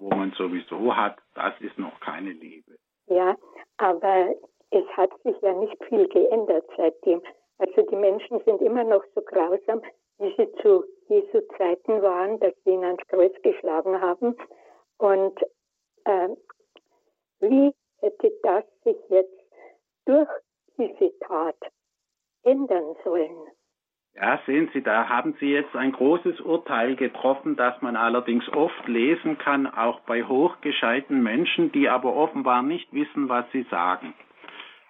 wo 0.00 0.08
man 0.08 0.32
sowieso 0.32 0.96
hat, 0.96 1.18
das 1.34 1.52
ist 1.60 1.78
noch 1.78 1.98
keine 2.00 2.30
Liebe. 2.30 2.76
Ja, 3.06 3.36
aber 3.76 4.34
es 4.70 4.86
hat 4.96 5.10
sich 5.22 5.36
ja 5.42 5.52
nicht 5.52 5.76
viel 5.84 6.08
geändert 6.08 6.64
seitdem. 6.76 7.22
Also 7.58 7.82
die 7.82 7.96
Menschen 7.96 8.40
sind 8.44 8.60
immer 8.60 8.84
noch 8.84 9.04
so 9.14 9.22
grausam, 9.22 9.82
wie 10.18 10.34
sie 10.36 10.50
zu 10.62 10.84
Jesu 11.08 11.40
Zeiten 11.56 12.02
waren, 12.02 12.38
dass 12.40 12.52
sie 12.64 12.70
ihn 12.70 12.84
ans 12.84 13.06
Kreuz 13.08 13.34
geschlagen 13.42 14.00
haben. 14.00 14.36
Und 14.98 15.40
äh, 16.04 16.28
wie 17.40 17.72
hätte 18.00 18.32
das 18.42 18.64
sich 18.84 18.96
jetzt 19.08 19.40
durch 20.04 20.28
diese 20.78 21.16
Tat 21.20 21.56
ändern 22.42 22.96
sollen? 23.04 23.48
Ja, 24.18 24.40
sehen 24.46 24.70
Sie, 24.72 24.82
da 24.82 25.10
haben 25.10 25.34
Sie 25.40 25.52
jetzt 25.52 25.76
ein 25.76 25.92
großes 25.92 26.40
Urteil 26.40 26.96
getroffen, 26.96 27.54
das 27.54 27.80
man 27.82 27.96
allerdings 27.96 28.48
oft 28.48 28.88
lesen 28.88 29.36
kann, 29.36 29.66
auch 29.66 30.00
bei 30.00 30.24
hochgescheiten 30.24 31.22
Menschen, 31.22 31.70
die 31.72 31.90
aber 31.90 32.16
offenbar 32.16 32.62
nicht 32.62 32.90
wissen, 32.94 33.28
was 33.28 33.44
sie 33.52 33.66
sagen. 33.70 34.14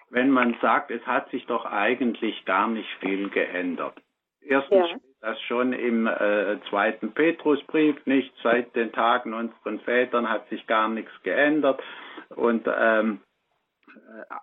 Wenn 0.09 0.31
man 0.31 0.55
sagt, 0.61 0.91
es 0.91 1.05
hat 1.05 1.29
sich 1.31 1.45
doch 1.45 1.65
eigentlich 1.65 2.45
gar 2.45 2.67
nicht 2.67 2.89
viel 3.01 3.27
geändert. 3.29 3.95
Erstens 4.39 4.91
ja. 4.91 4.97
das 5.19 5.41
schon 5.41 5.73
im 5.73 6.07
äh, 6.07 6.61
zweiten 6.69 7.11
Petrusbrief, 7.11 7.97
nicht 8.05 8.33
seit 8.41 8.73
den 8.77 8.93
Tagen 8.93 9.33
unseren 9.33 9.81
Vätern 9.81 10.29
hat 10.29 10.47
sich 10.47 10.65
gar 10.67 10.87
nichts 10.87 11.11
geändert. 11.23 11.83
Und 12.29 12.65
ähm, 12.73 13.19
äh, 13.19 13.26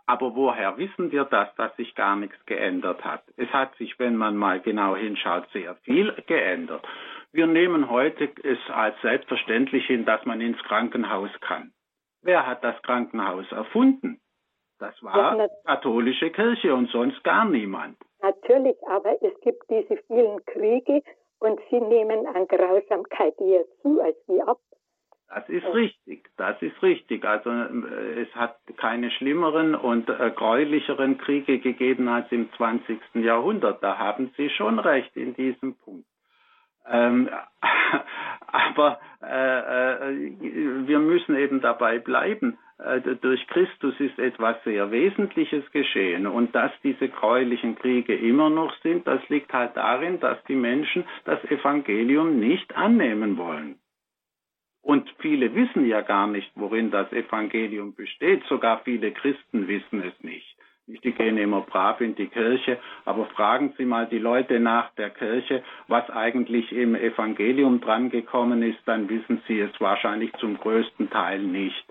aber 0.06 0.34
woher 0.34 0.76
wissen 0.78 1.12
wir 1.12 1.24
das, 1.24 1.54
dass 1.56 1.74
sich 1.76 1.94
gar 1.94 2.16
nichts 2.16 2.36
geändert 2.46 3.04
hat? 3.04 3.22
Es 3.36 3.48
hat 3.50 3.74
sich, 3.76 3.98
wenn 3.98 4.16
man 4.16 4.36
mal 4.36 4.60
genau 4.60 4.96
hinschaut, 4.96 5.48
sehr 5.52 5.74
viel 5.76 6.12
geändert. 6.26 6.86
Wir 7.32 7.46
nehmen 7.46 7.90
heute 7.90 8.30
es 8.42 8.58
als 8.72 8.94
selbstverständlich 9.02 9.86
hin, 9.86 10.04
dass 10.04 10.24
man 10.24 10.40
ins 10.40 10.62
Krankenhaus 10.62 11.30
kann. 11.40 11.72
Wer 12.22 12.46
hat 12.46 12.62
das 12.64 12.80
Krankenhaus 12.82 13.50
erfunden? 13.50 14.20
Das 14.78 14.94
war 15.02 15.36
ja, 15.36 15.46
die 15.46 15.66
katholische 15.66 16.30
Kirche 16.30 16.74
und 16.74 16.90
sonst 16.90 17.22
gar 17.24 17.44
niemand. 17.44 17.96
Natürlich, 18.22 18.76
aber 18.86 19.22
es 19.22 19.38
gibt 19.40 19.62
diese 19.68 19.96
vielen 20.06 20.44
Kriege 20.46 21.02
und 21.40 21.60
sie 21.70 21.80
nehmen 21.80 22.26
an 22.26 22.46
Grausamkeit 22.48 23.38
eher 23.40 23.64
zu 23.82 24.00
als 24.00 24.16
wie 24.26 24.40
ab. 24.42 24.58
Das 25.34 25.48
ist 25.48 25.66
richtig, 25.74 26.30
das 26.36 26.62
ist 26.62 26.80
richtig. 26.80 27.24
Also 27.24 27.50
äh, 27.50 28.22
es 28.22 28.34
hat 28.36 28.56
keine 28.76 29.10
schlimmeren 29.10 29.74
und 29.74 30.08
äh, 30.08 30.30
gräulicheren 30.30 31.18
Kriege 31.18 31.58
gegeben 31.58 32.06
als 32.06 32.30
im 32.30 32.52
20. 32.52 33.00
Jahrhundert. 33.14 33.82
Da 33.82 33.98
haben 33.98 34.30
Sie 34.36 34.48
schon 34.50 34.78
recht 34.78 35.16
in 35.16 35.34
diesem 35.34 35.74
Punkt. 35.74 36.06
Ähm, 36.88 37.28
aber 38.46 39.00
äh, 39.24 40.12
äh, 40.12 40.86
wir 40.86 41.00
müssen 41.00 41.36
eben 41.36 41.60
dabei 41.60 41.98
bleiben. 41.98 42.56
Äh, 42.78 43.00
durch 43.00 43.44
Christus 43.48 43.98
ist 43.98 44.20
etwas 44.20 44.62
sehr 44.62 44.92
Wesentliches 44.92 45.68
geschehen. 45.72 46.28
Und 46.28 46.54
dass 46.54 46.70
diese 46.84 47.08
gräulichen 47.08 47.74
Kriege 47.74 48.14
immer 48.14 48.50
noch 48.50 48.72
sind, 48.82 49.08
das 49.08 49.28
liegt 49.28 49.52
halt 49.52 49.76
darin, 49.76 50.20
dass 50.20 50.42
die 50.44 50.54
Menschen 50.54 51.04
das 51.24 51.42
Evangelium 51.46 52.38
nicht 52.38 52.76
annehmen 52.76 53.36
wollen. 53.36 53.80
Und 54.84 55.10
viele 55.18 55.54
wissen 55.54 55.86
ja 55.86 56.02
gar 56.02 56.26
nicht, 56.26 56.52
worin 56.56 56.90
das 56.90 57.10
Evangelium 57.10 57.94
besteht. 57.94 58.44
Sogar 58.44 58.82
viele 58.84 59.12
Christen 59.12 59.66
wissen 59.66 60.02
es 60.02 60.22
nicht. 60.22 60.54
Die 60.86 61.12
gehen 61.12 61.38
immer 61.38 61.62
brav 61.62 62.02
in 62.02 62.14
die 62.14 62.26
Kirche, 62.26 62.78
aber 63.06 63.24
fragen 63.24 63.72
Sie 63.78 63.86
mal 63.86 64.06
die 64.06 64.18
Leute 64.18 64.60
nach 64.60 64.90
der 64.96 65.08
Kirche, 65.08 65.62
was 65.88 66.10
eigentlich 66.10 66.70
im 66.72 66.94
Evangelium 66.94 67.80
drangekommen 67.80 68.62
ist, 68.62 68.80
dann 68.84 69.08
wissen 69.08 69.40
Sie 69.48 69.58
es 69.60 69.72
wahrscheinlich 69.80 70.30
zum 70.34 70.58
größten 70.58 71.08
Teil 71.08 71.40
nicht. 71.40 71.82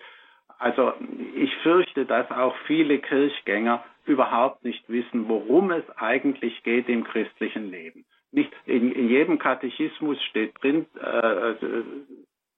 Also 0.60 0.94
ich 1.36 1.52
fürchte, 1.64 2.06
dass 2.06 2.30
auch 2.30 2.56
viele 2.68 3.00
Kirchgänger 3.00 3.84
überhaupt 4.06 4.64
nicht 4.64 4.88
wissen, 4.88 5.28
worum 5.28 5.72
es 5.72 5.90
eigentlich 5.98 6.62
geht 6.62 6.88
im 6.88 7.04
christlichen 7.04 7.72
Leben. 7.72 8.06
Nicht 8.32 8.52
in, 8.68 8.92
in 8.92 9.10
jedem 9.10 9.40
Katechismus 9.40 10.22
steht 10.26 10.54
drin, 10.62 10.86
äh, 11.02 11.56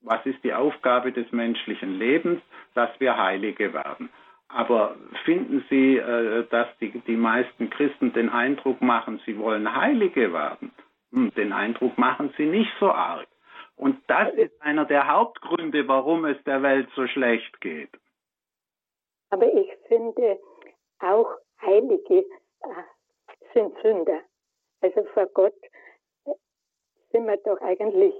was 0.05 0.25
ist 0.25 0.43
die 0.43 0.53
Aufgabe 0.53 1.11
des 1.11 1.31
menschlichen 1.31 1.97
Lebens, 1.97 2.41
dass 2.73 2.89
wir 2.99 3.17
Heilige 3.17 3.73
werden. 3.73 4.09
Aber 4.47 4.95
finden 5.25 5.65
Sie, 5.69 5.97
äh, 5.97 6.45
dass 6.49 6.67
die, 6.79 6.91
die 7.01 7.17
meisten 7.17 7.69
Christen 7.69 8.13
den 8.13 8.29
Eindruck 8.29 8.81
machen, 8.81 9.19
sie 9.25 9.37
wollen 9.37 9.75
Heilige 9.75 10.31
werden? 10.31 10.71
Hm, 11.11 11.33
den 11.33 11.51
Eindruck 11.51 11.97
machen 11.97 12.33
sie 12.37 12.45
nicht 12.45 12.71
so 12.79 12.91
arg. 12.91 13.27
Und 13.75 13.97
das 14.07 14.33
ist 14.35 14.61
einer 14.61 14.85
der 14.85 15.07
Hauptgründe, 15.07 15.87
warum 15.87 16.25
es 16.25 16.41
der 16.43 16.61
Welt 16.61 16.87
so 16.95 17.07
schlecht 17.07 17.59
geht. 17.59 17.89
Aber 19.31 19.51
ich 19.53 19.69
finde, 19.87 20.39
auch 20.99 21.29
Heilige 21.61 22.19
äh, 22.19 22.25
sind 23.53 23.75
Sünder. 23.81 24.21
Also 24.81 25.03
vor 25.13 25.25
Gott 25.33 25.55
äh, 26.25 26.31
sind 27.11 27.25
wir 27.25 27.37
doch 27.37 27.59
eigentlich 27.61 28.13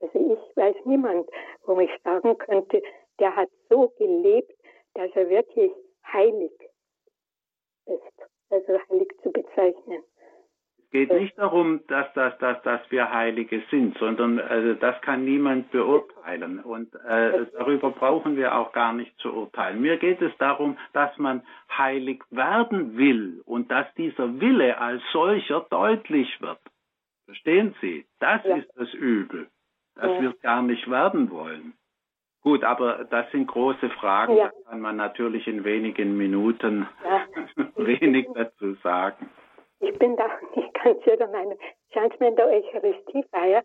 also 0.00 0.18
ich 0.32 0.56
weiß 0.56 0.76
niemand, 0.84 1.28
wo 1.64 1.78
ich 1.80 1.90
sagen 2.02 2.36
könnte, 2.38 2.82
der 3.18 3.34
hat 3.34 3.48
so 3.68 3.92
gelebt, 3.98 4.52
dass 4.94 5.10
er 5.14 5.28
wirklich 5.28 5.72
heilig 6.12 6.52
ist, 7.86 8.30
also 8.50 8.78
heilig 8.90 9.08
zu 9.22 9.30
bezeichnen. 9.30 10.02
Es 10.78 10.90
geht 10.90 11.12
nicht 11.12 11.36
darum, 11.36 11.80
dass, 11.88 12.10
dass, 12.14 12.38
dass, 12.38 12.62
dass 12.62 12.80
wir 12.90 13.12
Heilige 13.12 13.60
sind, 13.70 13.98
sondern 13.98 14.38
also 14.38 14.74
das 14.74 14.98
kann 15.02 15.24
niemand 15.24 15.70
beurteilen. 15.72 16.60
Und 16.60 16.94
äh, 16.94 17.46
darüber 17.52 17.90
brauchen 17.90 18.36
wir 18.36 18.56
auch 18.56 18.72
gar 18.72 18.92
nicht 18.92 19.18
zu 19.18 19.32
urteilen. 19.32 19.82
Mir 19.82 19.98
geht 19.98 20.22
es 20.22 20.32
darum, 20.38 20.78
dass 20.92 21.16
man 21.18 21.42
heilig 21.76 22.22
werden 22.30 22.96
will 22.96 23.42
und 23.44 23.70
dass 23.70 23.92
dieser 23.94 24.40
Wille 24.40 24.78
als 24.78 25.02
solcher 25.12 25.66
deutlich 25.68 26.40
wird. 26.40 26.60
Verstehen 27.26 27.74
Sie? 27.80 28.06
Das 28.20 28.44
ja. 28.44 28.56
ist 28.56 28.70
das 28.76 28.94
Übel 28.94 29.48
dass 29.96 30.10
ja. 30.10 30.20
wir 30.22 30.30
es 30.30 30.40
gar 30.40 30.62
nicht 30.62 30.88
werden 30.90 31.30
wollen. 31.30 31.74
Gut, 32.42 32.62
aber 32.62 33.04
das 33.10 33.30
sind 33.32 33.48
große 33.48 33.90
Fragen, 33.90 34.36
ja. 34.36 34.46
da 34.46 34.70
kann 34.70 34.80
man 34.80 34.96
natürlich 34.96 35.48
in 35.48 35.64
wenigen 35.64 36.16
Minuten 36.16 36.86
wenig 37.76 38.28
dazu 38.34 38.74
sagen. 38.82 39.28
Ich 39.80 39.98
bin 39.98 40.16
da 40.16 40.28
nicht 40.54 40.72
ganz 40.74 41.02
sicher 41.04 41.26
Meinung. 41.28 41.58
Schaut 41.92 42.18
mir 42.20 42.28
in 42.28 42.36
der 42.36 42.46
Eucharistiefeier 42.46 43.62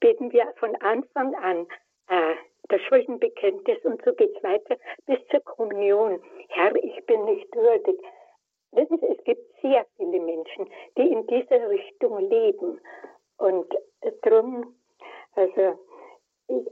beten 0.00 0.32
wir 0.32 0.52
von 0.56 0.74
Anfang 0.76 1.34
an 1.36 1.66
äh, 2.08 2.34
das 2.68 2.80
Schuldenbekenntnis 2.82 3.78
und 3.84 4.02
so 4.04 4.12
geht 4.12 4.34
es 4.36 4.42
weiter 4.42 4.76
bis 5.06 5.18
zur 5.30 5.40
Kommunion. 5.40 6.20
Herr, 6.48 6.74
ich 6.76 7.04
bin 7.06 7.24
nicht 7.24 7.54
würdig. 7.54 7.98
Wissen 8.72 8.98
Sie, 8.98 9.06
es 9.06 9.24
gibt 9.24 9.42
sehr 9.62 9.86
viele 9.96 10.20
Menschen, 10.20 10.68
die 10.96 11.10
in 11.10 11.26
dieser 11.26 11.68
Richtung 11.70 12.28
leben. 12.28 12.80
Und 13.38 13.66
darum 14.22 14.74
also, 15.38 15.78
ich 16.48 16.66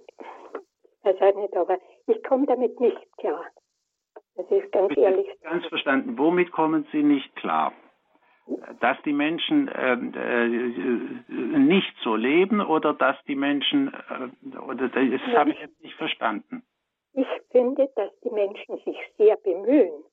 weiß 1.05 1.21
halt 1.21 1.37
nicht, 1.37 1.57
aber 1.57 1.79
ich 2.07 2.23
komme 2.25 2.47
damit 2.47 2.79
nicht 2.81 3.17
klar. 3.19 3.45
Das 4.35 4.51
ist 4.51 4.71
ganz 4.73 4.89
Bitte 4.89 5.01
ehrlich. 5.01 5.29
Ganz 5.43 5.67
verstanden. 5.67 6.19
Womit 6.19 6.53
kommen 6.53 6.87
Sie 6.93 7.03
nicht 7.03 7.35
klar? 7.37 7.73
Dass 8.81 8.97
die 9.05 9.13
Menschen 9.13 9.69
äh, 9.69 9.95
äh, 9.95 11.59
nicht 11.59 11.95
so 12.03 12.15
leben 12.15 12.61
oder 12.61 12.93
dass 12.93 13.17
die 13.27 13.35
Menschen, 13.35 13.93
äh, 13.93 14.59
oder 14.59 14.89
das 14.89 15.03
ja, 15.27 15.39
habe 15.39 15.51
ich 15.51 15.61
jetzt 15.61 15.83
nicht 15.83 15.95
verstanden. 15.95 16.63
Ich 17.15 17.27
finde, 17.51 17.91
dass 17.97 18.11
die 18.21 18.31
Menschen 18.31 18.77
sich 18.85 18.99
sehr 19.17 19.37
bemühen. 19.39 20.05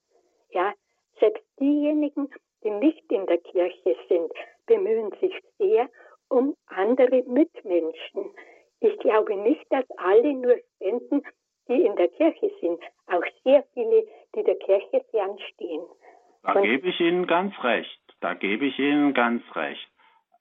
Ja, 0.51 0.73
selbst 1.19 1.43
diejenigen, 1.59 2.29
die 2.63 2.71
nicht 2.71 3.11
in 3.11 3.25
der 3.27 3.39
Kirche 3.39 3.95
sind, 4.07 4.31
bemühen 4.67 5.11
sich 5.19 5.33
sehr 5.57 5.89
um 6.33 6.55
andere 6.67 7.23
Mitmenschen. 7.27 8.31
Ich 8.79 8.97
glaube 8.99 9.35
nicht, 9.35 9.65
dass 9.69 9.85
alle 9.97 10.33
nur 10.33 10.55
spenden, 10.75 11.21
die 11.67 11.85
in 11.85 11.95
der 11.95 12.09
Kirche 12.09 12.51
sind. 12.59 12.79
Auch 13.07 13.23
sehr 13.43 13.63
viele, 13.73 14.03
die 14.35 14.43
der 14.43 14.55
Kirche 14.55 15.05
fernstehen. 15.11 15.83
Da 16.43 16.53
Und 16.53 16.63
gebe 16.63 16.89
ich 16.89 16.99
Ihnen 16.99 17.27
ganz 17.27 17.53
recht. 17.63 17.99
Da 18.19 18.33
gebe 18.33 18.65
ich 18.65 18.77
Ihnen 18.79 19.13
ganz 19.13 19.43
recht. 19.55 19.87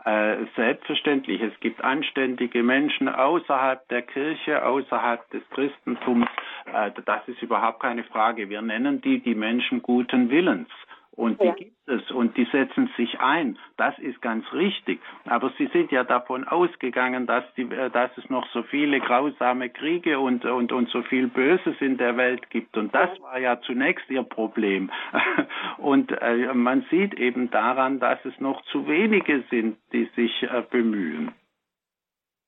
Äh, 0.05 0.47
selbstverständlich, 0.57 1.41
es 1.43 1.61
gibt 1.61 1.85
anständige 1.85 2.65
Menschen 2.65 3.09
außerhalb 3.09 3.87
der 3.89 4.03
Kirche, 4.03 4.65
außerhalb 4.65 5.31
des 5.31 5.43
Christentums. 5.51 6.27
Äh, 6.73 6.91
das 7.05 7.29
ist 7.29 7.41
überhaupt 7.43 7.81
keine 7.81 8.03
Frage. 8.05 8.49
Wir 8.49 8.63
nennen 8.63 9.01
die 9.01 9.21
die 9.21 9.37
Menschen 9.37 9.83
guten 9.83 10.31
Willens. 10.31 10.71
Und 11.15 11.43
die 11.43 11.47
ja. 11.47 11.53
gibt 11.53 11.77
es 11.89 12.11
und 12.11 12.37
die 12.39 12.47
setzen 12.47 12.91
sich 12.97 13.21
ein. 13.21 13.59
Das 13.77 13.99
ist 13.99 14.23
ganz 14.23 14.51
richtig. 14.55 14.99
Aber 15.27 15.53
Sie 15.59 15.67
sind 15.67 15.93
ja 15.93 16.05
davon 16.05 16.49
ausgegangen, 16.49 17.27
dass, 17.27 17.45
die, 17.55 17.63
äh, 17.71 17.91
dass 17.91 18.11
es 18.17 18.31
noch 18.31 18.47
so 18.53 18.63
viele 18.63 18.99
grausame 18.99 19.69
Kriege 19.69 20.19
und, 20.19 20.47
und, 20.47 20.73
und 20.73 20.89
so 20.89 21.03
viel 21.03 21.29
Böses 21.29 21.77
in 21.81 21.99
der 21.99 22.17
Welt 22.17 22.49
gibt. 22.49 22.79
Und 22.79 22.95
das 22.95 23.11
war 23.21 23.39
ja 23.39 23.61
zunächst 23.61 24.09
Ihr 24.09 24.23
Problem. 24.23 24.91
Und 25.79 26.13
äh, 26.13 26.55
man 26.55 26.87
sieht 26.91 27.15
eben 27.15 27.51
daran, 27.51 28.01
dass 28.01 28.25
es 28.25 28.39
noch 28.41 28.63
zu 28.67 28.87
wenige 28.87 29.43
sind, 29.51 29.77
die 29.93 30.09
sich 30.17 30.43
äh, 30.45 30.63
bemühen. 30.71 31.33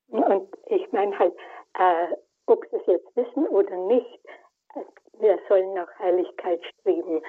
Und 0.09 0.49
ich 0.69 0.91
meine 0.93 1.19
halt, 1.19 1.35
äh, 1.79 2.15
ob 2.47 2.65
Sie 2.71 2.77
es 2.77 2.87
jetzt 2.87 3.17
wissen 3.17 3.47
oder 3.49 3.77
nicht, 3.89 4.21
äh, 4.75 4.81
wir 5.21 5.39
sollen 5.49 5.75
nach 5.75 5.99
Heiligkeit 5.99 6.61
streben. 6.81 7.21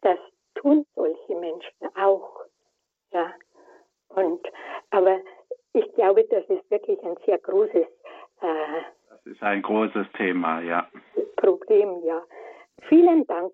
Das 0.00 0.18
tun 0.60 0.84
solche 0.94 1.36
Menschen 1.36 1.88
auch. 1.96 2.44
Ja. 3.12 3.32
Und, 4.08 4.40
aber 4.90 5.18
ich 5.72 5.92
glaube, 5.94 6.24
das 6.30 6.44
ist 6.48 6.70
wirklich 6.70 7.02
ein 7.02 7.16
sehr 7.24 7.38
großes. 7.38 7.86
Äh, 8.40 8.82
das 9.10 9.26
ist 9.26 9.42
ein 9.42 9.62
großes 9.62 10.06
Thema, 10.16 10.60
ja. 10.60 10.88
Problem, 11.36 12.02
ja. 12.04 12.22
Vielen 12.88 13.26
Dank. 13.26 13.52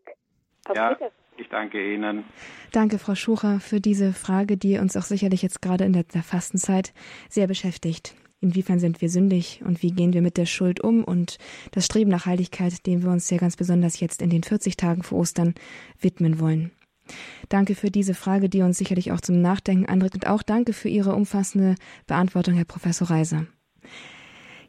Auf 0.68 0.76
ja. 0.76 0.90
Wiedersehen. 0.90 1.12
Ich 1.38 1.48
danke 1.48 1.94
Ihnen. 1.94 2.24
Danke, 2.72 2.98
Frau 2.98 3.14
Schucher, 3.14 3.58
für 3.58 3.80
diese 3.80 4.12
Frage, 4.12 4.56
die 4.56 4.78
uns 4.78 4.96
auch 4.96 5.02
sicherlich 5.02 5.42
jetzt 5.42 5.62
gerade 5.62 5.84
in 5.84 5.92
der 5.92 6.04
Fastenzeit 6.22 6.92
sehr 7.28 7.46
beschäftigt. 7.46 8.14
Inwiefern 8.40 8.80
sind 8.80 9.00
wir 9.00 9.08
sündig 9.08 9.62
und 9.64 9.82
wie 9.82 9.92
gehen 9.92 10.12
wir 10.12 10.20
mit 10.20 10.36
der 10.36 10.46
Schuld 10.46 10.82
um? 10.82 11.04
Und 11.04 11.38
das 11.70 11.86
Streben 11.86 12.10
nach 12.10 12.26
Heiligkeit, 12.26 12.86
dem 12.86 13.02
wir 13.02 13.10
uns 13.10 13.30
ja 13.30 13.38
ganz 13.38 13.56
besonders 13.56 14.00
jetzt 14.00 14.20
in 14.20 14.30
den 14.30 14.42
40 14.42 14.76
Tagen 14.76 15.04
vor 15.04 15.20
Ostern 15.20 15.54
widmen 16.00 16.40
wollen. 16.40 16.72
Danke 17.48 17.74
für 17.74 17.90
diese 17.90 18.14
Frage, 18.14 18.48
die 18.48 18.62
uns 18.62 18.78
sicherlich 18.78 19.12
auch 19.12 19.20
zum 19.20 19.40
Nachdenken 19.40 19.86
anregt 19.86 20.14
und 20.14 20.26
auch 20.26 20.42
danke 20.42 20.72
für 20.72 20.88
Ihre 20.88 21.14
umfassende 21.14 21.74
Beantwortung, 22.06 22.54
Herr 22.54 22.64
Professor 22.64 23.10
Reiser. 23.10 23.46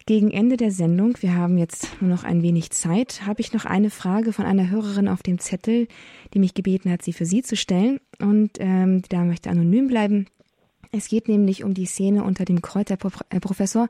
Gegen 0.05 0.31
Ende 0.31 0.57
der 0.57 0.71
Sendung, 0.71 1.15
wir 1.21 1.33
haben 1.33 1.57
jetzt 1.57 2.01
nur 2.01 2.09
noch 2.09 2.25
ein 2.25 2.41
wenig 2.41 2.71
Zeit, 2.71 3.25
habe 3.25 3.39
ich 3.39 3.53
noch 3.53 3.63
eine 3.63 3.89
Frage 3.89 4.33
von 4.33 4.43
einer 4.43 4.69
Hörerin 4.69 5.07
auf 5.07 5.23
dem 5.23 5.39
Zettel, 5.39 5.87
die 6.33 6.39
mich 6.39 6.53
gebeten 6.53 6.91
hat, 6.91 7.01
sie 7.01 7.13
für 7.13 7.25
Sie 7.25 7.41
zu 7.41 7.55
stellen. 7.55 8.01
Und 8.19 8.57
ähm, 8.59 9.01
da 9.07 9.23
möchte 9.23 9.49
anonym 9.49 9.87
bleiben. 9.87 10.25
Es 10.91 11.07
geht 11.07 11.29
nämlich 11.29 11.63
um 11.63 11.73
die 11.73 11.85
Szene 11.85 12.23
unter 12.25 12.43
dem 12.43 12.61
Kreuz, 12.61 12.89
Herr 12.89 12.97
Professor. 13.39 13.87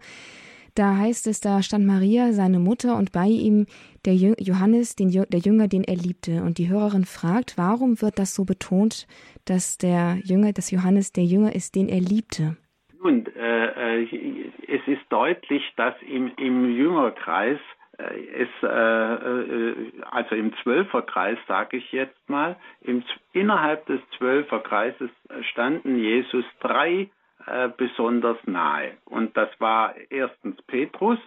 Da 0.76 0.98
heißt 0.98 1.28
es, 1.28 1.40
da 1.40 1.62
stand 1.62 1.86
Maria, 1.86 2.32
seine 2.32 2.60
Mutter, 2.60 2.98
und 2.98 3.12
bei 3.12 3.28
ihm 3.28 3.68
der 4.06 4.16
Johannes, 4.16 4.95
der 4.95 5.08
Jünger, 5.08 5.68
den 5.68 5.84
er 5.84 5.95
liebte. 5.95 6.41
Und 6.44 6.58
die 6.58 6.70
Hörerin 6.70 7.06
fragt, 7.06 7.58
warum 7.58 8.02
wird 8.02 8.18
das 8.18 8.34
so 8.34 8.44
betont, 8.44 9.08
dass 9.45 9.78
der 9.78 10.18
Jünger, 10.24 10.52
dass 10.54 10.72
Johannes 10.72 11.12
der 11.14 11.26
Jünger 11.26 11.54
ist, 11.54 11.76
den 11.76 11.90
er 11.90 12.00
liebte? 12.00 12.58
Nun, 13.02 13.26
äh, 13.36 14.02
äh 14.02 14.52
es 14.68 14.82
ist 14.88 15.04
deutlich, 15.10 15.62
dass 15.76 15.94
im, 16.02 16.32
im 16.38 16.76
Jüngerkreis 16.76 17.60
äh, 17.98 18.44
es, 18.44 18.50
äh, 18.64 18.68
äh, 18.68 19.91
also 20.10 20.36
im 20.36 20.54
Zwölferkreis, 20.64 21.38
sage 21.48 21.78
ich 21.78 21.91
jetzt 21.91 22.28
mal, 22.28 22.56
im, 22.82 23.04
innerhalb 23.34 23.86
des 23.86 24.02
Zwölferkreises 24.18 25.12
standen 25.52 25.98
Jesus 25.98 26.45
drei 26.60 27.10
äh, 27.48 27.70
besonders 27.76 28.38
nahe. 28.45 28.91
Und 29.06 29.36
das 29.38 29.49
war 29.60 29.95
erstens 30.10 30.61
Petrus 30.64 31.20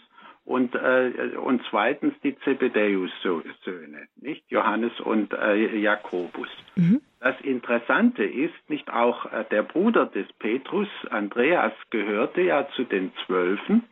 und, 0.46 0.74
äh, 0.76 1.32
und 1.36 1.60
zweitens 1.70 2.14
die 2.22 2.38
Zebedäus-Söhne, 2.38 4.06
nicht 4.20 4.44
Johannes 4.48 4.98
und 5.00 5.32
äh, 5.32 5.76
Jakobus. 5.76 6.48
Mhm. 6.76 7.00
Das 7.18 7.40
Interessante 7.40 8.22
ist, 8.22 8.54
nicht 8.68 8.88
auch 8.88 9.26
äh, 9.32 9.44
der 9.50 9.64
Bruder 9.64 10.06
des 10.06 10.32
Petrus, 10.34 10.88
Andreas, 11.10 11.72
gehörte 11.90 12.42
ja 12.42 12.68
zu 12.76 12.84
den 12.84 13.12
Zwölfen, 13.26 13.82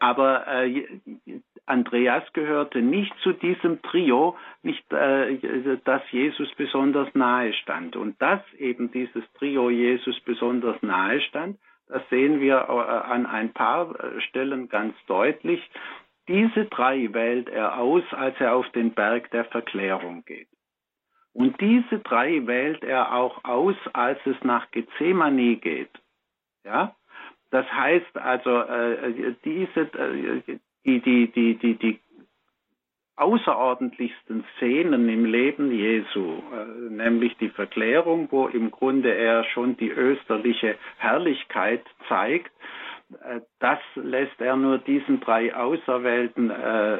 aber 0.00 0.46
äh, 0.46 0.84
Andreas 1.66 2.24
gehörte 2.32 2.82
nicht 2.82 3.12
zu 3.22 3.32
diesem 3.32 3.80
Trio, 3.82 4.36
nicht, 4.62 4.92
äh, 4.92 5.78
dass 5.84 6.02
Jesus 6.10 6.52
besonders 6.56 7.14
nahe 7.14 7.52
stand. 7.54 7.96
Und 7.96 8.20
dass 8.20 8.40
eben 8.58 8.90
dieses 8.92 9.24
Trio 9.34 9.70
Jesus 9.70 10.18
besonders 10.20 10.80
nahe 10.82 11.20
stand, 11.22 11.58
das 11.88 12.02
sehen 12.10 12.40
wir 12.40 12.66
äh, 12.68 13.12
an 13.12 13.26
ein 13.26 13.52
paar 13.52 13.98
äh, 13.98 14.20
Stellen 14.22 14.68
ganz 14.68 14.94
deutlich. 15.06 15.60
Diese 16.28 16.66
drei 16.66 17.12
wählt 17.12 17.48
er 17.48 17.78
aus, 17.78 18.04
als 18.12 18.38
er 18.40 18.54
auf 18.54 18.68
den 18.70 18.92
Berg 18.94 19.30
der 19.30 19.44
Verklärung 19.46 20.24
geht. 20.24 20.48
Und 21.32 21.60
diese 21.60 21.98
drei 21.98 22.46
wählt 22.46 22.84
er 22.84 23.12
auch 23.12 23.44
aus, 23.44 23.76
als 23.92 24.18
es 24.24 24.36
nach 24.42 24.70
Gethsemane 24.70 25.56
geht. 25.56 25.90
Ja? 26.64 26.94
Das 27.50 27.70
heißt 27.70 28.16
also, 28.16 28.60
äh, 28.62 29.34
diese, 29.44 29.90
die, 30.84 31.00
die, 31.00 31.30
die, 31.32 31.54
die, 31.56 31.74
die 31.74 32.00
außerordentlichsten 33.16 34.44
Szenen 34.56 35.08
im 35.08 35.24
Leben 35.24 35.70
Jesu, 35.70 36.42
äh, 36.52 36.90
nämlich 36.90 37.36
die 37.36 37.48
Verklärung, 37.48 38.28
wo 38.30 38.48
im 38.48 38.70
Grunde 38.70 39.14
er 39.14 39.44
schon 39.44 39.76
die 39.76 39.90
österliche 39.90 40.76
Herrlichkeit 40.98 41.84
zeigt, 42.08 42.50
äh, 43.22 43.40
das 43.60 43.78
lässt 43.94 44.40
er 44.40 44.56
nur 44.56 44.78
diesen 44.78 45.20
drei 45.20 45.54
Auserwählten, 45.54 46.50
äh, 46.50 46.98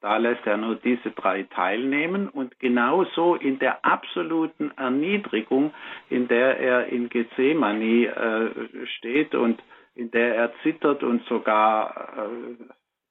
da 0.00 0.16
lässt 0.18 0.46
er 0.46 0.58
nur 0.58 0.76
diese 0.76 1.10
drei 1.10 1.42
teilnehmen. 1.42 2.28
Und 2.28 2.60
genauso 2.60 3.34
in 3.34 3.58
der 3.58 3.84
absoluten 3.84 4.70
Erniedrigung, 4.76 5.74
in 6.08 6.28
der 6.28 6.60
er 6.60 6.86
in 6.86 7.08
Gethsemane 7.08 8.52
steht 8.98 9.34
und 9.34 9.60
in 9.96 10.12
der 10.12 10.36
er 10.36 10.52
zittert 10.62 11.02
und 11.02 11.24
sogar 11.24 12.30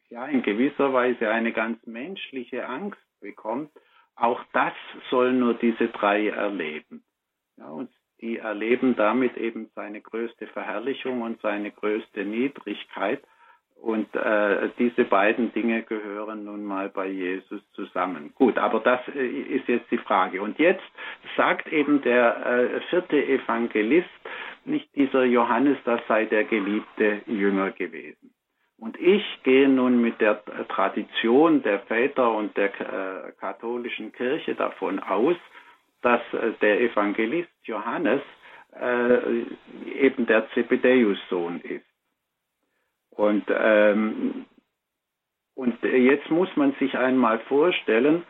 ja 0.10 0.26
in 0.26 0.42
gewisser 0.42 0.94
Weise 0.94 1.30
eine 1.30 1.52
ganz 1.52 1.86
menschliche 1.86 2.68
Angst 2.68 3.00
bekommt, 3.20 3.72
auch 4.16 4.44
das 4.54 4.74
sollen 5.10 5.40
nur 5.40 5.54
diese 5.54 5.90
drei 5.90 6.30
erleben. 6.30 7.04
Ja, 7.58 7.70
und 7.70 7.90
die 8.20 8.38
erleben 8.38 8.96
damit 8.96 9.38
eben 9.38 9.70
seine 9.76 10.02
größte 10.02 10.48
Verherrlichung 10.48 11.22
und 11.22 11.40
seine 11.42 11.72
größte 11.72 12.26
Niedrigkeit. 12.26 13.24
Und 13.80 14.14
äh, 14.16 14.70
diese 14.80 15.04
beiden 15.04 15.54
Dinge 15.54 15.84
gehören 15.84 16.46
nun 16.46 16.66
mal 16.66 16.90
bei 16.90 17.08
Jesus 17.08 17.62
zusammen. 17.74 18.34
Gut, 18.34 18.58
aber 18.58 18.80
das 18.80 19.00
äh, 19.10 19.28
ist 19.28 19.68
jetzt 19.68 19.92
die 19.92 20.00
Frage. 20.00 20.42
Und 20.42 20.58
jetzt 20.58 20.84
sagt 21.36 21.68
eben 21.68 22.02
der 22.02 22.46
äh, 22.46 22.82
vierte 22.90 23.24
Evangelist, 23.24 24.10
nicht 24.66 24.94
dieser 24.96 25.26
Johannes, 25.26 25.78
das 25.86 26.02
sei 26.08 26.26
der 26.26 26.46
geliebte 26.46 27.22
Jünger 27.28 27.70
gewesen. 27.70 28.34
Und 28.80 29.00
ich 29.00 29.24
gehe 29.44 29.68
nun 29.68 30.02
mit 30.02 30.22
der 30.22 30.44
Tradition 30.68 31.64
der 31.64 31.80
Väter 31.82 32.32
und 32.32 32.56
der 32.56 32.70
äh, 32.80 33.32
katholischen 33.40 34.12
Kirche 34.12 34.54
davon 34.54 35.00
aus, 35.00 35.36
dass 36.02 36.22
äh, 36.34 36.52
der 36.62 36.82
Evangelist 36.82 37.50
Johannes 37.64 38.22
äh, 38.80 39.46
eben 39.96 40.28
der 40.28 40.48
Zebedäus-Sohn 40.52 41.62
ist. 41.62 41.86
Und, 43.10 43.46
ähm, 43.50 44.46
und 45.56 45.82
jetzt 45.82 46.30
muss 46.30 46.56
man 46.56 46.74
sich 46.74 46.96
einmal 46.96 47.40
vorstellen, 47.40 48.24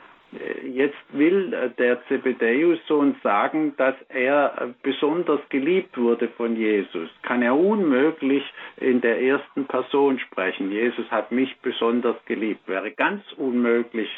Jetzt 0.63 0.97
will 1.13 1.71
der 1.77 2.05
Zebedäus-Sohn 2.07 3.15
sagen, 3.23 3.73
dass 3.77 3.95
er 4.09 4.73
besonders 4.83 5.39
geliebt 5.47 5.97
wurde 5.97 6.27
von 6.27 6.57
Jesus. 6.57 7.09
Kann 7.21 7.41
er 7.41 7.57
unmöglich 7.57 8.43
in 8.75 8.99
der 8.99 9.21
ersten 9.21 9.65
Person 9.67 10.19
sprechen. 10.19 10.71
Jesus 10.71 11.09
hat 11.11 11.31
mich 11.31 11.55
besonders 11.61 12.17
geliebt. 12.25 12.67
Wäre 12.67 12.91
ganz 12.91 13.23
unmöglich, 13.37 14.09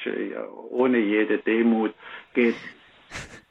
ohne 0.71 0.97
jede 0.97 1.37
Demut 1.37 1.93
geht. 2.33 2.55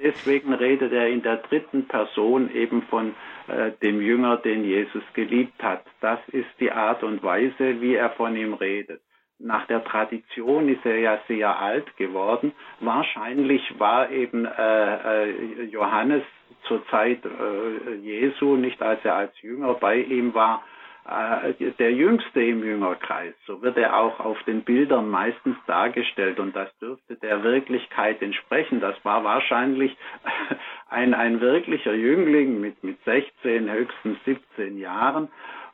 Deswegen 0.00 0.52
redet 0.52 0.92
er 0.92 1.08
in 1.08 1.22
der 1.22 1.36
dritten 1.38 1.86
Person 1.86 2.52
eben 2.52 2.82
von 2.82 3.14
äh, 3.48 3.72
dem 3.82 4.00
Jünger, 4.00 4.36
den 4.36 4.64
Jesus 4.64 5.02
geliebt 5.14 5.60
hat. 5.62 5.84
Das 6.00 6.20
ist 6.28 6.50
die 6.60 6.70
Art 6.70 7.02
und 7.02 7.22
Weise, 7.22 7.80
wie 7.80 7.94
er 7.94 8.10
von 8.10 8.36
ihm 8.36 8.54
redet 8.54 9.00
nach 9.38 9.66
der 9.66 9.84
Tradition 9.84 10.68
ist 10.68 10.84
er 10.84 10.98
ja 10.98 11.18
sehr 11.28 11.58
alt 11.58 11.96
geworden. 11.96 12.52
Wahrscheinlich 12.80 13.78
war 13.78 14.10
eben 14.10 14.44
äh, 14.44 15.24
äh, 15.24 15.64
Johannes 15.64 16.22
zur 16.64 16.86
Zeit 16.88 17.24
äh, 17.24 17.94
Jesu, 17.94 18.56
nicht 18.56 18.82
als 18.82 19.04
er 19.04 19.14
als 19.14 19.40
Jünger 19.40 19.74
bei 19.74 19.98
ihm 19.98 20.34
war, 20.34 20.64
äh, 21.08 21.70
der 21.78 21.92
Jüngste 21.92 22.42
im 22.42 22.64
Jüngerkreis. 22.64 23.34
So 23.46 23.62
wird 23.62 23.76
er 23.76 23.96
auch 23.96 24.20
auf 24.20 24.42
den 24.42 24.62
Bildern 24.62 25.08
meistens 25.08 25.56
dargestellt 25.66 26.40
und 26.40 26.54
das 26.54 26.68
dürfte 26.78 27.16
der 27.16 27.42
Wirklichkeit 27.42 28.20
entsprechen. 28.20 28.80
Das 28.80 28.96
war 29.04 29.24
wahrscheinlich 29.24 29.96
ein, 30.88 31.14
ein 31.14 31.40
wirklicher 31.40 31.94
Jüngling 31.94 32.60
mit, 32.60 32.82
mit 32.82 33.02
16, 33.04 33.70
höchstens 33.70 34.18
17 34.24 34.78
Jahren 34.78 35.28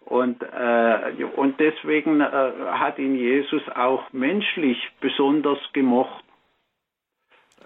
und, 0.07 0.43
äh, 0.43 1.25
und 1.37 1.59
deswegen 1.59 2.21
äh, 2.21 2.25
hat 2.25 2.99
ihn 2.99 3.15
Jesus 3.15 3.63
auch 3.75 4.13
menschlich 4.13 4.79
besonders 5.01 5.59
gemocht. 5.73 6.25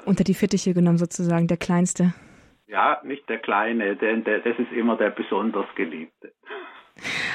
Unter 0.05 0.25
die 0.25 0.35
Fittiche 0.35 0.73
genommen 0.73 0.99
sozusagen, 0.99 1.49
der 1.49 1.57
Kleinste. 1.57 2.15
Ja, 2.67 3.01
nicht 3.03 3.29
der 3.29 3.39
Kleine, 3.39 3.97
denn 3.97 4.25
der, 4.25 4.41
das 4.41 4.59
ist 4.59 4.73
immer 4.73 4.97
der 4.97 5.11
besonders 5.11 5.67
Geliebte. 5.75 6.33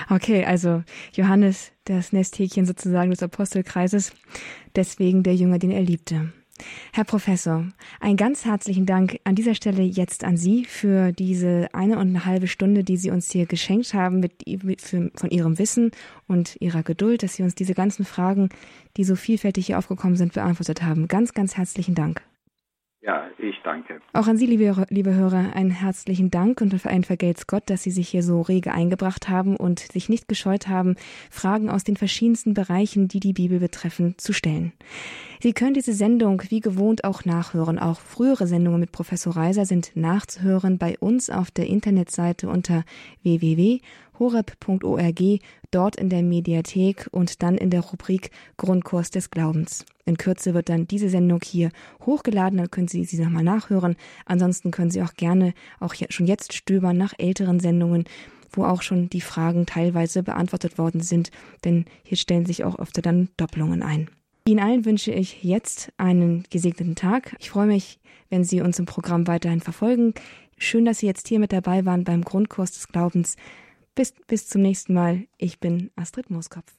Okay, 0.09 0.45
also 0.45 0.84
Johannes, 1.13 1.73
das 1.85 2.13
Nesthäkchen 2.13 2.65
sozusagen 2.65 3.11
des 3.11 3.23
Apostelkreises, 3.23 4.13
deswegen 4.75 5.23
der 5.23 5.35
Jünger, 5.35 5.59
den 5.59 5.71
er 5.71 5.81
liebte. 5.81 6.34
Herr 6.91 7.03
Professor, 7.03 7.65
einen 7.99 8.17
ganz 8.17 8.45
herzlichen 8.45 8.85
Dank 8.85 9.19
an 9.23 9.35
dieser 9.35 9.55
Stelle 9.55 9.81
jetzt 9.81 10.23
an 10.23 10.38
Sie 10.38 10.65
für 10.65 11.11
diese 11.11 11.67
eine 11.73 11.97
und 11.97 12.09
eine 12.09 12.25
halbe 12.25 12.47
Stunde, 12.47 12.84
die 12.84 12.97
Sie 12.97 13.09
uns 13.09 13.31
hier 13.31 13.45
geschenkt 13.45 13.93
haben 13.93 14.19
mit, 14.19 14.43
von 14.81 15.30
Ihrem 15.31 15.57
Wissen 15.57 15.91
und 16.27 16.55
Ihrer 16.59 16.84
Geduld, 16.84 17.23
dass 17.23 17.35
Sie 17.35 17.43
uns 17.43 17.55
diese 17.55 17.73
ganzen 17.73 18.05
Fragen, 18.05 18.49
die 18.97 19.03
so 19.03 19.15
vielfältig 19.15 19.67
hier 19.67 19.80
aufgekommen 19.80 20.15
sind, 20.15 20.34
beantwortet 20.34 20.84
haben. 20.84 21.07
Ganz, 21.07 21.34
ganz 21.34 21.57
herzlichen 21.57 21.95
Dank. 21.95 22.21
Ja, 23.05 23.27
ich 23.38 23.59
danke. 23.65 23.99
Auch 24.13 24.27
an 24.27 24.38
Sie, 24.38 24.45
liebe, 24.45 24.85
liebe 24.89 25.13
Hörer, 25.13 25.53
einen 25.55 25.71
herzlichen 25.71 26.31
Dank 26.31 26.61
und 26.61 26.73
für 26.80 26.89
ein 26.89 27.03
Vergelt's 27.03 27.47
Gott, 27.47 27.63
dass 27.65 27.84
Sie 27.84 27.91
sich 27.91 28.07
hier 28.07 28.23
so 28.23 28.39
rege 28.39 28.71
eingebracht 28.71 29.27
haben 29.27 29.57
und 29.57 29.80
sich 29.80 30.07
nicht 30.07 30.30
gescheut 30.30 30.69
haben, 30.69 30.95
Fragen 31.30 31.69
aus 31.69 31.84
den 31.84 31.97
verschiedensten 31.97 32.53
Bereichen, 32.53 33.09
die 33.09 33.19
die 33.19 33.34
Bibel 33.34 33.59
betreffen, 33.59 34.15
zu 34.17 34.31
stellen. 34.31 34.71
Sie 35.41 35.51
können 35.51 35.73
diese 35.73 35.91
Sendung 35.91 36.41
wie 36.47 36.61
gewohnt 36.61 37.03
auch 37.03 37.25
nachhören. 37.25 37.77
Auch 37.77 37.99
frühere 37.99 38.47
Sendungen 38.47 38.80
mit 38.80 38.93
Professor 38.93 39.35
Reiser 39.35 39.65
sind 39.65 39.91
nachzuhören 39.95 40.77
bei 40.77 40.97
uns 40.97 41.30
auf 41.30 41.51
der 41.51 41.67
Internetseite 41.67 42.47
unter 42.47 42.85
www.horeb.org, 44.18 45.40
dort 45.72 45.95
in 45.95 46.10
der 46.10 46.23
Mediathek 46.23 47.07
und 47.11 47.41
dann 47.44 47.57
in 47.57 47.69
der 47.69 47.81
Rubrik 47.81 48.31
Grundkurs 48.57 49.11
des 49.11 49.30
Glaubens. 49.31 49.85
In 50.06 50.18
Kürze 50.18 50.53
wird 50.53 50.69
dann 50.69 50.88
diese 50.88 51.10
Sendung 51.10 51.40
hier 51.44 51.72
hochgeladen, 52.06 52.57
dann 52.57 52.72
können 52.72 52.88
Sie 52.88 53.03
sie 53.06 53.22
nochmal 53.22 53.44
nachhören. 53.44 53.95
Ansonsten 54.26 54.72
können 54.72 54.91
Sie 54.91 55.02
auch 55.02 55.14
gerne 55.14 55.53
auch 55.80 55.95
schon 56.10 56.27
jetzt 56.27 56.53
stöbern 56.53 56.98
nach 56.98 57.14
älteren 57.18 57.60
Sendungen, 57.60 58.06
wo 58.52 58.65
auch 58.65 58.81
schon 58.81 59.10
die 59.10 59.22
Fragen 59.22 59.65
teilweise 59.65 60.23
beantwortet 60.23 60.77
worden 60.77 61.02
sind, 61.02 61.31
denn 61.65 61.85
hier 62.03 62.18
stellen 62.18 62.45
sich 62.45 62.64
auch 62.64 62.77
öfter 62.77 63.02
dann 63.02 63.30
Doppelungen 63.38 63.81
ein. 63.81 64.10
Ihnen 64.45 64.60
allen 64.60 64.85
wünsche 64.85 65.11
ich 65.11 65.41
jetzt 65.44 65.91
einen 65.98 66.44
gesegneten 66.49 66.95
Tag. 66.95 67.35
Ich 67.40 67.49
freue 67.49 67.68
mich, 67.68 67.99
wenn 68.30 68.44
Sie 68.44 68.61
uns 68.61 68.77
im 68.77 68.85
Programm 68.85 69.26
weiterhin 69.26 69.61
verfolgen. 69.61 70.14
Schön, 70.57 70.84
dass 70.85 70.99
Sie 70.99 71.07
jetzt 71.07 71.30
hier 71.30 71.40
mit 71.40 71.53
dabei 71.53 71.85
waren 71.85 72.03
beim 72.03 72.23
Grundkurs 72.23 72.73
des 72.73 72.90
Glaubens. 72.90 73.38
Bis, 73.95 74.14
bis 74.28 74.48
zum 74.48 74.64
nächsten 74.64 74.94
Mal. 74.94 75.28
Ich 75.38 75.60
bin 75.60 75.91
Astrid 75.95 76.30
Mooskopf. 76.32 76.74